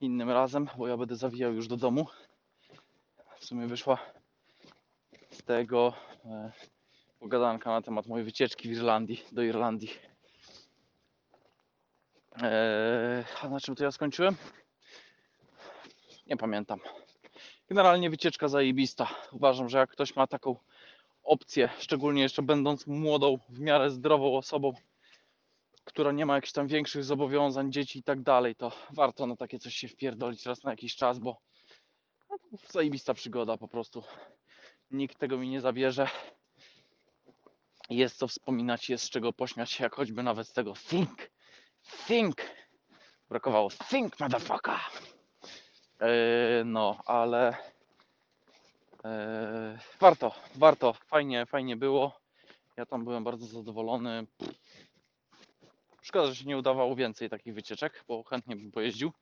innym 0.00 0.30
razem, 0.30 0.68
bo 0.76 0.88
ja 0.88 0.96
będę 0.96 1.16
zawijał 1.16 1.52
już 1.52 1.68
do 1.68 1.76
domu. 1.76 2.06
W 3.38 3.44
sumie 3.44 3.66
wyszła 3.66 3.98
z 5.30 5.42
tego 5.42 5.94
e, 6.24 6.52
pogadanka 7.20 7.70
na 7.70 7.82
temat 7.82 8.06
mojej 8.06 8.24
wycieczki 8.24 8.68
w 8.68 8.72
Irlandii, 8.72 9.24
do 9.32 9.42
Irlandii. 9.42 9.90
E, 12.42 13.24
a 13.42 13.48
na 13.48 13.60
czym 13.60 13.76
to 13.76 13.84
ja 13.84 13.92
skończyłem? 13.92 14.36
Nie 16.26 16.36
pamiętam. 16.36 16.80
Generalnie 17.68 18.10
wycieczka 18.10 18.48
zajebista. 18.48 19.08
Uważam, 19.32 19.68
że 19.68 19.78
jak 19.78 19.90
ktoś 19.90 20.16
ma 20.16 20.26
taką 20.26 20.56
opcję, 21.22 21.68
szczególnie 21.78 22.22
jeszcze 22.22 22.42
będąc 22.42 22.86
młodą, 22.86 23.38
w 23.48 23.60
miarę 23.60 23.90
zdrową 23.90 24.36
osobą, 24.36 24.72
która 25.84 26.12
nie 26.12 26.26
ma 26.26 26.34
jakichś 26.34 26.52
tam 26.52 26.66
większych 26.66 27.04
zobowiązań, 27.04 27.72
dzieci 27.72 27.98
i 27.98 28.02
tak 28.02 28.22
dalej, 28.22 28.56
to 28.56 28.72
warto 28.90 29.26
na 29.26 29.36
takie 29.36 29.58
coś 29.58 29.74
się 29.74 29.88
wpierdolić 29.88 30.46
raz 30.46 30.64
na 30.64 30.70
jakiś 30.70 30.96
czas, 30.96 31.18
bo 31.18 31.40
no, 32.30 32.36
zajebista 32.70 33.14
przygoda 33.14 33.56
po 33.56 33.68
prostu. 33.68 34.02
Nikt 34.90 35.18
tego 35.18 35.38
mi 35.38 35.48
nie 35.48 35.60
zabierze. 35.60 36.08
Jest 37.90 38.16
co 38.16 38.28
wspominać, 38.28 38.90
jest 38.90 39.04
z 39.04 39.10
czego 39.10 39.32
pośmiać 39.32 39.72
się, 39.72 39.84
jak 39.84 39.94
choćby 39.94 40.22
nawet 40.22 40.48
z 40.48 40.52
tego 40.52 40.74
think, 40.90 41.30
think. 42.06 42.36
Brakowało 43.28 43.70
think, 43.90 44.20
motherfucker. 44.20 44.76
Yy, 46.00 46.64
no, 46.64 46.98
ale 47.06 47.56
yy, 49.04 49.10
warto, 50.00 50.32
warto, 50.54 50.92
fajnie, 50.92 51.46
fajnie 51.46 51.76
było. 51.76 52.20
Ja 52.76 52.86
tam 52.86 53.04
byłem 53.04 53.24
bardzo 53.24 53.46
zadowolony. 53.46 54.26
Szkoda, 56.02 56.26
że 56.26 56.36
się 56.36 56.44
nie 56.44 56.58
udawało 56.58 56.96
więcej 56.96 57.30
takich 57.30 57.54
wycieczek, 57.54 58.04
bo 58.08 58.22
chętnie 58.22 58.56
bym 58.56 58.72
pojeździł. 58.72 59.12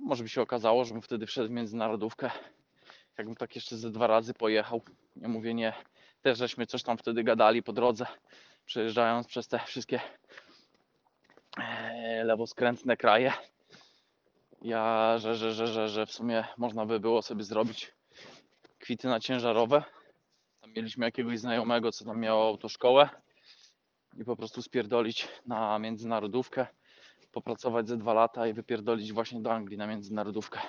Może 0.00 0.22
by 0.22 0.28
się 0.28 0.42
okazało, 0.42 0.84
żebym 0.84 1.02
wtedy 1.02 1.26
wszedł 1.26 1.48
w 1.48 1.52
międzynarodówkę. 1.52 2.30
Jakbym 3.18 3.36
tak 3.36 3.54
jeszcze 3.54 3.76
ze 3.76 3.90
dwa 3.90 4.06
razy 4.06 4.34
pojechał. 4.34 4.82
Nie 5.16 5.28
mówię 5.28 5.54
nie. 5.54 5.72
Też 6.22 6.38
żeśmy 6.38 6.66
coś 6.66 6.82
tam 6.82 6.98
wtedy 6.98 7.24
gadali 7.24 7.62
po 7.62 7.72
drodze, 7.72 8.06
przejeżdżając 8.66 9.26
przez 9.26 9.48
te 9.48 9.58
wszystkie 9.58 10.00
e, 11.58 12.24
lewoskrętne 12.24 12.96
kraje. 12.96 13.32
Ja, 14.64 15.18
że, 15.18 15.34
że, 15.34 15.52
że, 15.52 15.66
że, 15.66 15.88
że 15.88 16.06
w 16.06 16.12
sumie 16.12 16.44
można 16.58 16.86
by 16.86 17.00
było 17.00 17.22
sobie 17.22 17.44
zrobić 17.44 17.92
kwity 18.78 19.08
na 19.08 19.20
ciężarowe. 19.20 19.82
Tam 20.60 20.72
mieliśmy 20.72 21.06
jakiegoś 21.06 21.38
znajomego, 21.38 21.92
co 21.92 22.04
tam 22.04 22.20
miało 22.20 22.46
autoszkołę 22.46 23.08
i 24.18 24.24
po 24.24 24.36
prostu 24.36 24.62
spierdolić 24.62 25.28
na 25.46 25.78
międzynarodówkę, 25.78 26.66
popracować 27.32 27.88
ze 27.88 27.96
dwa 27.96 28.14
lata 28.14 28.46
i 28.46 28.52
wypierdolić 28.52 29.12
właśnie 29.12 29.40
do 29.40 29.52
Anglii 29.52 29.78
na 29.78 29.86
międzynarodówkę. 29.86 30.60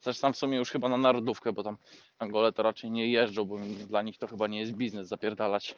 Zresztą 0.00 0.32
w 0.32 0.36
sumie 0.36 0.58
już 0.58 0.70
chyba 0.70 0.88
na 0.88 0.96
narodówkę, 0.96 1.52
bo 1.52 1.62
tam 1.62 1.76
Angole 2.18 2.52
to 2.52 2.62
raczej 2.62 2.90
nie 2.90 3.10
jeżdżą, 3.10 3.44
bo 3.44 3.58
dla 3.88 4.02
nich 4.02 4.18
to 4.18 4.26
chyba 4.26 4.46
nie 4.46 4.60
jest 4.60 4.72
biznes 4.72 5.08
zapierdalać 5.08 5.74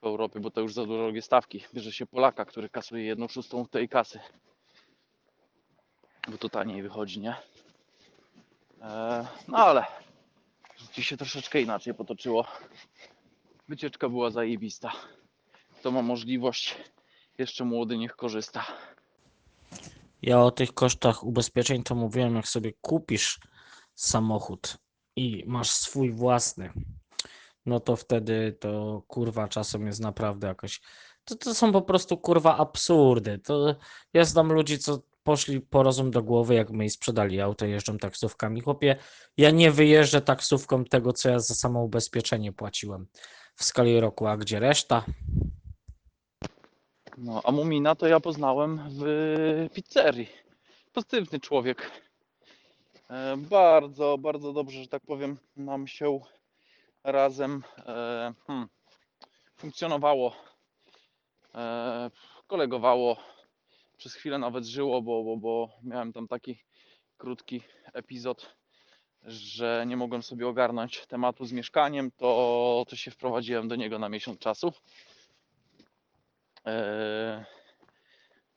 w 0.00 0.04
Europie, 0.04 0.40
bo 0.40 0.50
to 0.50 0.60
już 0.60 0.74
za 0.74 0.86
drogie 0.86 1.22
stawki. 1.22 1.64
Bierze 1.74 1.92
się 1.92 2.06
Polaka, 2.06 2.44
który 2.44 2.68
kasuje 2.68 3.04
jedną 3.04 3.28
szóstą 3.28 3.66
tej 3.66 3.88
kasy. 3.88 4.20
Bo 6.28 6.38
to 6.38 6.48
taniej 6.48 6.82
wychodzi, 6.82 7.20
nie? 7.20 7.34
Eee, 8.82 9.26
no 9.48 9.58
ale 9.58 9.84
życie 10.76 11.02
się 11.02 11.16
troszeczkę 11.16 11.60
inaczej 11.60 11.94
potoczyło. 11.94 12.46
Wycieczka 13.68 14.08
była 14.08 14.30
zajebista. 14.30 14.92
Kto 15.78 15.90
ma 15.90 16.02
możliwość, 16.02 16.76
jeszcze 17.38 17.64
młody 17.64 17.98
niech 17.98 18.16
korzysta. 18.16 18.66
Ja 20.22 20.40
o 20.40 20.50
tych 20.50 20.74
kosztach 20.74 21.24
ubezpieczeń 21.24 21.82
to 21.82 21.94
mówiłem, 21.94 22.36
jak 22.36 22.48
sobie 22.48 22.72
kupisz 22.80 23.40
samochód 23.94 24.76
i 25.16 25.44
masz 25.46 25.70
swój 25.70 26.12
własny, 26.12 26.72
no 27.66 27.80
to 27.80 27.96
wtedy 27.96 28.56
to 28.60 29.02
kurwa 29.08 29.48
czasem 29.48 29.86
jest 29.86 30.00
naprawdę 30.00 30.46
jakoś. 30.46 30.80
To, 31.24 31.34
to 31.34 31.54
są 31.54 31.72
po 31.72 31.82
prostu 31.82 32.18
kurwa 32.18 32.56
absurdy. 32.56 33.38
To 33.38 33.76
ja 34.12 34.24
znam 34.24 34.52
ludzi, 34.52 34.78
co 34.78 34.98
poszli 35.22 35.60
po 35.60 35.82
rozum 35.82 36.10
do 36.10 36.22
głowy, 36.22 36.54
jak 36.54 36.70
my 36.70 36.84
i 36.84 36.90
sprzedali 36.90 37.40
auto, 37.40 37.66
jeżdżą 37.66 37.98
taksówkami. 37.98 38.60
Chłopie, 38.60 38.96
ja 39.36 39.50
nie 39.50 39.70
wyjeżdżę 39.70 40.20
taksówką 40.20 40.84
tego, 40.84 41.12
co 41.12 41.28
ja 41.28 41.38
za 41.38 41.54
samo 41.54 41.82
ubezpieczenie 41.82 42.52
płaciłem 42.52 43.06
w 43.56 43.64
skali 43.64 44.00
roku, 44.00 44.26
a 44.26 44.36
gdzie 44.36 44.60
reszta? 44.60 45.04
No, 47.18 47.40
a 47.44 47.52
Mumina 47.52 47.94
to 47.94 48.06
ja 48.06 48.20
poznałem 48.20 48.80
w 48.90 49.04
pizzerii. 49.74 50.28
Pozytywny 50.92 51.40
człowiek. 51.40 51.90
E, 53.10 53.36
bardzo, 53.36 54.18
bardzo 54.18 54.52
dobrze, 54.52 54.82
że 54.82 54.88
tak 54.88 55.02
powiem, 55.06 55.38
nam 55.56 55.86
się 55.86 56.20
razem 57.04 57.62
e, 57.78 58.32
hmm, 58.46 58.68
funkcjonowało, 59.56 60.36
e, 61.54 62.10
kolegowało, 62.46 63.16
przez 64.02 64.14
chwilę 64.14 64.38
nawet 64.38 64.64
żyło, 64.66 65.02
bo, 65.02 65.24
bo, 65.24 65.36
bo 65.36 65.68
miałem 65.82 66.12
tam 66.12 66.28
taki 66.28 66.58
krótki 67.18 67.62
epizod, 67.92 68.56
że 69.22 69.84
nie 69.86 69.96
mogłem 69.96 70.22
sobie 70.22 70.48
ogarnąć 70.48 71.06
tematu 71.06 71.44
z 71.44 71.52
mieszkaniem, 71.52 72.10
to, 72.10 72.84
to 72.88 72.96
się 72.96 73.10
wprowadziłem 73.10 73.68
do 73.68 73.76
niego 73.76 73.98
na 73.98 74.08
miesiąc 74.08 74.38
czasu. 74.38 74.72
Eee, 76.64 77.44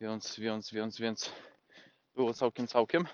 więc, 0.00 0.40
więc, 0.40 0.70
więc, 0.70 0.98
więc 0.98 1.32
było 2.14 2.34
całkiem, 2.34 2.66
całkiem. 2.66 3.04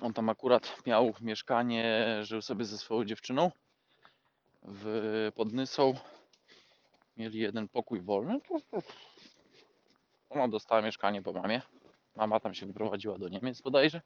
On 0.00 0.12
tam 0.12 0.28
akurat 0.28 0.86
miał 0.86 1.14
mieszkanie, 1.20 2.04
żył 2.22 2.42
sobie 2.42 2.64
ze 2.64 2.78
swoją 2.78 3.04
dziewczyną 3.04 3.50
w 4.62 5.30
Podnysą. 5.34 5.94
Mieli 7.16 7.38
jeden 7.38 7.68
pokój 7.68 8.00
wolny. 8.00 8.40
Ona 10.34 10.48
dostała 10.48 10.82
mieszkanie 10.82 11.22
po 11.22 11.32
mamie. 11.32 11.62
Mama 12.16 12.40
tam 12.40 12.54
się 12.54 12.66
wyprowadziła 12.66 13.18
do 13.18 13.28
Niemiec 13.28 13.60
bodajże. 13.60 14.00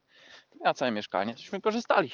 Miała 0.61 0.74
całe 0.74 0.91
mieszkanie, 0.91 1.35
cośmy 1.35 1.61
korzystali. 1.61 2.11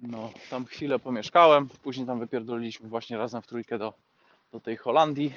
No, 0.00 0.30
tam 0.50 0.64
chwilę 0.64 0.98
pomieszkałem, 0.98 1.68
później 1.68 2.06
tam 2.06 2.18
wypierdoliliśmy 2.18 2.88
właśnie 2.88 3.18
razem 3.18 3.42
w 3.42 3.46
trójkę 3.46 3.78
do, 3.78 3.92
do 4.52 4.60
tej 4.60 4.76
Holandii. 4.76 5.34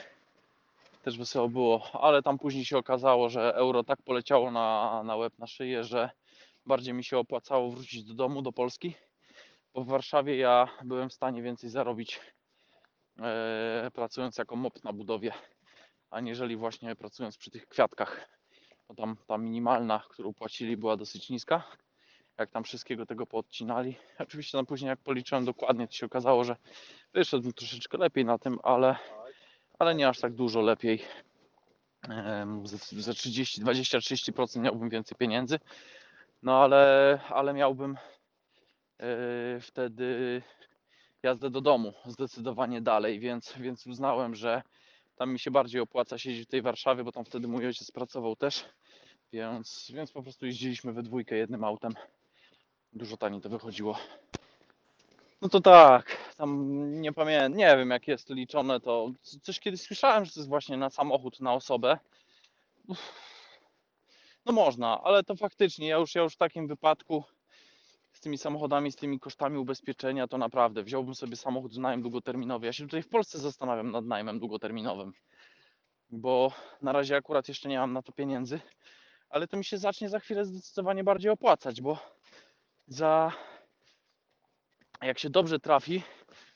Też 1.03 1.17
wesoło 1.17 1.49
było, 1.49 1.89
ale 1.93 2.21
tam 2.21 2.39
później 2.39 2.65
się 2.65 2.77
okazało, 2.77 3.29
że 3.29 3.55
euro 3.55 3.83
tak 3.83 4.01
poleciało 4.01 4.51
na, 4.51 5.01
na 5.03 5.15
łeb, 5.15 5.33
na 5.39 5.47
szyję, 5.47 5.83
że 5.83 6.09
bardziej 6.65 6.93
mi 6.93 7.03
się 7.03 7.17
opłacało 7.17 7.71
wrócić 7.71 8.03
do 8.03 8.13
domu, 8.13 8.41
do 8.41 8.51
Polski. 8.51 8.95
Bo 9.73 9.83
w 9.83 9.87
Warszawie 9.87 10.37
ja 10.37 10.67
byłem 10.83 11.09
w 11.09 11.13
stanie 11.13 11.41
więcej 11.41 11.69
zarobić 11.69 12.19
pracując 13.93 14.37
jako 14.37 14.55
mop 14.55 14.83
na 14.83 14.93
budowie, 14.93 15.33
aniżeli 16.09 16.55
właśnie 16.55 16.95
pracując 16.95 17.37
przy 17.37 17.51
tych 17.51 17.67
kwiatkach. 17.67 18.29
Bo 18.87 18.95
tam 18.95 19.17
ta 19.27 19.37
minimalna, 19.37 20.03
którą 20.09 20.33
płacili, 20.33 20.77
była 20.77 20.97
dosyć 20.97 21.29
niska 21.29 21.63
jak 22.37 22.51
tam 22.51 22.63
wszystkiego 22.63 23.05
tego 23.05 23.25
poodcinali. 23.25 23.95
Oczywiście 24.19 24.57
tam 24.57 24.65
później 24.65 24.89
jak 24.89 24.99
policzyłem 24.99 25.45
dokładnie, 25.45 25.87
to 25.87 25.93
się 25.93 26.05
okazało, 26.05 26.43
że 26.43 26.55
wyszedł 27.13 27.51
troszeczkę 27.51 27.97
lepiej 27.97 28.25
na 28.25 28.37
tym, 28.37 28.59
ale, 28.63 28.95
ale 29.79 29.95
nie 29.95 30.07
aż 30.07 30.19
tak 30.19 30.33
dużo 30.33 30.61
lepiej. 30.61 31.03
Ze 32.91 33.13
30, 33.13 33.63
20-30% 33.63 34.59
miałbym 34.59 34.89
więcej 34.89 35.17
pieniędzy, 35.17 35.59
no 36.43 36.63
ale, 36.63 37.19
ale 37.29 37.53
miałbym 37.53 37.97
e, 38.99 39.59
wtedy 39.61 40.41
jazdę 41.23 41.49
do 41.49 41.61
domu 41.61 41.93
zdecydowanie 42.05 42.81
dalej, 42.81 43.19
więc, 43.19 43.53
więc 43.57 43.87
uznałem, 43.87 44.35
że 44.35 44.61
tam 45.15 45.33
mi 45.33 45.39
się 45.39 45.51
bardziej 45.51 45.81
opłaca 45.81 46.17
siedzieć 46.17 46.47
w 46.47 46.51
tej 46.51 46.61
Warszawie, 46.61 47.03
bo 47.03 47.11
tam 47.11 47.25
wtedy 47.25 47.47
mój 47.47 47.65
ojciec 47.67 47.91
pracował 47.91 48.35
też, 48.35 48.65
więc, 49.33 49.91
więc 49.93 50.11
po 50.11 50.23
prostu 50.23 50.45
jeździliśmy 50.45 50.93
we 50.93 51.03
dwójkę 51.03 51.35
jednym 51.35 51.63
autem 51.63 51.93
dużo 52.93 53.17
taniej 53.17 53.41
to 53.41 53.49
wychodziło. 53.49 53.97
No 55.41 55.49
to 55.49 55.61
tak, 55.61 56.33
tam 56.37 57.01
nie 57.01 57.13
pamiętam, 57.13 57.57
nie 57.57 57.77
wiem 57.77 57.89
jak 57.89 58.07
jest 58.07 58.29
liczone 58.29 58.79
to. 58.79 59.11
Coś 59.41 59.59
kiedyś 59.59 59.81
słyszałem, 59.81 60.25
że 60.25 60.31
to 60.31 60.39
jest 60.39 60.49
właśnie 60.49 60.77
na 60.77 60.89
samochód, 60.89 61.39
na 61.39 61.53
osobę. 61.53 61.97
Uff. 62.87 63.27
No 64.45 64.53
można, 64.53 65.03
ale 65.03 65.23
to 65.23 65.35
faktycznie, 65.35 65.87
ja 65.87 65.97
już, 65.97 66.15
ja 66.15 66.21
już 66.21 66.33
w 66.33 66.37
takim 66.37 66.67
wypadku 66.67 67.23
z 68.17 68.19
tymi 68.19 68.37
samochodami, 68.37 68.91
z 68.91 68.95
tymi 68.95 69.19
kosztami 69.19 69.57
ubezpieczenia, 69.57 70.27
to 70.27 70.37
naprawdę 70.37 70.83
wziąłbym 70.83 71.15
sobie 71.15 71.35
samochód 71.35 71.73
w 71.73 71.79
najem 71.79 72.01
długoterminowy. 72.01 72.65
Ja 72.65 72.73
się 72.73 72.83
tutaj 72.83 73.03
w 73.03 73.09
Polsce 73.09 73.39
zastanawiam 73.39 73.91
nad 73.91 74.05
najmem 74.05 74.39
długoterminowym, 74.39 75.13
bo 76.09 76.51
na 76.81 76.91
razie 76.91 77.15
akurat 77.15 77.47
jeszcze 77.47 77.69
nie 77.69 77.77
mam 77.77 77.93
na 77.93 78.01
to 78.01 78.11
pieniędzy, 78.11 78.59
ale 79.29 79.47
to 79.47 79.57
mi 79.57 79.65
się 79.65 79.77
zacznie 79.77 80.09
za 80.09 80.19
chwilę 80.19 80.45
zdecydowanie 80.45 81.03
bardziej 81.03 81.31
opłacać, 81.31 81.81
bo 81.81 81.97
za 82.87 83.31
jak 85.01 85.19
się 85.19 85.29
dobrze 85.29 85.59
trafi, 85.59 86.03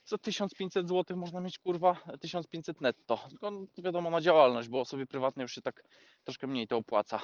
za 0.06 0.18
1500 0.18 0.88
zł 0.90 1.18
można 1.18 1.42
mieć 1.42 1.60
kurwa 1.60 1.98
1500 2.22 2.82
netto. 2.82 3.20
Tylko 3.30 3.52
no, 3.52 3.66
wiadomo 3.78 4.10
na 4.10 4.22
działalność, 4.22 4.70
bo 4.70 4.80
osoby 4.80 5.08
prywatne 5.08 5.44
już 5.44 5.56
się 5.56 5.62
tak 5.62 5.84
troszkę 6.24 6.48
mniej 6.48 6.68
to 6.68 6.78
opłaca. 6.78 7.22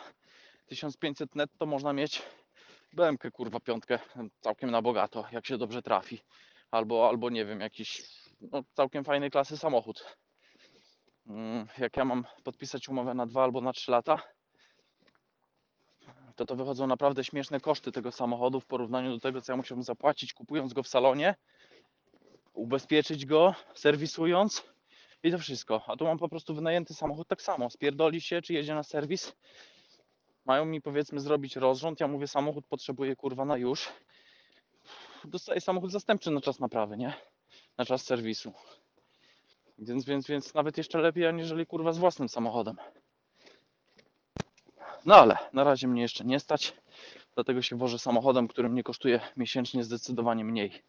1500 0.65 1.35
netto 1.35 1.65
można 1.65 1.93
mieć 1.93 2.21
BMK 2.97 3.31
kurwa 3.31 3.59
piątkę 3.59 3.99
całkiem 4.41 4.71
na 4.71 4.81
bogato, 4.81 5.25
jak 5.31 5.45
się 5.45 5.57
dobrze 5.57 5.81
trafi. 5.81 6.19
Albo, 6.71 7.07
albo 7.09 7.29
nie 7.29 7.45
wiem, 7.45 7.61
jakiś 7.61 8.01
no, 8.41 8.63
całkiem 8.73 9.03
fajnej 9.03 9.31
klasy 9.31 9.57
samochód. 9.57 10.17
Mm, 11.27 11.67
Jak 11.77 11.97
ja 11.97 12.05
mam 12.05 12.25
podpisać 12.43 12.89
umowę 12.89 13.13
na 13.13 13.25
2 13.25 13.43
albo 13.43 13.61
na 13.61 13.73
3 13.73 13.91
lata, 13.91 14.21
to 16.35 16.45
to 16.45 16.55
wychodzą 16.55 16.87
naprawdę 16.87 17.23
śmieszne 17.23 17.59
koszty 17.59 17.91
tego 17.91 18.11
samochodu 18.11 18.59
w 18.59 18.65
porównaniu 18.65 19.11
do 19.11 19.19
tego, 19.19 19.41
co 19.41 19.51
ja 19.53 19.57
musiałbym 19.57 19.83
zapłacić 19.83 20.33
kupując 20.33 20.73
go 20.73 20.83
w 20.83 20.87
salonie, 20.87 21.35
ubezpieczyć 22.53 23.25
go, 23.25 23.55
serwisując 23.73 24.63
i 25.23 25.31
to 25.31 25.37
wszystko. 25.37 25.81
A 25.87 25.97
tu 25.97 26.05
mam 26.05 26.17
po 26.17 26.29
prostu 26.29 26.55
wynajęty 26.55 26.93
samochód 26.93 27.27
tak 27.27 27.41
samo. 27.41 27.69
Spierdoli 27.69 28.21
się, 28.21 28.41
czy 28.41 28.53
jedzie 28.53 28.75
na 28.75 28.83
serwis. 28.83 29.35
Mają 30.47 30.65
mi 30.65 30.81
powiedzmy 30.81 31.19
zrobić 31.19 31.55
rozrząd, 31.55 31.99
ja 31.99 32.07
mówię 32.07 32.27
samochód 32.27 32.65
potrzebuję 32.65 33.15
kurwa 33.15 33.45
na 33.45 33.57
już. 33.57 33.89
Dostaję 35.25 35.61
samochód 35.61 35.91
zastępczy 35.91 36.31
na 36.31 36.41
czas 36.41 36.59
naprawy, 36.59 36.97
nie? 36.97 37.13
Na 37.77 37.85
czas 37.85 38.01
serwisu. 38.01 38.53
Więc, 39.79 40.05
więc, 40.05 40.27
więc 40.27 40.53
nawet 40.53 40.77
jeszcze 40.77 40.97
lepiej, 40.97 41.27
aniżeli 41.27 41.65
kurwa 41.65 41.93
z 41.93 41.97
własnym 41.97 42.29
samochodem. 42.29 42.77
No 45.05 45.15
ale 45.15 45.37
na 45.53 45.63
razie 45.63 45.87
mnie 45.87 46.01
jeszcze 46.01 46.25
nie 46.25 46.39
stać, 46.39 46.73
dlatego 47.35 47.61
się 47.61 47.77
wożę 47.77 47.99
samochodem, 47.99 48.47
który 48.47 48.69
mnie 48.69 48.83
kosztuje 48.83 49.19
miesięcznie 49.37 49.83
zdecydowanie 49.83 50.45
mniej. 50.45 50.83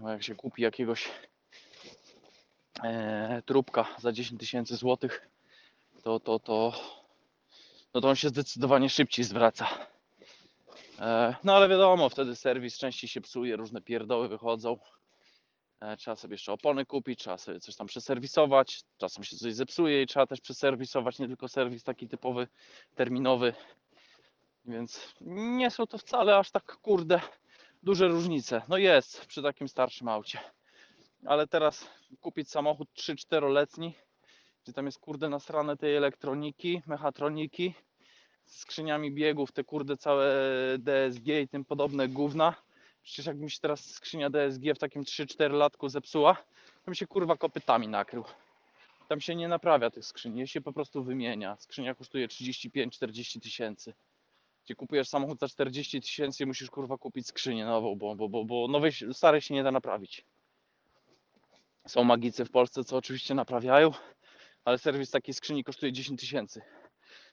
Bo 0.00 0.08
jak 0.08 0.22
się 0.22 0.34
kupi 0.34 0.62
jakiegoś 0.62 1.08
e, 2.82 3.42
trupka 3.46 3.86
za 3.98 4.12
10 4.12 4.40
tysięcy 4.40 4.76
złotych, 4.76 5.28
to, 6.02 6.20
to, 6.20 6.38
to, 6.38 6.72
no 7.96 8.00
to 8.00 8.08
on 8.08 8.16
się 8.16 8.28
zdecydowanie 8.28 8.90
szybciej 8.90 9.24
zwraca. 9.24 9.68
E, 10.98 11.34
no 11.44 11.56
ale 11.56 11.68
wiadomo, 11.68 12.08
wtedy 12.08 12.36
serwis 12.36 12.78
częściej 12.78 13.10
się 13.10 13.20
psuje, 13.20 13.56
różne 13.56 13.80
pierdoły 13.80 14.28
wychodzą. 14.28 14.78
E, 15.80 15.96
trzeba 15.96 16.16
sobie 16.16 16.34
jeszcze 16.34 16.52
opony 16.52 16.86
kupić, 16.86 17.18
trzeba 17.18 17.38
sobie 17.38 17.60
coś 17.60 17.76
tam 17.76 17.86
przeserwisować, 17.86 18.82
czasem 18.98 19.24
się 19.24 19.36
coś 19.36 19.54
zepsuje 19.54 20.02
i 20.02 20.06
trzeba 20.06 20.26
też 20.26 20.40
przeserwisować, 20.40 21.18
nie 21.18 21.26
tylko 21.26 21.48
serwis 21.48 21.84
taki 21.84 22.08
typowy, 22.08 22.48
terminowy. 22.94 23.54
Więc 24.64 25.14
nie 25.20 25.70
są 25.70 25.86
to 25.86 25.98
wcale 25.98 26.36
aż 26.36 26.50
tak 26.50 26.76
kurde 26.76 27.20
duże 27.82 28.08
różnice. 28.08 28.62
No 28.68 28.76
jest 28.78 29.26
przy 29.26 29.42
takim 29.42 29.68
starszym 29.68 30.08
aucie. 30.08 30.38
Ale 31.26 31.46
teraz 31.46 31.90
kupić 32.20 32.50
samochód 32.50 32.88
3-4-letni, 32.94 33.94
gdzie 34.66 34.72
tam 34.72 34.86
jest 34.86 34.98
kurde 34.98 35.28
nasrane 35.28 35.76
tej 35.76 35.96
elektroniki, 35.96 36.82
mechatroniki, 36.86 37.74
skrzyniami 38.44 39.12
biegów, 39.12 39.52
te 39.52 39.64
kurde 39.64 39.96
całe 39.96 40.28
DSG 40.78 41.28
i 41.28 41.48
tym 41.48 41.64
podobne 41.64 42.08
gówna. 42.08 42.54
Przecież 43.02 43.26
jakby 43.26 43.44
mi 43.44 43.50
się 43.50 43.60
teraz 43.60 43.84
skrzynia 43.90 44.30
DSG 44.30 44.62
w 44.74 44.78
takim 44.78 45.02
3-4 45.02 45.52
latku 45.52 45.88
zepsuła, 45.88 46.34
to 46.34 46.84
bym 46.84 46.94
się 46.94 47.06
kurwa 47.06 47.36
kopytami 47.36 47.88
nakrył. 47.88 48.24
Tam 49.08 49.20
się 49.20 49.34
nie 49.34 49.48
naprawia 49.48 49.90
tych 49.90 50.04
skrzyni, 50.04 50.40
je 50.40 50.46
się 50.46 50.60
po 50.60 50.72
prostu 50.72 51.04
wymienia. 51.04 51.56
Skrzynia 51.56 51.94
kosztuje 51.94 52.28
35-40 52.28 53.40
tysięcy. 53.40 53.94
Gdzie 54.64 54.74
kupujesz 54.74 55.08
samochód 55.08 55.38
za 55.38 55.48
40 55.48 56.00
tysięcy 56.00 56.46
musisz 56.46 56.70
kurwa 56.70 56.98
kupić 56.98 57.26
skrzynię 57.26 57.64
nową, 57.64 57.94
bo, 57.94 58.16
bo, 58.16 58.28
bo, 58.28 58.44
bo 58.44 58.68
nowej, 58.68 58.92
starej 59.12 59.40
się 59.40 59.54
nie 59.54 59.62
da 59.62 59.72
naprawić. 59.72 60.24
Są 61.86 62.04
magicy 62.04 62.44
w 62.44 62.50
Polsce, 62.50 62.84
co 62.84 62.96
oczywiście 62.96 63.34
naprawiają, 63.34 63.90
ale 64.66 64.78
serwis 64.78 65.10
takiej 65.10 65.34
skrzyni 65.34 65.64
kosztuje 65.64 65.92
10 65.92 66.20
tysięcy. 66.20 66.62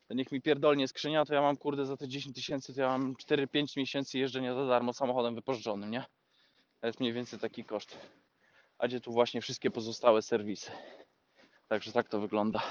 To 0.07 0.13
niech 0.13 0.31
mi 0.31 0.41
pierdolnie 0.41 0.87
skrzynia, 0.87 1.25
to 1.25 1.33
ja 1.33 1.41
mam 1.41 1.57
kurde 1.57 1.85
za 1.85 1.97
te 1.97 2.07
10 2.07 2.35
tysięcy, 2.35 2.73
to 2.73 2.81
ja 2.81 2.87
mam 2.87 3.13
4-5 3.13 3.77
miesięcy 3.77 4.19
jeżdżenia 4.19 4.55
za 4.55 4.65
darmo 4.65 4.93
samochodem 4.93 5.35
wypożyczonym, 5.35 5.91
nie? 5.91 6.05
To 6.79 6.87
jest 6.87 6.99
mniej 6.99 7.13
więcej 7.13 7.39
taki 7.39 7.65
koszt. 7.65 7.97
A 8.77 8.87
gdzie 8.87 8.99
tu 8.99 9.11
właśnie 9.11 9.41
wszystkie 9.41 9.71
pozostałe 9.71 10.21
serwisy. 10.21 10.71
Także 11.67 11.91
tak 11.91 12.09
to 12.09 12.19
wygląda. 12.19 12.61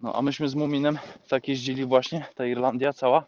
No 0.00 0.14
a 0.14 0.22
myśmy 0.22 0.48
z 0.48 0.54
Muminem 0.54 0.98
tak 1.28 1.48
jeździli 1.48 1.84
właśnie, 1.84 2.26
ta 2.34 2.46
Irlandia 2.46 2.92
cała. 2.92 3.26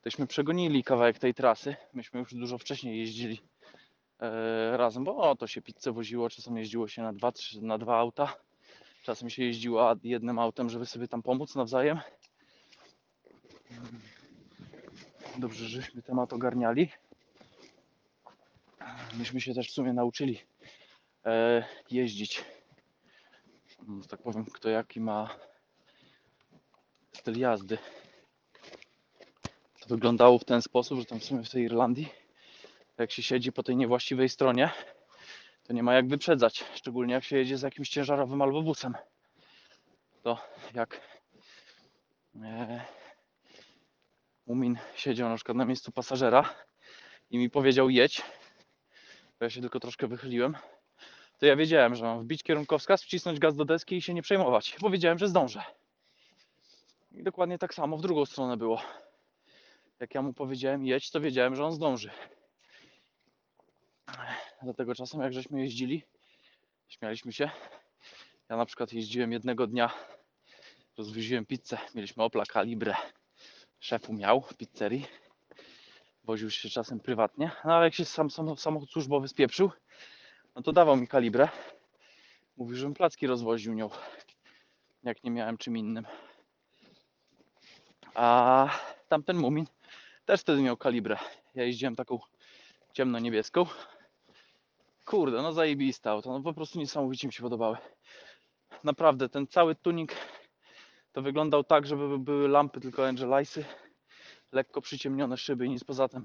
Tośmy 0.00 0.26
przegonili 0.26 0.84
kawałek 0.84 1.18
tej 1.18 1.34
trasy. 1.34 1.76
Myśmy 1.92 2.20
już 2.20 2.34
dużo 2.34 2.58
wcześniej 2.58 2.98
jeździli 2.98 3.40
e, 4.20 4.76
razem, 4.76 5.04
bo 5.04 5.16
o, 5.16 5.36
to 5.36 5.46
się 5.46 5.62
pizzę 5.62 5.92
woziło, 5.92 6.30
czasem 6.30 6.56
jeździło 6.56 6.88
się 6.88 7.02
na 7.02 7.12
dwa, 7.12 7.32
trzy, 7.32 7.62
na 7.62 7.78
dwa 7.78 7.98
auta. 7.98 8.47
Czasem 9.08 9.30
się 9.30 9.44
jeździło 9.44 9.96
jednym 10.04 10.38
autem, 10.38 10.70
żeby 10.70 10.86
sobie 10.86 11.08
tam 11.08 11.22
pomóc 11.22 11.54
nawzajem. 11.54 12.00
Dobrze, 15.38 15.68
żeśmy 15.68 16.02
temat 16.02 16.32
ogarniali. 16.32 16.88
Myśmy 19.18 19.40
się 19.40 19.54
też 19.54 19.68
w 19.68 19.72
sumie 19.72 19.92
nauczyli 19.92 20.40
e, 21.24 21.64
jeździć. 21.90 22.44
Że 24.02 24.08
Tak 24.08 24.22
powiem, 24.22 24.44
kto 24.44 24.68
jaki 24.68 25.00
ma 25.00 25.36
styl 27.12 27.38
jazdy. 27.38 27.78
To 29.80 29.88
wyglądało 29.88 30.38
w 30.38 30.44
ten 30.44 30.62
sposób, 30.62 30.98
że 30.98 31.04
tam 31.04 31.20
w 31.20 31.24
sumie 31.24 31.42
w 31.42 31.50
tej 31.50 31.62
Irlandii, 31.62 32.08
jak 32.98 33.12
się 33.12 33.22
siedzi 33.22 33.52
po 33.52 33.62
tej 33.62 33.76
niewłaściwej 33.76 34.28
stronie, 34.28 34.70
to 35.68 35.74
nie 35.74 35.82
ma 35.82 35.94
jak 35.94 36.08
wyprzedzać. 36.08 36.64
Szczególnie 36.74 37.14
jak 37.14 37.24
się 37.24 37.36
jedzie 37.36 37.58
z 37.58 37.62
jakimś 37.62 37.88
ciężarowym 37.88 38.42
albo 38.42 38.62
busem. 38.62 38.94
To 40.22 40.38
jak 40.74 41.00
e, 42.42 42.84
Mumin 44.46 44.78
siedział 44.96 45.28
na 45.28 45.36
przykład 45.36 45.56
na 45.56 45.64
miejscu 45.64 45.92
pasażera 45.92 46.54
i 47.30 47.38
mi 47.38 47.50
powiedział 47.50 47.90
jedź, 47.90 48.22
bo 49.38 49.44
ja 49.44 49.50
się 49.50 49.60
tylko 49.60 49.80
troszkę 49.80 50.06
wychyliłem, 50.06 50.56
to 51.38 51.46
ja 51.46 51.56
wiedziałem, 51.56 51.94
że 51.94 52.04
mam 52.04 52.22
wbić 52.22 52.42
kierunkowskaz, 52.42 53.02
wcisnąć 53.02 53.38
gaz 53.38 53.56
do 53.56 53.64
deski 53.64 53.96
i 53.96 54.02
się 54.02 54.14
nie 54.14 54.22
przejmować, 54.22 54.76
bo 54.80 54.90
wiedziałem, 54.90 55.18
że 55.18 55.28
zdążę. 55.28 55.62
I 57.12 57.22
dokładnie 57.22 57.58
tak 57.58 57.74
samo 57.74 57.96
w 57.96 58.02
drugą 58.02 58.26
stronę 58.26 58.56
było. 58.56 58.82
Jak 60.00 60.14
ja 60.14 60.22
mu 60.22 60.32
powiedziałem 60.32 60.84
jedź, 60.84 61.10
to 61.10 61.20
wiedziałem, 61.20 61.56
że 61.56 61.64
on 61.64 61.72
zdąży. 61.72 62.10
Dlatego 64.62 64.94
czasem 64.94 65.20
jak 65.20 65.32
żeśmy 65.32 65.60
jeździli, 65.60 66.02
śmialiśmy 66.88 67.32
się. 67.32 67.50
Ja 68.48 68.56
na 68.56 68.66
przykład 68.66 68.92
jeździłem 68.92 69.32
jednego 69.32 69.66
dnia, 69.66 69.90
rozwoziłem 70.96 71.46
pizzę, 71.46 71.78
mieliśmy 71.94 72.22
Opla 72.22 72.44
Calibre 72.46 72.94
szefu 73.80 74.12
miał 74.12 74.40
w 74.40 74.54
pizzerii. 74.54 75.06
Woził 76.24 76.50
się 76.50 76.68
czasem 76.68 77.00
prywatnie, 77.00 77.50
no 77.64 77.74
ale 77.74 77.84
jak 77.84 77.94
się 77.94 78.04
sam 78.04 78.30
sam- 78.30 78.56
samochód 78.56 78.90
służbowy 78.90 79.28
spieprzył, 79.28 79.70
no 80.54 80.62
to 80.62 80.72
dawał 80.72 80.96
mi 80.96 81.08
kalibrę. 81.08 81.48
Mówił, 82.56 82.76
żebym 82.76 82.94
placki 82.94 83.26
rozwoził 83.26 83.74
nią, 83.74 83.90
jak 85.02 85.24
nie 85.24 85.30
miałem 85.30 85.58
czym 85.58 85.76
innym. 85.76 86.06
A 88.14 88.68
tamten 89.08 89.36
mumin 89.36 89.66
też 90.24 90.40
wtedy 90.40 90.62
miał 90.62 90.76
kalibrę. 90.76 91.16
Ja 91.54 91.64
jeździłem 91.64 91.96
taką 91.96 92.18
ciemno-niebieską. 92.92 93.66
Kurde, 95.08 95.42
no 95.42 95.52
zajebista 95.52 96.10
auto, 96.10 96.32
no 96.32 96.40
po 96.40 96.52
prostu 96.52 96.78
niesamowicie 96.78 97.26
mi 97.26 97.32
się 97.32 97.42
podobały. 97.42 97.76
Naprawdę, 98.84 99.28
ten 99.28 99.46
cały 99.46 99.74
tuning 99.74 100.12
to 101.12 101.22
wyglądał 101.22 101.64
tak, 101.64 101.86
żeby 101.86 102.18
były 102.18 102.48
lampy 102.48 102.80
tylko 102.80 103.06
Angelisy, 103.06 103.64
lekko 104.52 104.80
przyciemnione 104.80 105.36
szyby 105.36 105.66
i 105.66 105.70
nic 105.70 105.84
poza 105.84 106.08
tym. 106.08 106.24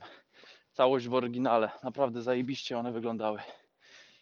Całość 0.71 1.07
w 1.07 1.13
oryginale. 1.13 1.71
Naprawdę 1.83 2.21
zajebiście 2.21 2.77
one 2.77 2.91
wyglądały. 2.91 3.39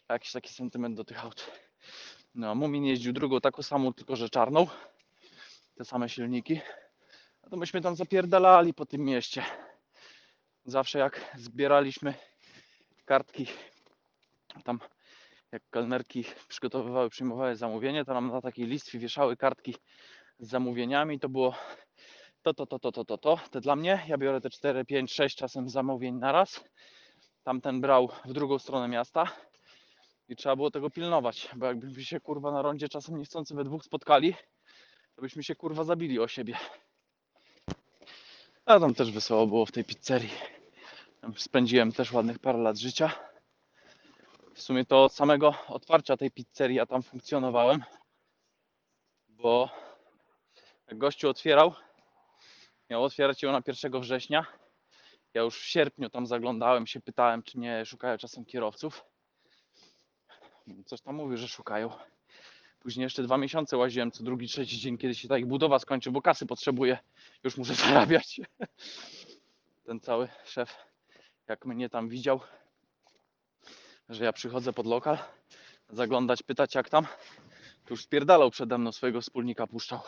Jakiś 0.08 0.32
taki 0.32 0.54
sentyment 0.54 0.96
do 0.96 1.04
tych 1.04 1.24
aut. 1.24 1.50
No, 2.34 2.54
Mumin 2.54 2.84
jeździł 2.84 3.12
drugą 3.12 3.40
taką 3.40 3.62
samą, 3.62 3.92
tylko 3.92 4.16
że 4.16 4.28
czarną. 4.28 4.66
Te 5.74 5.84
same 5.84 6.08
silniki. 6.08 6.60
No 7.44 7.50
to 7.50 7.56
myśmy 7.56 7.80
tam 7.80 7.96
zapierdalali 7.96 8.74
po 8.74 8.86
tym 8.86 9.00
mieście. 9.00 9.44
Zawsze 10.64 10.98
jak 10.98 11.34
zbieraliśmy 11.38 12.14
kartki, 13.04 13.46
tam 14.64 14.80
jak 15.52 15.62
kelnerki 15.70 16.24
przygotowywały, 16.48 17.10
przyjmowały 17.10 17.56
zamówienie, 17.56 18.04
to 18.04 18.14
nam 18.14 18.28
na 18.28 18.40
takiej 18.40 18.66
listwie 18.66 18.98
wieszały 18.98 19.36
kartki 19.36 19.76
z 20.38 20.48
zamówieniami. 20.48 21.20
To 21.20 21.28
było 21.28 21.54
to, 22.42 22.54
to, 22.54 22.66
to, 22.66 22.78
to, 22.78 22.92
to, 22.92 23.04
to, 23.04 23.18
to, 23.18 23.40
te 23.50 23.60
dla 23.60 23.76
mnie. 23.76 24.02
Ja 24.08 24.18
biorę 24.18 24.40
te 24.40 24.50
4, 24.50 24.84
5, 24.84 25.12
6 25.12 25.36
czasem 25.36 25.68
zamówień 25.68 26.14
na 26.14 26.32
raz. 26.32 26.64
Tamten 27.42 27.80
brał 27.80 28.08
w 28.24 28.32
drugą 28.32 28.58
stronę 28.58 28.88
miasta 28.88 29.26
i 30.28 30.36
trzeba 30.36 30.56
było 30.56 30.70
tego 30.70 30.90
pilnować, 30.90 31.48
bo 31.56 31.66
jakbyśmy 31.66 32.04
się 32.04 32.20
kurwa 32.20 32.52
na 32.52 32.62
rondzie 32.62 32.88
czasem 32.88 33.18
niechcący 33.18 33.54
we 33.54 33.64
dwóch 33.64 33.84
spotkali, 33.84 34.34
to 35.16 35.22
byśmy 35.22 35.42
się 35.42 35.54
kurwa 35.54 35.84
zabili 35.84 36.20
o 36.20 36.28
siebie. 36.28 36.56
A 38.66 38.80
tam 38.80 38.94
też 38.94 39.12
wesoło 39.12 39.46
było 39.46 39.66
w 39.66 39.72
tej 39.72 39.84
pizzerii. 39.84 40.30
Tam 41.20 41.34
spędziłem 41.36 41.92
też 41.92 42.12
ładnych 42.12 42.38
parę 42.38 42.58
lat 42.58 42.78
życia. 42.78 43.31
W 44.54 44.62
sumie 44.62 44.84
to 44.84 45.04
od 45.04 45.14
samego 45.14 45.54
otwarcia 45.68 46.16
tej 46.16 46.30
pizzerii 46.30 46.76
ja 46.76 46.86
tam 46.86 47.02
funkcjonowałem, 47.02 47.82
bo 49.28 49.70
jak 50.86 50.98
gościu 50.98 51.28
otwierał, 51.28 51.74
miał 52.90 53.04
otwierać 53.04 53.42
ją 53.42 53.52
na 53.52 53.62
1 53.66 54.00
września. 54.00 54.46
Ja 55.34 55.42
już 55.42 55.60
w 55.60 55.64
sierpniu 55.64 56.10
tam 56.10 56.26
zaglądałem, 56.26 56.86
się 56.86 57.00
pytałem, 57.00 57.42
czy 57.42 57.58
nie 57.58 57.86
szukają 57.86 58.18
czasem 58.18 58.44
kierowców. 58.44 59.04
Coś 60.86 61.00
tam 61.00 61.14
mówił, 61.14 61.36
że 61.36 61.48
szukają. 61.48 61.90
Później 62.80 63.04
jeszcze 63.04 63.22
dwa 63.22 63.38
miesiące 63.38 63.76
łaziłem 63.76 64.10
co 64.10 64.24
drugi, 64.24 64.48
trzeci 64.48 64.78
dzień, 64.78 64.98
kiedy 64.98 65.14
się 65.14 65.28
ta 65.28 65.38
ich 65.38 65.46
budowa 65.46 65.78
skończy, 65.78 66.10
bo 66.10 66.22
kasy 66.22 66.46
potrzebuję. 66.46 66.98
Już 67.44 67.56
muszę 67.56 67.74
zarabiać. 67.84 68.40
Ten 69.84 70.00
cały 70.00 70.28
szef, 70.44 70.76
jak 71.48 71.66
mnie 71.66 71.88
tam 71.88 72.08
widział, 72.08 72.40
że 74.08 74.24
ja 74.24 74.32
przychodzę 74.32 74.72
pod 74.72 74.86
lokal, 74.86 75.18
zaglądać, 75.90 76.42
pytać 76.42 76.74
jak 76.74 76.88
tam, 76.88 77.06
to 77.84 77.90
już 77.90 78.02
spierdalał 78.02 78.50
przede 78.50 78.78
mną 78.78 78.92
swojego 78.92 79.20
wspólnika, 79.20 79.66
puszczał. 79.66 80.00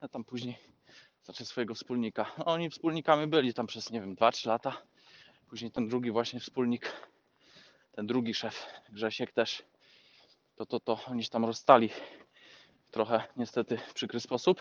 A 0.00 0.08
tam 0.08 0.24
później 0.24 0.58
znaczy 1.24 1.44
swojego 1.44 1.74
wspólnika. 1.74 2.32
No, 2.38 2.44
oni 2.44 2.70
wspólnikami 2.70 3.26
byli 3.26 3.54
tam 3.54 3.66
przez, 3.66 3.90
nie 3.90 4.00
wiem, 4.00 4.16
2-3 4.16 4.48
lata. 4.48 4.82
Później 5.48 5.70
ten 5.70 5.88
drugi 5.88 6.10
właśnie 6.10 6.40
wspólnik, 6.40 6.92
ten 7.92 8.06
drugi 8.06 8.34
szef, 8.34 8.66
Grzesiek 8.88 9.32
też, 9.32 9.62
to, 10.56 10.66
to, 10.66 10.80
to 10.80 11.00
oni 11.06 11.24
się 11.24 11.30
tam 11.30 11.44
rozstali 11.44 11.88
w 12.88 12.90
trochę 12.90 13.22
niestety 13.36 13.78
przykry 13.94 14.20
sposób. 14.20 14.60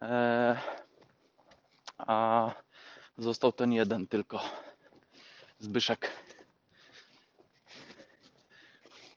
Eee, 0.00 0.56
a 1.98 2.50
został 3.18 3.52
ten 3.52 3.72
jeden 3.72 4.06
tylko, 4.06 4.40
Zbyszek. 5.58 6.25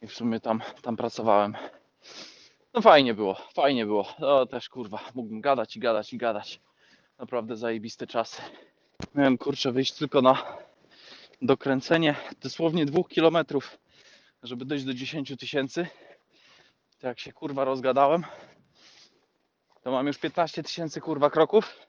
I 0.01 0.07
w 0.07 0.13
sumie 0.13 0.39
tam, 0.39 0.61
tam 0.81 0.97
pracowałem. 0.97 1.55
No 2.73 2.81
fajnie 2.81 3.13
było, 3.13 3.35
fajnie 3.53 3.85
było. 3.85 4.13
No 4.19 4.45
też 4.45 4.69
kurwa, 4.69 4.99
mógłbym 5.15 5.41
gadać 5.41 5.75
i 5.75 5.79
gadać 5.79 6.13
i 6.13 6.17
gadać. 6.17 6.61
Naprawdę 7.17 7.55
zajebiste 7.55 8.07
czasy. 8.07 8.41
Miałem 9.15 9.37
kurczę 9.37 9.71
wyjść 9.71 9.93
tylko 9.93 10.21
na 10.21 10.57
dokręcenie 11.41 12.15
dosłownie 12.41 12.85
dwóch 12.85 13.09
kilometrów, 13.09 13.77
żeby 14.43 14.65
dojść 14.65 14.85
do 14.85 14.93
10 14.93 15.33
tysięcy. 15.39 15.87
To 16.99 17.07
jak 17.07 17.19
się 17.19 17.33
kurwa 17.33 17.63
rozgadałem, 17.63 18.23
to 19.81 19.91
mam 19.91 20.07
już 20.07 20.17
15 20.17 20.63
tysięcy 20.63 21.01
kurwa 21.01 21.29
kroków, 21.29 21.79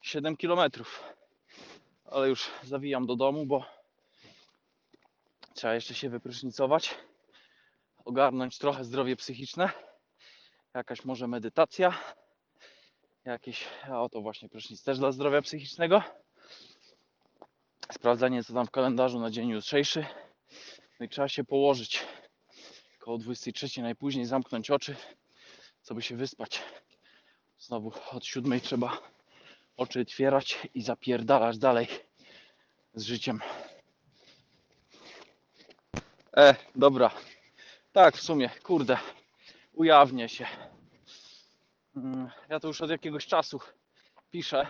7 0.00 0.36
kilometrów. 0.36 1.04
Ale 2.04 2.28
już 2.28 2.50
zawijam 2.62 3.06
do 3.06 3.16
domu, 3.16 3.46
bo 3.46 3.64
trzeba 5.54 5.74
jeszcze 5.74 5.94
się 5.94 6.08
wyprysznicować, 6.08 6.94
ogarnąć 8.04 8.58
trochę 8.58 8.84
zdrowie 8.84 9.16
psychiczne, 9.16 9.70
jakaś 10.74 11.04
może 11.04 11.28
medytacja, 11.28 11.98
jakieś, 13.24 13.64
a 13.90 14.02
oto 14.02 14.20
właśnie 14.20 14.48
prysznic 14.48 14.82
też 14.82 14.98
dla 14.98 15.12
zdrowia 15.12 15.42
psychicznego. 15.42 16.02
Sprawdzanie 17.92 18.44
co 18.44 18.54
tam 18.54 18.66
w 18.66 18.70
kalendarzu 18.70 19.20
na 19.20 19.30
dzień 19.30 19.48
jutrzejszy. 19.48 20.06
No 21.00 21.06
i 21.06 21.08
trzeba 21.08 21.28
się 21.28 21.44
położyć 21.44 22.06
koło 22.98 23.18
23 23.18 23.82
najpóźniej, 23.82 24.26
zamknąć 24.26 24.70
oczy, 24.70 24.96
co 25.82 25.94
by 25.94 26.02
się 26.02 26.16
wyspać. 26.16 26.62
Znowu 27.58 27.92
od 28.12 28.26
siódmej 28.26 28.60
trzeba 28.60 28.98
oczy 29.76 30.00
otwierać 30.00 30.68
i 30.74 30.82
zapierdalać 30.82 31.58
dalej 31.58 31.86
z 32.94 33.02
życiem. 33.02 33.40
E, 36.36 36.54
dobra. 36.76 37.10
Tak, 37.94 38.16
w 38.16 38.22
sumie, 38.22 38.50
kurde, 38.62 38.98
ujawnię 39.72 40.28
się. 40.28 40.46
Mm, 41.96 42.30
Ja 42.48 42.60
to 42.60 42.68
już 42.68 42.80
od 42.80 42.90
jakiegoś 42.90 43.26
czasu 43.26 43.60
piszę. 44.30 44.66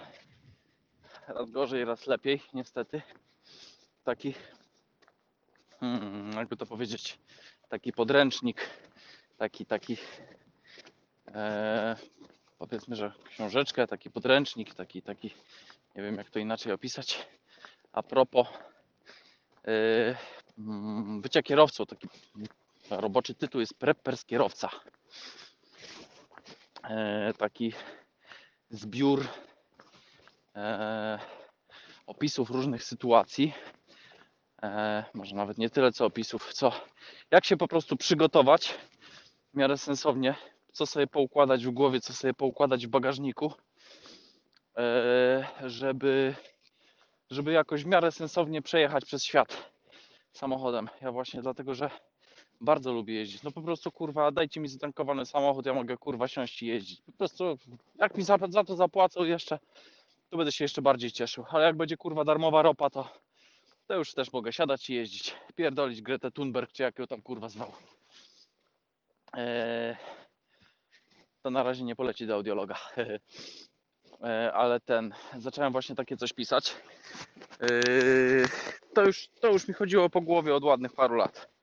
Raz 1.29 1.51
gorzej, 1.51 1.85
raz 1.85 2.07
lepiej, 2.07 2.43
niestety. 2.55 3.03
Taki, 4.05 4.35
mm, 5.83 6.33
jakby 6.33 6.57
to 6.57 6.67
powiedzieć, 6.67 7.19
taki 7.69 7.93
podręcznik, 7.93 8.71
taki, 9.39 9.67
taki, 9.67 9.97
e, 11.35 11.97
powiedzmy, 12.59 12.97
że 12.97 13.13
książeczkę, 13.25 13.87
taki 13.87 14.11
podręcznik, 14.11 14.75
taki, 14.75 15.03
taki, 15.03 15.35
nie 15.97 16.03
wiem 16.03 16.17
jak 16.17 16.31
to 16.31 16.39
inaczej 16.39 16.73
opisać. 16.73 17.27
A 17.93 18.03
propos 18.03 18.47
e, 19.69 20.17
mm, 20.59 21.21
bycia 21.21 21.43
kierowcą, 21.43 21.87
taki 21.87 22.09
roboczy 22.91 23.35
tytuł 23.35 23.61
jest 23.61 23.75
Preppers 23.75 24.25
kierowca. 24.25 24.71
E, 26.85 27.33
taki 27.39 27.73
zbiór 28.71 29.27
e, 30.57 31.19
opisów 32.07 32.51
różnych 32.51 32.85
sytuacji. 32.85 33.55
E, 34.63 35.05
może 35.15 35.37
nawet 35.37 35.59
nie 35.59 35.71
tyle 35.71 35.93
co 35.93 36.07
opisów, 36.07 36.53
co 36.53 36.73
jak 37.31 37.45
się 37.45 37.57
po 37.57 37.69
prostu 37.69 37.97
przygotować 37.97 38.75
w 39.53 39.57
miarę 39.57 39.79
sensownie, 39.79 40.35
co 40.73 40.87
sobie 40.87 41.07
poukładać 41.07 41.67
w 41.67 41.71
głowie, 41.71 42.01
co 42.01 42.13
sobie 42.13 42.35
poukładać 42.35 42.87
w 42.87 42.91
bagażniku, 42.91 43.53
e, 44.77 45.47
żeby, 45.65 46.35
żeby 47.31 47.53
jakoś 47.53 47.85
w 47.85 47.87
miarę 47.87 48.13
sensownie 48.13 48.63
przejechać 48.63 49.05
przez 49.05 49.25
świat 49.25 49.71
samochodem. 50.33 50.89
Ja 51.01 51.13
właśnie 51.13 51.43
dlatego, 51.43 51.75
że 51.75 51.91
bardzo 52.65 52.93
lubię 52.93 53.15
jeździć. 53.15 53.43
No 53.43 53.51
po 53.51 53.63
prostu 53.63 53.93
kurwa, 53.93 54.31
dajcie 54.31 54.61
mi 54.61 54.69
zatankowany 54.69 55.27
samochód, 55.27 55.67
ja 55.67 55.75
mogę 55.75 55.97
kurwa 55.97 56.29
siąść 56.29 56.63
i 56.63 56.67
jeździć. 56.67 57.03
Po 57.03 57.13
prostu 57.13 57.59
jak 57.99 58.17
mi 58.17 58.23
za, 58.25 58.39
za 58.49 58.65
to 58.65 58.77
zapłacą 58.77 59.25
jeszcze, 59.25 59.59
to 60.31 60.37
będę 60.37 60.53
się 60.53 60.65
jeszcze 60.65 60.83
bardziej 60.83 61.13
cieszył. 61.13 61.45
Ale 61.49 61.65
jak 61.65 61.77
będzie 61.77 61.97
kurwa 61.97 62.25
darmowa 62.25 62.63
ropa, 62.63 62.91
to, 62.91 63.09
to 63.87 63.95
już 63.95 64.15
też 64.15 64.33
mogę 64.33 64.53
siadać 64.53 64.91
i 64.91 64.95
jeździć. 64.95 65.35
Pierdolić 65.57 66.03
Gretę 66.03 66.31
Thunberg, 66.31 66.73
czy 66.73 66.83
jak 66.83 66.99
ją 66.99 67.07
tam 67.07 67.23
kurwa 67.23 67.49
zwał. 67.49 67.73
Eee, 69.33 69.97
to 71.43 71.51
na 71.51 71.63
razie 71.63 71.85
nie 71.85 71.97
poleci 71.97 72.27
do 72.27 72.35
audiologa. 72.35 72.79
Eee, 74.21 74.51
ale 74.53 74.81
ten, 74.81 75.15
zacząłem 75.39 75.73
właśnie 75.73 75.95
takie 75.95 76.17
coś 76.17 76.33
pisać. 76.33 76.77
Eee, 77.61 78.47
to, 78.95 79.03
już, 79.03 79.29
to 79.41 79.49
już 79.53 79.69
mi 79.69 79.75
chodziło 79.75 80.11
po 80.11 80.21
głowie 80.21 80.55
od 80.55 80.65
ładnych 80.65 80.93
paru 80.93 81.15
lat 81.15 81.54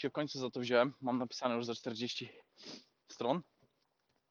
się 0.00 0.10
w 0.10 0.12
końcu 0.12 0.38
za 0.38 0.50
to 0.50 0.60
wziąłem. 0.60 0.94
Mam 1.00 1.18
napisane 1.18 1.54
już 1.54 1.66
za 1.66 1.74
40 1.74 2.28
stron. 3.08 3.42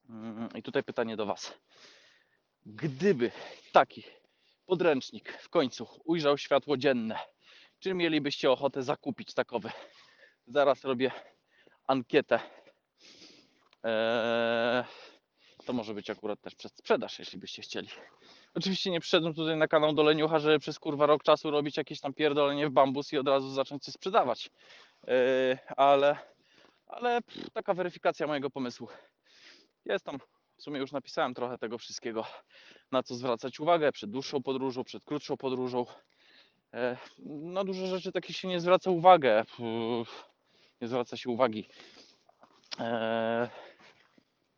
Mm, 0.09 0.49
I 0.55 0.63
tutaj 0.63 0.84
pytanie 0.84 1.15
do 1.17 1.26
Was. 1.26 1.53
Gdyby 2.65 3.32
taki 3.72 4.03
podręcznik 4.65 5.32
w 5.41 5.49
końcu 5.49 5.88
ujrzał 6.05 6.38
światło 6.38 6.78
dzienne, 6.78 7.20
czy 7.80 7.93
mielibyście 7.93 8.51
ochotę 8.51 8.84
zakupić 8.84 9.34
takowy? 9.34 9.72
Zaraz 10.47 10.84
robię 10.84 11.11
ankietę. 11.88 12.39
Eee, 13.84 14.84
to 15.65 15.74
może 15.74 15.93
być 15.93 16.09
akurat 16.09 16.41
też 16.41 16.55
przez 16.55 16.76
sprzedaż, 16.76 17.20
jeśli 17.20 17.39
byście 17.39 17.61
chcieli. 17.61 17.88
Oczywiście 18.53 18.91
nie 18.91 18.99
przyszedłem 18.99 19.34
tutaj 19.34 19.57
na 19.57 19.67
kanał 19.67 19.93
do 19.93 20.03
Leniucha, 20.03 20.39
żeby 20.39 20.59
przez 20.59 20.80
kurwa 20.80 21.05
rok 21.05 21.24
czasu 21.24 21.51
robić 21.51 21.78
jakieś 21.78 21.99
tam 21.99 22.13
pierdolenie 22.13 22.67
w 22.67 22.72
bambus 22.72 23.13
i 23.13 23.17
od 23.17 23.28
razu 23.28 23.49
zacząć 23.49 23.84
coś 23.84 23.93
sprzedawać. 23.93 24.49
Yy, 25.08 25.58
ale, 25.78 26.18
ale 26.88 27.20
taka 27.54 27.74
weryfikacja 27.74 28.28
mojego 28.28 28.50
pomysłu. 28.50 28.88
Jest 29.86 30.06
tam, 30.06 30.20
w 30.58 30.64
sumie 30.64 30.80
już 30.80 30.91
napisałem 30.91 31.34
trochę 31.34 31.58
tego 31.58 31.78
wszystkiego, 31.78 32.26
na 32.91 33.04
co 33.04 33.16
zwracać 33.16 33.60
uwagę 33.60 33.91
przed 33.91 34.12
dłuższą 34.12 34.43
podróżą, 34.43 34.84
przed 34.84 35.06
krótszą 35.06 35.38
podróżą. 35.38 35.86
Yy, 36.74 36.97
Na 37.26 37.64
dużo 37.64 37.88
rzeczy 37.88 38.12
takich 38.12 38.38
się 38.38 38.47
nie 38.47 38.60
zwraca 38.60 38.91
uwagę. 38.91 39.43
Nie 40.82 40.88
zwraca 40.88 41.18
się 41.18 41.30
uwagi. 41.30 41.70
Yy, 42.80 42.86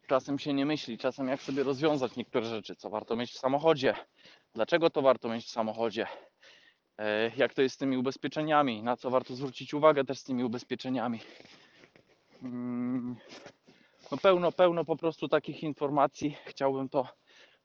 Czasem 0.08 0.40
się 0.40 0.54
nie 0.54 0.66
myśli, 0.66 0.98
czasem 0.98 1.28
jak 1.28 1.42
sobie 1.42 1.64
rozwiązać 1.64 2.16
niektóre 2.16 2.46
rzeczy, 2.46 2.76
co 2.76 2.90
warto 2.90 3.16
mieć 3.16 3.32
w 3.32 3.38
samochodzie, 3.38 3.96
dlaczego 4.54 4.90
to 4.90 5.02
warto 5.02 5.30
mieć 5.30 5.46
w 5.46 5.50
samochodzie, 5.50 6.08
E, 6.08 6.31
jak 7.38 7.54
to 7.54 7.62
jest 7.62 7.76
z 7.76 7.78
tymi 7.78 7.98
ubezpieczeniami, 7.98 8.84
na 8.84 8.98
co 8.98 9.10
warto 9.10 9.36
zwrócić 9.36 9.74
uwagę 9.74 10.04
też 10.06 10.20
z 10.20 10.24
tymi 10.24 10.44
ubezpieczeniami. 10.44 11.20
Mm, 12.44 13.16
No 14.12 14.18
pełno, 14.18 14.52
pełno 14.52 14.86
po 14.86 14.96
prostu 14.96 15.28
takich 15.28 15.64
informacji. 15.64 16.38
Chciałbym 16.46 16.90
to 16.90 17.08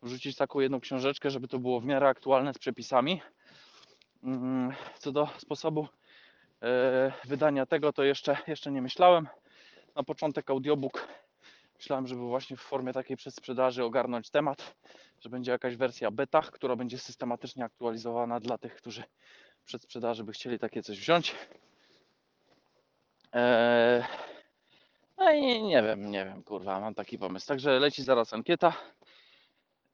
wrzucić 0.02 0.36
taką 0.36 0.60
jedną 0.60 0.80
książeczkę, 0.80 1.30
żeby 1.30 1.48
to 1.48 1.58
było 1.58 1.80
w 1.80 1.84
miarę 1.84 2.08
aktualne 2.08 2.54
z 2.54 2.58
przepisami. 2.58 3.22
Mm, 4.24 4.72
Co 4.98 5.12
do 5.12 5.28
sposobu 5.38 5.88
e, 6.62 7.12
wydania 7.24 7.66
tego, 7.66 7.92
to 7.92 8.04
jeszcze, 8.04 8.36
jeszcze 8.46 8.70
nie 8.72 8.82
myślałem. 8.82 9.28
Na 9.96 10.02
początek 10.02 10.50
audiobook 10.50 11.08
myślałem, 11.78 12.06
żeby 12.06 12.20
właśnie 12.20 12.56
w 12.56 12.60
formie 12.60 12.92
takiej 12.92 13.16
przedsprzedaży 13.16 13.84
ogarnąć 13.84 14.30
temat, 14.30 14.74
że 15.20 15.28
będzie 15.28 15.52
jakaś 15.52 15.76
wersja 15.76 16.10
beta, 16.10 16.42
która 16.42 16.76
będzie 16.76 16.98
systematycznie 16.98 17.64
aktualizowana 17.64 18.40
dla 18.40 18.58
tych, 18.58 18.74
którzy 18.74 19.02
przed 19.64 19.82
sprzedaży 19.82 20.24
by 20.24 20.32
chcieli 20.32 20.58
takie 20.58 20.82
coś 20.82 20.98
wziąć. 20.98 21.34
Eee, 23.32 24.04
no 25.18 25.32
i 25.32 25.40
nie, 25.40 25.62
nie 25.62 25.82
wiem, 25.82 26.10
nie 26.10 26.24
wiem, 26.24 26.42
kurwa, 26.42 26.80
mam 26.80 26.94
taki 26.94 27.18
pomysł. 27.18 27.46
Także 27.46 27.80
leci 27.80 28.02
zaraz 28.02 28.32
ankieta. 28.32 28.72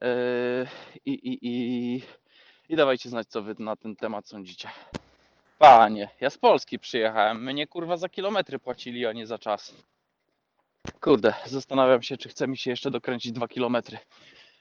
Eee, 0.00 0.66
i, 1.04 1.12
i, 1.12 1.38
i, 1.42 2.02
I 2.68 2.76
dawajcie 2.76 3.08
znać, 3.08 3.28
co 3.28 3.42
wy 3.42 3.54
na 3.58 3.76
ten 3.76 3.96
temat 3.96 4.28
sądzicie. 4.28 4.68
Panie, 5.58 6.08
ja 6.20 6.30
z 6.30 6.38
Polski 6.38 6.78
przyjechałem. 6.78 7.44
Mnie 7.44 7.66
kurwa 7.66 7.96
za 7.96 8.08
kilometry 8.08 8.58
płacili, 8.58 9.06
a 9.06 9.12
nie 9.12 9.26
za 9.26 9.38
czas. 9.38 9.74
Kurde, 11.00 11.34
zastanawiam 11.46 12.02
się, 12.02 12.16
czy 12.16 12.28
chce 12.28 12.48
mi 12.48 12.56
się 12.56 12.70
jeszcze 12.70 12.90
dokręcić 12.90 13.32
dwa 13.32 13.48
kilometry. 13.48 13.98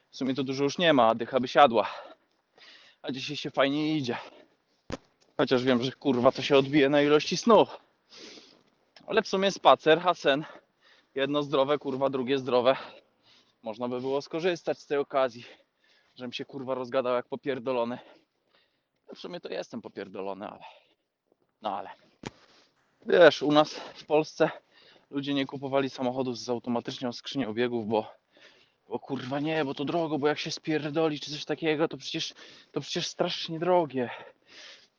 W 0.10 0.18
sumie 0.18 0.36
to 0.36 0.44
dużo 0.44 0.64
już 0.64 0.78
nie 0.78 0.94
ma, 0.94 1.08
a 1.08 1.16
dycha 1.16 1.40
by 1.40 1.48
siadła. 1.48 1.90
A 3.02 3.12
dzisiaj 3.12 3.38
się 3.38 3.52
fajnie 3.52 3.98
idzie. 3.98 4.18
Chociaż 5.38 5.64
wiem, 5.64 5.84
że 5.84 5.92
kurwa 5.92 6.32
to 6.32 6.42
się 6.42 6.58
odbije 6.58 6.90
na 6.90 7.02
ilości 7.02 7.38
snu. 7.38 7.68
Ale 9.08 9.22
w 9.22 9.28
sumie 9.28 9.52
spacer, 9.52 10.02
a 10.06 10.14
sen. 10.14 10.46
Jedno 11.16 11.44
zdrowe, 11.44 11.78
kurwa, 11.78 12.10
drugie 12.10 12.38
zdrowe. 12.38 12.76
Można 13.64 13.88
by 13.88 14.02
było 14.02 14.22
skorzystać 14.22 14.80
z 14.80 14.86
tej 14.86 14.98
okazji. 14.98 15.46
żebym 16.16 16.34
się 16.34 16.46
kurwa 16.46 16.76
rozgadał 16.76 17.16
jak 17.16 17.28
popierdolony. 17.28 18.00
No 19.08 19.16
w 19.16 19.20
sumie 19.20 19.40
to 19.40 19.50
jestem 19.50 19.82
popierdolony, 19.82 20.48
ale. 20.48 20.64
No 21.62 21.78
ale. 21.78 21.90
Wiesz, 23.06 23.42
u 23.42 23.52
nas 23.52 23.74
w 23.74 24.06
Polsce 24.06 24.52
ludzie 25.12 25.34
nie 25.34 25.45
kupowali 25.45 25.89
samochodów 25.89 26.38
z 26.38 26.49
automatyczną 26.49 27.12
skrzynią 27.12 27.53
biegów, 27.53 27.88
bo, 27.88 28.14
bo 28.89 28.99
kurwa 28.99 29.39
nie, 29.39 29.66
bo 29.66 29.74
to 29.74 29.86
drogo, 29.86 30.20
bo 30.20 30.28
jak 30.28 30.39
się 30.39 30.51
spierdoli 30.51 31.20
czy 31.20 31.32
coś 31.32 31.45
takiego, 31.45 31.88
to 31.88 31.97
przecież 31.97 32.34
to 32.72 32.82
przecież 32.82 33.07
strasznie 33.07 33.59
drogie. 33.59 34.09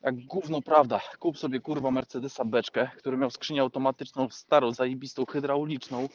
Jak 0.02 0.16
gówno 0.16 0.62
prawda, 0.62 1.00
kup 1.18 1.38
sobie 1.38 1.60
kurwa 1.60 1.90
Mercedesa 1.90 2.44
beczkę, 2.44 2.90
który 2.96 3.16
miał 3.16 3.30
skrzynię 3.30 3.60
automatyczną, 3.60 4.28
starą, 4.30 4.72
zajebistą, 4.72 5.26
hydrauliczną, 5.26 6.08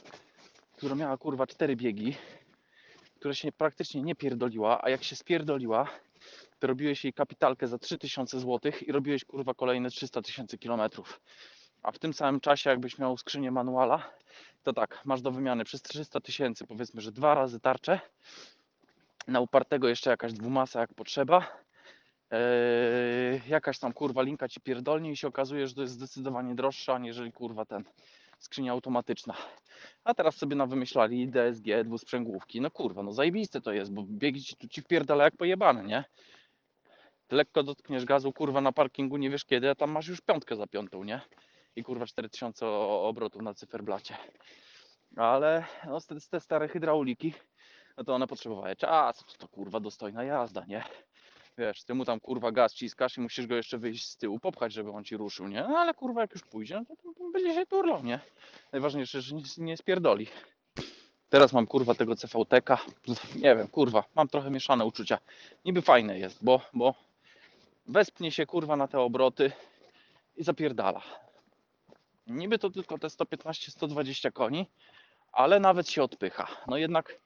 która 0.77 0.95
miała 0.95 1.17
kurwa 1.17 1.47
cztery 1.47 1.75
biegi, 1.75 2.15
która 3.15 3.33
się 3.33 3.51
praktycznie 3.51 4.01
nie 4.01 4.15
pierdoliła, 4.15 4.79
a 4.83 4.89
jak 4.89 5.03
się 5.03 5.15
spierdoliła, 5.15 5.89
to 6.59 6.67
robiłeś 6.67 7.03
jej 7.03 7.13
kapitalkę 7.13 7.67
za 7.67 7.77
3000 7.77 8.39
zł 8.39 8.71
i 8.87 8.91
robiłeś 8.91 9.25
kurwa 9.25 9.53
kolejne 9.53 9.89
300 9.89 10.21
tysięcy 10.21 10.57
kilometrów. 10.57 11.21
A 11.87 11.91
w 11.91 11.99
tym 11.99 12.13
samym 12.13 12.39
czasie, 12.39 12.69
jakbyś 12.69 12.97
miał 12.97 13.17
skrzynię 13.17 13.51
manuala, 13.51 14.09
to 14.63 14.73
tak, 14.73 15.01
masz 15.05 15.21
do 15.21 15.31
wymiany 15.31 15.63
przez 15.63 15.81
300 15.81 16.19
tysięcy, 16.19 16.67
powiedzmy, 16.67 17.01
że 17.01 17.11
dwa 17.11 17.35
razy 17.35 17.59
tarczę, 17.59 17.99
na 19.27 19.39
upartego 19.39 19.87
jeszcze 19.87 20.09
jakaś 20.09 20.33
dwumasa 20.33 20.79
jak 20.79 20.93
potrzeba, 20.93 21.47
Eee, 22.31 23.41
jakaś 23.49 23.79
tam 23.79 23.93
kurwa 23.93 24.21
linka 24.21 24.47
ci 24.47 24.61
pierdolnie 24.61 25.11
i 25.11 25.17
się 25.17 25.27
okazuje, 25.27 25.67
że 25.67 25.75
to 25.75 25.81
jest 25.81 25.93
zdecydowanie 25.93 26.55
droższa, 26.55 26.93
aniżeli 26.93 27.31
kurwa 27.31 27.65
ten 27.65 27.83
skrzynia 28.39 28.71
automatyczna. 28.71 29.33
A 30.03 30.13
teraz 30.13 30.35
sobie 30.35 30.55
na 30.55 30.65
wymyślali 30.65 31.27
DSG, 31.27 31.83
dwusprzęgłówki. 31.83 32.61
No 32.61 32.71
kurwa, 32.71 33.03
no 33.03 33.11
zajebiste 33.11 33.61
to 33.61 33.71
jest, 33.71 33.93
bo 33.93 34.03
biegi 34.03 34.43
ci 34.43 34.55
tu 34.55 34.67
ci 34.67 34.81
wpierdala 34.81 35.23
jak 35.23 35.37
pojebane, 35.37 35.83
nie? 35.83 36.03
Ty 37.27 37.35
lekko 37.35 37.63
dotkniesz 37.63 38.05
gazu, 38.05 38.33
kurwa, 38.33 38.61
na 38.61 38.71
parkingu, 38.71 39.17
nie 39.17 39.29
wiesz 39.29 39.45
kiedy, 39.45 39.69
a 39.69 39.75
tam 39.75 39.91
masz 39.91 40.07
już 40.07 40.21
piątkę 40.21 40.55
za 40.55 40.67
piątą, 40.67 41.03
nie? 41.03 41.21
I 41.77 41.83
kurwa 41.83 42.05
4000 42.05 42.65
o- 42.67 43.07
obrotów 43.07 43.41
na 43.41 43.53
cyferblacie. 43.53 44.17
Ale 45.15 45.65
no, 45.85 46.01
te, 46.01 46.15
te 46.31 46.39
stare 46.39 46.67
hydrauliki, 46.67 47.33
no 47.97 48.03
to 48.03 48.15
one 48.15 48.27
potrzebowały 48.27 48.75
czasu, 48.75 49.25
to, 49.37 49.47
kurwa 49.47 49.79
dostojna 49.79 50.23
jazda, 50.23 50.65
nie? 50.67 50.83
Wiesz, 51.57 51.83
ty 51.83 51.93
mu 51.93 52.05
tam 52.05 52.19
kurwa 52.19 52.51
gaz 52.51 52.73
ciskasz 52.73 53.17
i 53.17 53.21
musisz 53.21 53.47
go 53.47 53.55
jeszcze 53.55 53.77
wyjść 53.77 54.09
z 54.09 54.17
tyłu, 54.17 54.39
popchać, 54.39 54.73
żeby 54.73 54.91
on 54.91 55.03
ci 55.03 55.17
ruszył, 55.17 55.47
nie? 55.47 55.61
No 55.69 55.77
ale 55.77 55.93
kurwa 55.93 56.21
jak 56.21 56.33
już 56.33 56.43
pójdzie, 56.43 56.75
no 56.89 56.95
to, 56.95 57.29
będzie 57.33 57.53
się 57.53 57.65
turlał, 57.65 58.03
nie? 58.03 58.19
Najważniejsze, 58.71 59.21
że 59.21 59.35
nie, 59.35 59.43
nie 59.57 59.77
spierdoli. 59.77 60.27
Teraz 61.29 61.53
mam 61.53 61.67
kurwa 61.67 61.95
tego 61.95 62.15
CVTK, 62.15 62.77
nie 63.35 63.55
wiem, 63.55 63.67
kurwa, 63.67 64.03
mam 64.15 64.27
trochę 64.27 64.49
mieszane 64.51 64.85
uczucia. 64.85 65.17
Niby 65.65 65.81
fajne 65.81 66.19
jest, 66.19 66.43
bo, 66.43 66.61
bo 66.73 66.93
wespnie 67.87 68.31
się 68.31 68.45
kurwa 68.45 68.75
na 68.75 68.87
te 68.87 68.99
obroty 68.99 69.51
i 70.37 70.43
zapierdala. 70.43 71.01
Niby 72.27 72.59
to 72.59 72.69
tylko 72.69 72.97
te 72.97 73.07
115-120 73.07 74.31
koni, 74.31 74.65
ale 75.31 75.59
nawet 75.59 75.89
się 75.89 76.03
odpycha. 76.03 76.47
No 76.67 76.77
jednak 76.77 77.17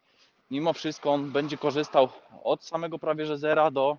mimo 0.52 0.74
wszystko 0.74 1.12
on 1.14 1.32
będzie 1.32 1.58
korzystał 1.58 2.10
od 2.44 2.64
samego 2.64 3.00
prawie 3.00 3.26
że 3.26 3.38
zera 3.38 3.72
do, 3.72 3.98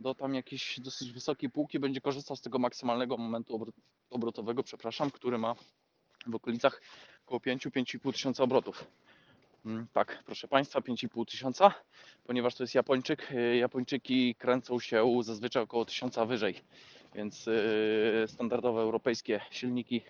do 0.00 0.14
tam 0.14 0.34
jakiejś 0.34 0.80
dosyć 0.80 1.12
wysokiej 1.12 1.50
półki, 1.50 1.78
będzie 1.78 2.00
korzystał 2.00 2.36
z 2.36 2.40
tego 2.40 2.58
maksymalnego 2.58 3.16
momentu 3.16 3.58
obro- 3.58 3.72
obrotowego, 4.10 4.62
przepraszam, 4.62 5.10
który 5.10 5.38
ma 5.38 5.54
w 6.26 6.34
okolicach 6.34 6.80
około 7.26 7.40
5-5,5 7.40 8.12
tysiąca 8.12 8.42
obrotów. 8.44 8.84
Mm, 9.66 9.86
Tak, 9.92 10.22
proszę 10.26 10.48
Państwa, 10.48 10.80
5,5 10.80 11.26
tysiąca, 11.26 11.74
ponieważ 12.26 12.54
to 12.54 12.62
jest 12.62 12.74
Japończyk. 12.74 13.32
y, 13.32 13.56
Japończyki 13.56 14.34
kręcą 14.34 14.80
się 14.80 15.18
zazwyczaj 15.22 15.62
około 15.62 15.84
1000 15.84 16.16
wyżej, 16.26 16.60
więc 17.14 17.48
y, 17.48 18.24
standardowe 18.26 18.80
europejskie 18.80 19.40
silniki 19.50 20.02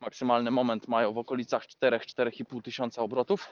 maksymalny 0.00 0.50
moment 0.50 0.88
mają 0.88 1.12
w 1.12 1.18
okolicach 1.18 1.66
4-4,5 1.66 2.62
tysiąca 2.62 3.02
obrotów. 3.02 3.48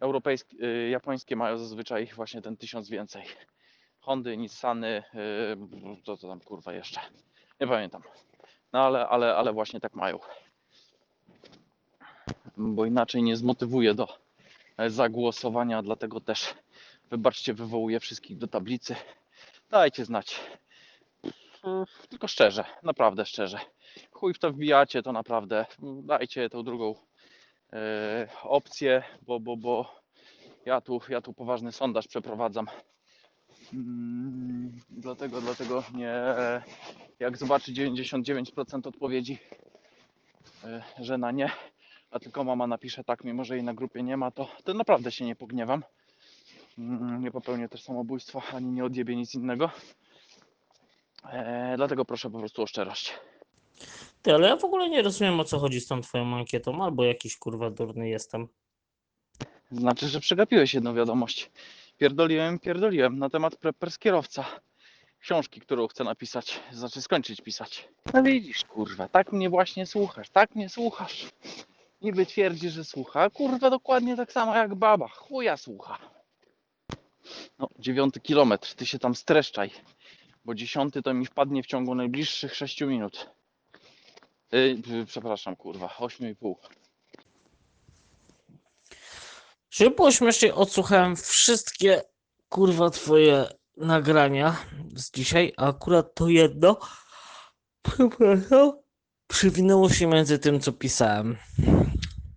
Europejskie, 0.00 0.56
y, 0.66 0.88
japońskie 0.88 1.36
mają 1.36 1.58
zazwyczaj 1.58 2.06
właśnie 2.06 2.42
ten 2.42 2.56
tysiąc 2.56 2.88
więcej. 2.88 3.22
Hondy, 4.00 4.36
Nissany, 4.36 5.02
y, 5.96 6.02
to 6.04 6.16
co 6.16 6.28
tam 6.28 6.40
kurwa 6.40 6.72
jeszcze, 6.72 7.00
nie 7.60 7.66
pamiętam. 7.66 8.02
No 8.72 8.80
ale, 8.80 9.08
ale, 9.08 9.36
ale 9.36 9.52
właśnie 9.52 9.80
tak 9.80 9.94
mają. 9.94 10.18
Bo 12.56 12.86
inaczej 12.86 13.22
nie 13.22 13.36
zmotywuje 13.36 13.94
do 13.94 14.08
zagłosowania, 14.86 15.82
dlatego 15.82 16.20
też 16.20 16.54
wybaczcie, 17.10 17.54
wywołuję 17.54 18.00
wszystkich 18.00 18.38
do 18.38 18.46
tablicy. 18.48 18.96
Dajcie 19.70 20.04
znać. 20.04 20.40
Mm, 21.64 21.84
Tylko 22.08 22.28
szczerze, 22.28 22.64
naprawdę 22.82 23.26
szczerze. 23.26 23.58
Chuj 24.12 24.34
w 24.34 24.38
to 24.38 24.52
wbijacie, 24.52 25.02
to 25.02 25.12
naprawdę 25.12 25.66
dajcie 26.02 26.50
tą 26.50 26.62
drugą 26.62 26.94
e, 27.72 28.28
opcję, 28.42 29.02
bo, 29.22 29.40
bo, 29.40 29.56
bo 29.56 29.94
ja 30.66 30.80
tu, 30.80 31.00
ja 31.08 31.20
tu 31.20 31.32
poważny 31.32 31.72
sondaż 31.72 32.08
przeprowadzam. 32.08 32.66
Mm, 33.74 34.72
Dlatego, 34.90 35.40
dlatego 35.40 35.84
nie. 35.94 36.14
Jak 37.18 37.36
zobaczy 37.36 37.72
99% 37.72 38.86
odpowiedzi, 38.88 39.38
e, 40.64 40.82
że 40.98 41.18
na 41.18 41.30
nie, 41.30 41.50
a 42.10 42.18
tylko 42.18 42.44
mama 42.44 42.66
napisze 42.66 43.04
tak, 43.04 43.24
mimo 43.24 43.44
że 43.44 43.54
jej 43.54 43.64
na 43.64 43.74
grupie 43.74 44.02
nie 44.02 44.16
ma, 44.16 44.30
to, 44.30 44.48
to 44.64 44.74
naprawdę 44.74 45.12
się 45.12 45.24
nie 45.24 45.36
pogniewam. 45.36 45.82
Mm, 46.78 47.20
Nie 47.22 47.30
popełnię 47.30 47.68
też 47.68 47.82
samobójstwa, 47.82 48.42
ani 48.52 48.66
nie 48.72 48.84
odjebię 48.84 49.16
nic 49.16 49.34
innego. 49.34 49.70
E, 51.24 51.74
dlatego 51.76 52.04
proszę 52.04 52.30
po 52.30 52.38
prostu 52.38 52.62
o 52.62 52.66
szczerość. 52.66 53.14
Ty, 54.22 54.34
ale 54.34 54.48
ja 54.48 54.56
w 54.56 54.64
ogóle 54.64 54.88
nie 54.88 55.02
rozumiem 55.02 55.40
o 55.40 55.44
co 55.44 55.58
chodzi 55.58 55.80
z 55.80 55.86
tą 55.86 56.00
twoją 56.00 56.36
ankietą, 56.36 56.84
albo 56.84 57.04
jakiś 57.04 57.36
kurwa 57.36 57.70
durny 57.70 58.08
jestem. 58.08 58.48
Znaczy, 59.70 60.08
że 60.08 60.20
przegapiłeś 60.20 60.74
jedną 60.74 60.94
wiadomość. 60.94 61.50
Pierdoliłem, 61.98 62.58
pierdoliłem 62.58 63.18
na 63.18 63.30
temat 63.30 63.56
preppers 63.56 63.98
kierowca. 63.98 64.44
Książki, 65.20 65.60
którą 65.60 65.88
chcę 65.88 66.04
napisać, 66.04 66.60
znaczy 66.72 67.02
skończyć 67.02 67.40
pisać. 67.40 67.88
No 68.14 68.22
widzisz, 68.22 68.64
kurwa, 68.64 69.08
tak 69.08 69.32
mnie 69.32 69.50
właśnie 69.50 69.86
słuchasz, 69.86 70.30
tak 70.30 70.54
mnie 70.54 70.68
słuchasz. 70.68 71.26
Niby 72.02 72.26
twierdzi, 72.26 72.70
że 72.70 72.84
słucha, 72.84 73.22
a 73.22 73.30
kurwa 73.30 73.70
dokładnie 73.70 74.16
tak 74.16 74.32
samo 74.32 74.56
jak 74.56 74.74
baba, 74.74 75.08
chuja 75.08 75.56
słucha. 75.56 75.98
No, 77.58 77.68
dziewiąty 77.78 78.20
kilometr, 78.20 78.74
ty 78.74 78.86
się 78.86 78.98
tam 78.98 79.14
streszczaj, 79.14 79.70
bo 80.48 80.54
dziesiąty 80.54 81.02
to 81.02 81.14
mi 81.14 81.26
wpadnie 81.26 81.62
w 81.62 81.66
ciągu 81.66 81.94
najbliższych 81.94 82.54
sześciu 82.54 82.86
minut. 82.86 83.30
Yy, 84.52 85.06
przepraszam, 85.06 85.56
kurwa, 85.56 85.96
ośmiu 85.98 86.28
i 86.28 86.36
pół. 86.36 86.58
Żeby 89.70 89.96
było 89.96 90.10
śmieszniej, 90.10 90.52
odsłuchałem 90.52 91.16
wszystkie 91.16 92.02
kurwa 92.48 92.90
twoje 92.90 93.46
nagrania 93.76 94.56
z 94.94 95.10
dzisiaj, 95.10 95.52
a 95.56 95.68
akurat 95.68 96.14
to 96.14 96.28
jedno, 96.28 96.78
przepraszam, 97.82 98.72
przywinęło 99.26 99.90
się 99.90 100.06
między 100.06 100.38
tym, 100.38 100.60
co 100.60 100.72
pisałem. 100.72 101.36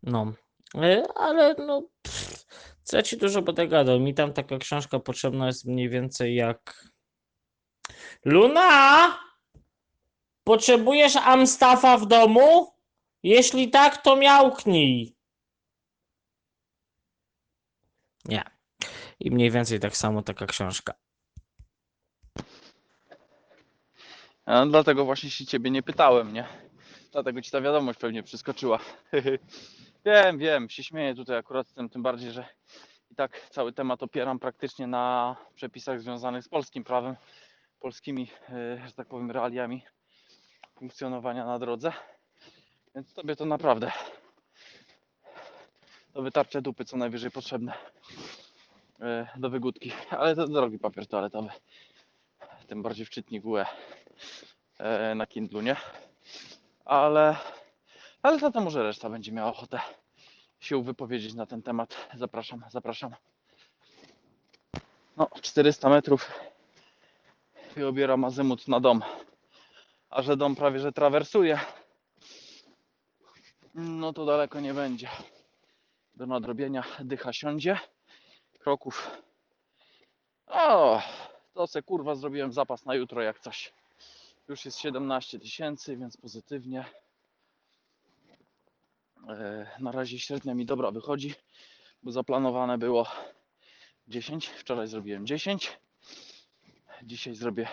No, 0.03 0.33
E, 0.75 1.03
ale 1.15 1.55
no, 1.57 1.89
pff, 2.01 2.45
co 2.83 2.97
ja 2.97 3.03
ci 3.03 3.17
dużo 3.17 3.41
będę 3.41 3.67
gadał. 3.67 3.99
Mi 3.99 4.13
tam 4.13 4.33
taka 4.33 4.57
książka 4.57 4.99
potrzebna 4.99 5.47
jest 5.47 5.65
mniej 5.65 5.89
więcej 5.89 6.35
jak... 6.35 6.91
Luna! 8.25 9.17
Potrzebujesz 10.43 11.15
Amstafa 11.15 11.97
w 11.97 12.05
domu? 12.05 12.73
Jeśli 13.23 13.69
tak, 13.69 13.97
to 13.97 14.15
miałknij. 14.15 15.15
Nie. 18.25 18.43
I 19.19 19.31
mniej 19.31 19.51
więcej 19.51 19.79
tak 19.79 19.97
samo 19.97 20.21
taka 20.21 20.45
książka. 20.45 20.93
Dlatego 24.69 25.05
właśnie 25.05 25.29
się 25.29 25.45
ciebie 25.45 25.71
nie 25.71 25.83
pytałem, 25.83 26.33
nie? 26.33 26.47
Dlatego 27.11 27.41
ci 27.41 27.51
ta 27.51 27.61
wiadomość 27.61 27.99
pewnie 27.99 28.23
przeskoczyła. 28.23 28.79
wiem, 30.05 30.37
wiem, 30.37 30.69
się 30.69 30.83
śmieję 30.83 31.15
tutaj 31.15 31.37
akurat 31.37 31.67
z 31.67 31.73
tym, 31.73 31.89
tym 31.89 32.03
bardziej, 32.03 32.31
że 32.31 32.45
i 33.11 33.15
tak 33.15 33.49
cały 33.49 33.73
temat 33.73 34.03
opieram 34.03 34.39
praktycznie 34.39 34.87
na 34.87 35.35
przepisach 35.55 36.01
związanych 36.01 36.43
z 36.43 36.49
polskim 36.49 36.83
prawem, 36.83 37.15
polskimi, 37.81 38.31
e, 38.49 38.87
że 38.87 38.93
tak 38.93 39.07
powiem, 39.07 39.31
realiami 39.31 39.83
funkcjonowania 40.75 41.45
na 41.45 41.59
drodze. 41.59 41.93
Więc 42.95 43.13
tobie 43.13 43.35
to 43.35 43.45
naprawdę 43.45 43.91
do 46.13 46.21
wytarcia 46.21 46.61
dupy 46.61 46.85
co 46.85 46.97
najwyżej 46.97 47.31
potrzebne 47.31 47.73
e, 49.01 49.27
do 49.37 49.49
wygódki, 49.49 49.91
ale 50.09 50.35
to 50.35 50.47
drogi 50.47 50.79
papier 50.79 51.07
toaletowy. 51.07 51.49
Tym 52.67 52.81
bardziej 52.81 53.05
w 53.05 53.09
czytniku 53.09 53.57
e, 53.57 53.65
na 55.15 55.27
Kindlu, 55.27 55.61
nie? 55.61 55.75
Ale, 56.85 57.35
ale 58.21 58.39
to, 58.39 58.51
to 58.51 58.61
może 58.61 58.83
reszta 58.83 59.09
będzie 59.09 59.31
miała 59.31 59.51
ochotę 59.51 59.79
się 60.59 60.83
wypowiedzieć 60.83 61.33
na 61.33 61.45
ten 61.45 61.61
temat. 61.61 61.95
Zapraszam, 62.17 62.63
zapraszam. 62.69 63.15
No, 65.17 65.29
400 65.41 65.89
metrów 65.89 66.31
i 67.77 67.83
obieram 67.83 68.23
azymut 68.25 68.67
na 68.67 68.79
dom. 68.79 69.01
A 70.09 70.21
że 70.21 70.37
dom 70.37 70.55
prawie 70.55 70.79
że 70.79 70.91
trawersuje, 70.91 71.59
no 73.73 74.13
to 74.13 74.25
daleko 74.25 74.59
nie 74.59 74.73
będzie. 74.73 75.09
Do 76.15 76.25
nadrobienia 76.25 76.83
dycha 76.99 77.33
siądzie. 77.33 77.79
Kroków. 78.59 79.11
O, 80.47 81.01
to 81.53 81.67
se 81.67 81.81
kurwa 81.83 82.15
zrobiłem 82.15 82.53
zapas 82.53 82.85
na 82.85 82.95
jutro 82.95 83.21
jak 83.21 83.39
coś. 83.39 83.73
Już 84.47 84.65
jest 84.65 84.79
17 84.79 85.39
tysięcy, 85.39 85.97
więc 85.97 86.17
pozytywnie. 86.17 86.85
E, 89.29 89.67
Na 89.79 89.91
razie 89.91 90.19
średnia 90.19 90.53
mi 90.53 90.65
dobra 90.65 90.91
wychodzi, 90.91 91.33
bo 92.03 92.11
zaplanowane 92.11 92.77
było 92.77 93.07
10. 94.07 94.47
Wczoraj 94.47 94.87
zrobiłem 94.87 95.27
10. 95.27 95.79
Dzisiaj 97.03 97.35
zrobię 97.35 97.67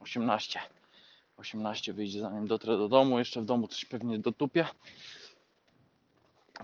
18. 0.00 0.60
18 1.36 1.92
wyjdzie 1.92 2.20
zanim 2.20 2.46
dotrę 2.46 2.76
do 2.76 2.88
domu. 2.88 3.18
Jeszcze 3.18 3.40
w 3.40 3.44
domu 3.44 3.68
coś 3.68 3.84
pewnie 3.84 4.18
dotupię. 4.18 4.66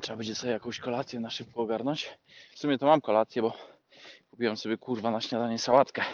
Trzeba 0.01 0.17
będzie 0.17 0.35
sobie 0.35 0.53
jakąś 0.53 0.79
kolację 0.79 1.21
na 1.21 1.31
szybko 1.31 1.63
ogarnąć. 1.63 2.11
W 2.55 2.59
sumie 2.59 2.79
to 2.79 2.87
mam 2.87 3.01
kolację, 3.01 3.43
bo 3.43 3.57
kupiłem 4.31 4.57
sobie 4.57 4.79
kurwa 4.79 5.11
na 5.11 5.21
śniadanie 5.21 5.59
sałatkę. 5.59 6.05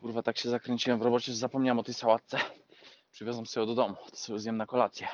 Kurwa 0.00 0.22
tak 0.22 0.38
się 0.38 0.48
zakręciłem 0.48 0.98
w 0.98 1.02
robocie, 1.02 1.32
że 1.32 1.38
zapomniałem 1.38 1.78
o 1.78 1.82
tej 1.82 1.94
sałatce. 1.94 2.38
Przywiozłem 3.12 3.46
sobie 3.46 3.66
do 3.66 3.74
domu. 3.74 3.96
To 4.10 4.16
sobie 4.16 4.38
zjem 4.38 4.56
na 4.56 4.66
kolację. 4.66 5.08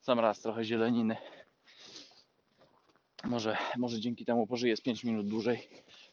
Sam 0.00 0.20
raz 0.20 0.40
trochę 0.40 0.64
zieleniny. 0.64 1.16
Może, 3.24 3.56
może 3.76 4.00
dzięki 4.00 4.24
temu 4.24 4.46
pożyję 4.46 4.76
z 4.76 4.80
5 4.80 5.04
minut 5.04 5.28
dłużej 5.28 5.68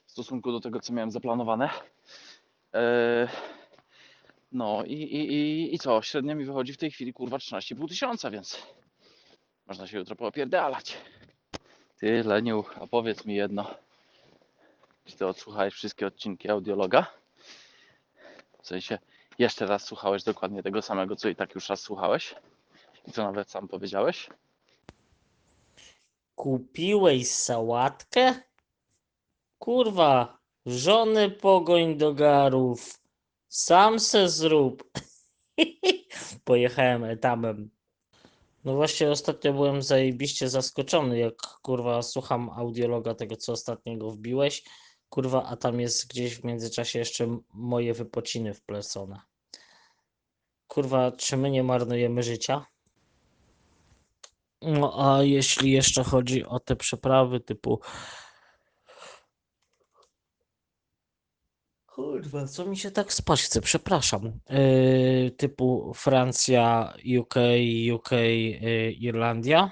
w 0.06 0.12
stosunku 0.12 0.52
do 0.52 0.60
tego, 0.60 0.80
co 0.80 0.94
miałem 0.94 1.12
zaplanowane. 1.12 1.70
Eee, 2.74 3.28
no 4.52 4.84
i, 4.86 4.94
i, 4.94 5.34
i, 5.34 5.76
i 5.76 5.80
co? 5.80 6.02
Średnia 6.02 6.36
mi 6.36 6.46
wychodzi 6.46 6.74
w 6.74 6.78
tej 6.78 6.92
chwili 6.92 7.14
kurwa 7.14 7.38
13,5 7.38 7.88
tysiąca, 7.88 8.32
więc 8.32 8.68
można 9.68 9.88
się 9.88 9.98
jutro 9.98 10.16
poopierdalać. 10.16 10.98
Ty, 12.00 12.24
Leniu, 12.24 12.66
a 12.82 12.88
powiedz 12.88 13.26
mi 13.26 13.36
jedno. 13.36 13.76
Czy 15.06 15.18
ty 15.18 15.28
odsłuchałeś 15.28 15.74
wszystkie 15.74 16.08
odcinki 16.08 16.50
audiologa? 16.50 17.06
W 18.62 18.68
sensie, 18.68 19.00
jeszcze 19.40 19.66
raz 19.66 19.84
słuchałeś 19.84 20.24
dokładnie 20.24 20.64
tego 20.64 20.82
samego, 20.82 21.16
co 21.16 21.30
i 21.30 21.36
tak 21.36 21.56
już 21.56 21.70
raz 21.70 21.82
słuchałeś? 21.82 22.36
I 23.08 23.12
co 23.12 23.24
nawet 23.24 23.50
sam 23.50 23.68
powiedziałeś? 23.68 24.30
Kupiłeś 26.36 27.32
sałatkę? 27.32 28.34
Kurwa, 29.60 30.38
żony 30.66 31.32
pogoń 31.32 31.98
do 31.98 32.14
garów. 32.14 33.00
Sam 33.48 34.00
se 34.00 34.30
zrób. 34.30 34.92
Pojechałem 36.46 37.04
etamem. 37.04 37.70
No 38.64 38.76
właśnie 38.76 39.12
ostatnio 39.12 39.54
byłem 39.54 39.82
zajebiście 39.82 40.50
zaskoczony, 40.50 41.20
jak 41.20 41.36
kurwa 41.62 42.02
słucham 42.02 42.50
audiologa 42.50 43.16
tego, 43.16 43.36
co 43.36 43.52
ostatniego 43.52 44.12
wbiłeś. 44.12 44.64
Kurwa, 45.10 45.44
a 45.44 45.58
tam 45.58 45.80
jest 45.80 46.08
gdzieś 46.08 46.36
w 46.36 46.44
międzyczasie 46.44 47.00
jeszcze 47.00 47.38
moje 47.54 47.94
wypociny 47.94 48.54
wplecone. 48.54 49.20
Kurwa, 50.68 51.12
czy 51.12 51.38
my 51.38 51.52
nie 51.52 51.64
marnujemy 51.64 52.24
życia? 52.24 52.66
No 54.62 55.16
a 55.16 55.24
jeśli 55.24 55.72
jeszcze 55.72 56.04
chodzi 56.04 56.46
o 56.46 56.60
te 56.60 56.76
przeprawy 56.76 57.40
typu. 57.40 57.80
Kurwa, 61.96 62.48
co 62.48 62.66
mi 62.66 62.78
się 62.78 62.92
tak 62.92 63.14
spać 63.14 63.44
chce, 63.44 63.62
przepraszam. 63.62 64.40
Yy, 64.50 65.32
typu 65.32 65.94
Francja, 65.96 66.94
UK, 67.20 67.36
UK, 67.96 68.12
yy, 68.12 68.92
Irlandia, 68.92 69.72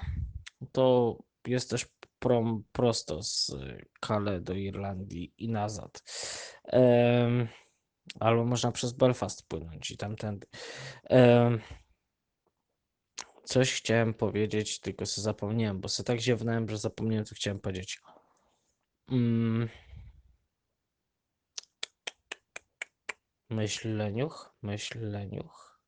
to 0.72 1.18
jest 1.46 1.70
też 1.70 1.86
prom 2.18 2.64
prosto 2.72 3.22
z 3.22 3.56
Calais 4.06 4.42
do 4.42 4.54
Irlandii 4.54 5.34
i 5.38 5.48
nazad. 5.48 6.02
Em, 6.64 7.48
albo 8.20 8.44
można 8.44 8.72
przez 8.72 8.92
Belfast 8.92 9.48
płynąć 9.48 9.90
i 9.90 9.96
tamtędy. 9.96 10.46
Em, 11.04 11.60
Coś 13.44 13.72
chciałem 13.72 14.14
powiedzieć, 14.14 14.80
tylko 14.80 15.06
sobie 15.06 15.22
zapomniałem, 15.22 15.80
bo 15.80 15.88
sobie 15.88 16.06
tak 16.06 16.20
ziewnąłem, 16.20 16.68
że 16.68 16.78
zapomniałem, 16.78 17.24
co 17.24 17.34
chciałem 17.34 17.60
powiedzieć. 17.60 18.00
Mm. 19.08 19.68
Myśleniuch, 23.52 24.54
myśleniuch. 24.62 25.80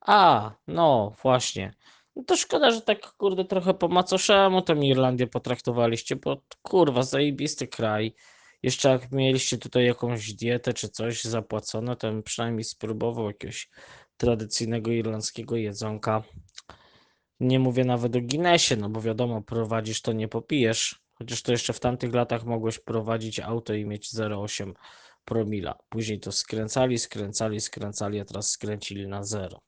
A, 0.00 0.50
no 0.66 1.14
właśnie. 1.22 1.74
No 2.16 2.24
to 2.24 2.36
szkoda, 2.36 2.70
że 2.70 2.80
tak 2.80 3.12
kurde 3.12 3.44
trochę 3.44 3.74
po 3.74 3.88
macoszemu 3.88 4.62
tą 4.62 4.74
Irlandię 4.80 5.26
potraktowaliście, 5.26 6.16
bo 6.16 6.42
kurwa, 6.62 7.02
zajebisty 7.02 7.68
kraj. 7.68 8.14
Jeszcze 8.62 8.88
jak 8.88 9.12
mieliście 9.12 9.58
tutaj 9.58 9.84
jakąś 9.84 10.32
dietę 10.32 10.72
czy 10.72 10.88
coś 10.88 11.24
zapłacone, 11.24 11.96
to 11.96 12.10
bym 12.10 12.22
przynajmniej 12.22 12.64
spróbował 12.64 13.26
jakiegoś 13.26 13.70
tradycyjnego 14.16 14.90
irlandzkiego 14.90 15.56
jedzonka. 15.56 16.22
Nie 17.40 17.58
mówię 17.58 17.84
nawet 17.84 18.16
o 18.16 18.20
Guinnessie, 18.20 18.76
no 18.76 18.88
bo 18.88 19.00
wiadomo, 19.00 19.42
prowadzisz 19.42 20.02
to 20.02 20.12
nie 20.12 20.28
popijesz. 20.28 21.00
Chociaż 21.14 21.42
to 21.42 21.52
jeszcze 21.52 21.72
w 21.72 21.80
tamtych 21.80 22.14
latach 22.14 22.44
mogłeś 22.44 22.78
prowadzić 22.78 23.40
auto 23.40 23.74
i 23.74 23.86
mieć 23.86 24.14
0,8 24.14 24.72
promila. 25.26 25.74
Później 25.88 26.20
to 26.20 26.32
skręcali, 26.32 26.98
skręcali, 26.98 27.60
skręcali, 27.60 28.20
a 28.20 28.24
teraz 28.24 28.50
skręcili 28.50 29.08
na 29.08 29.24
zero. 29.24 29.58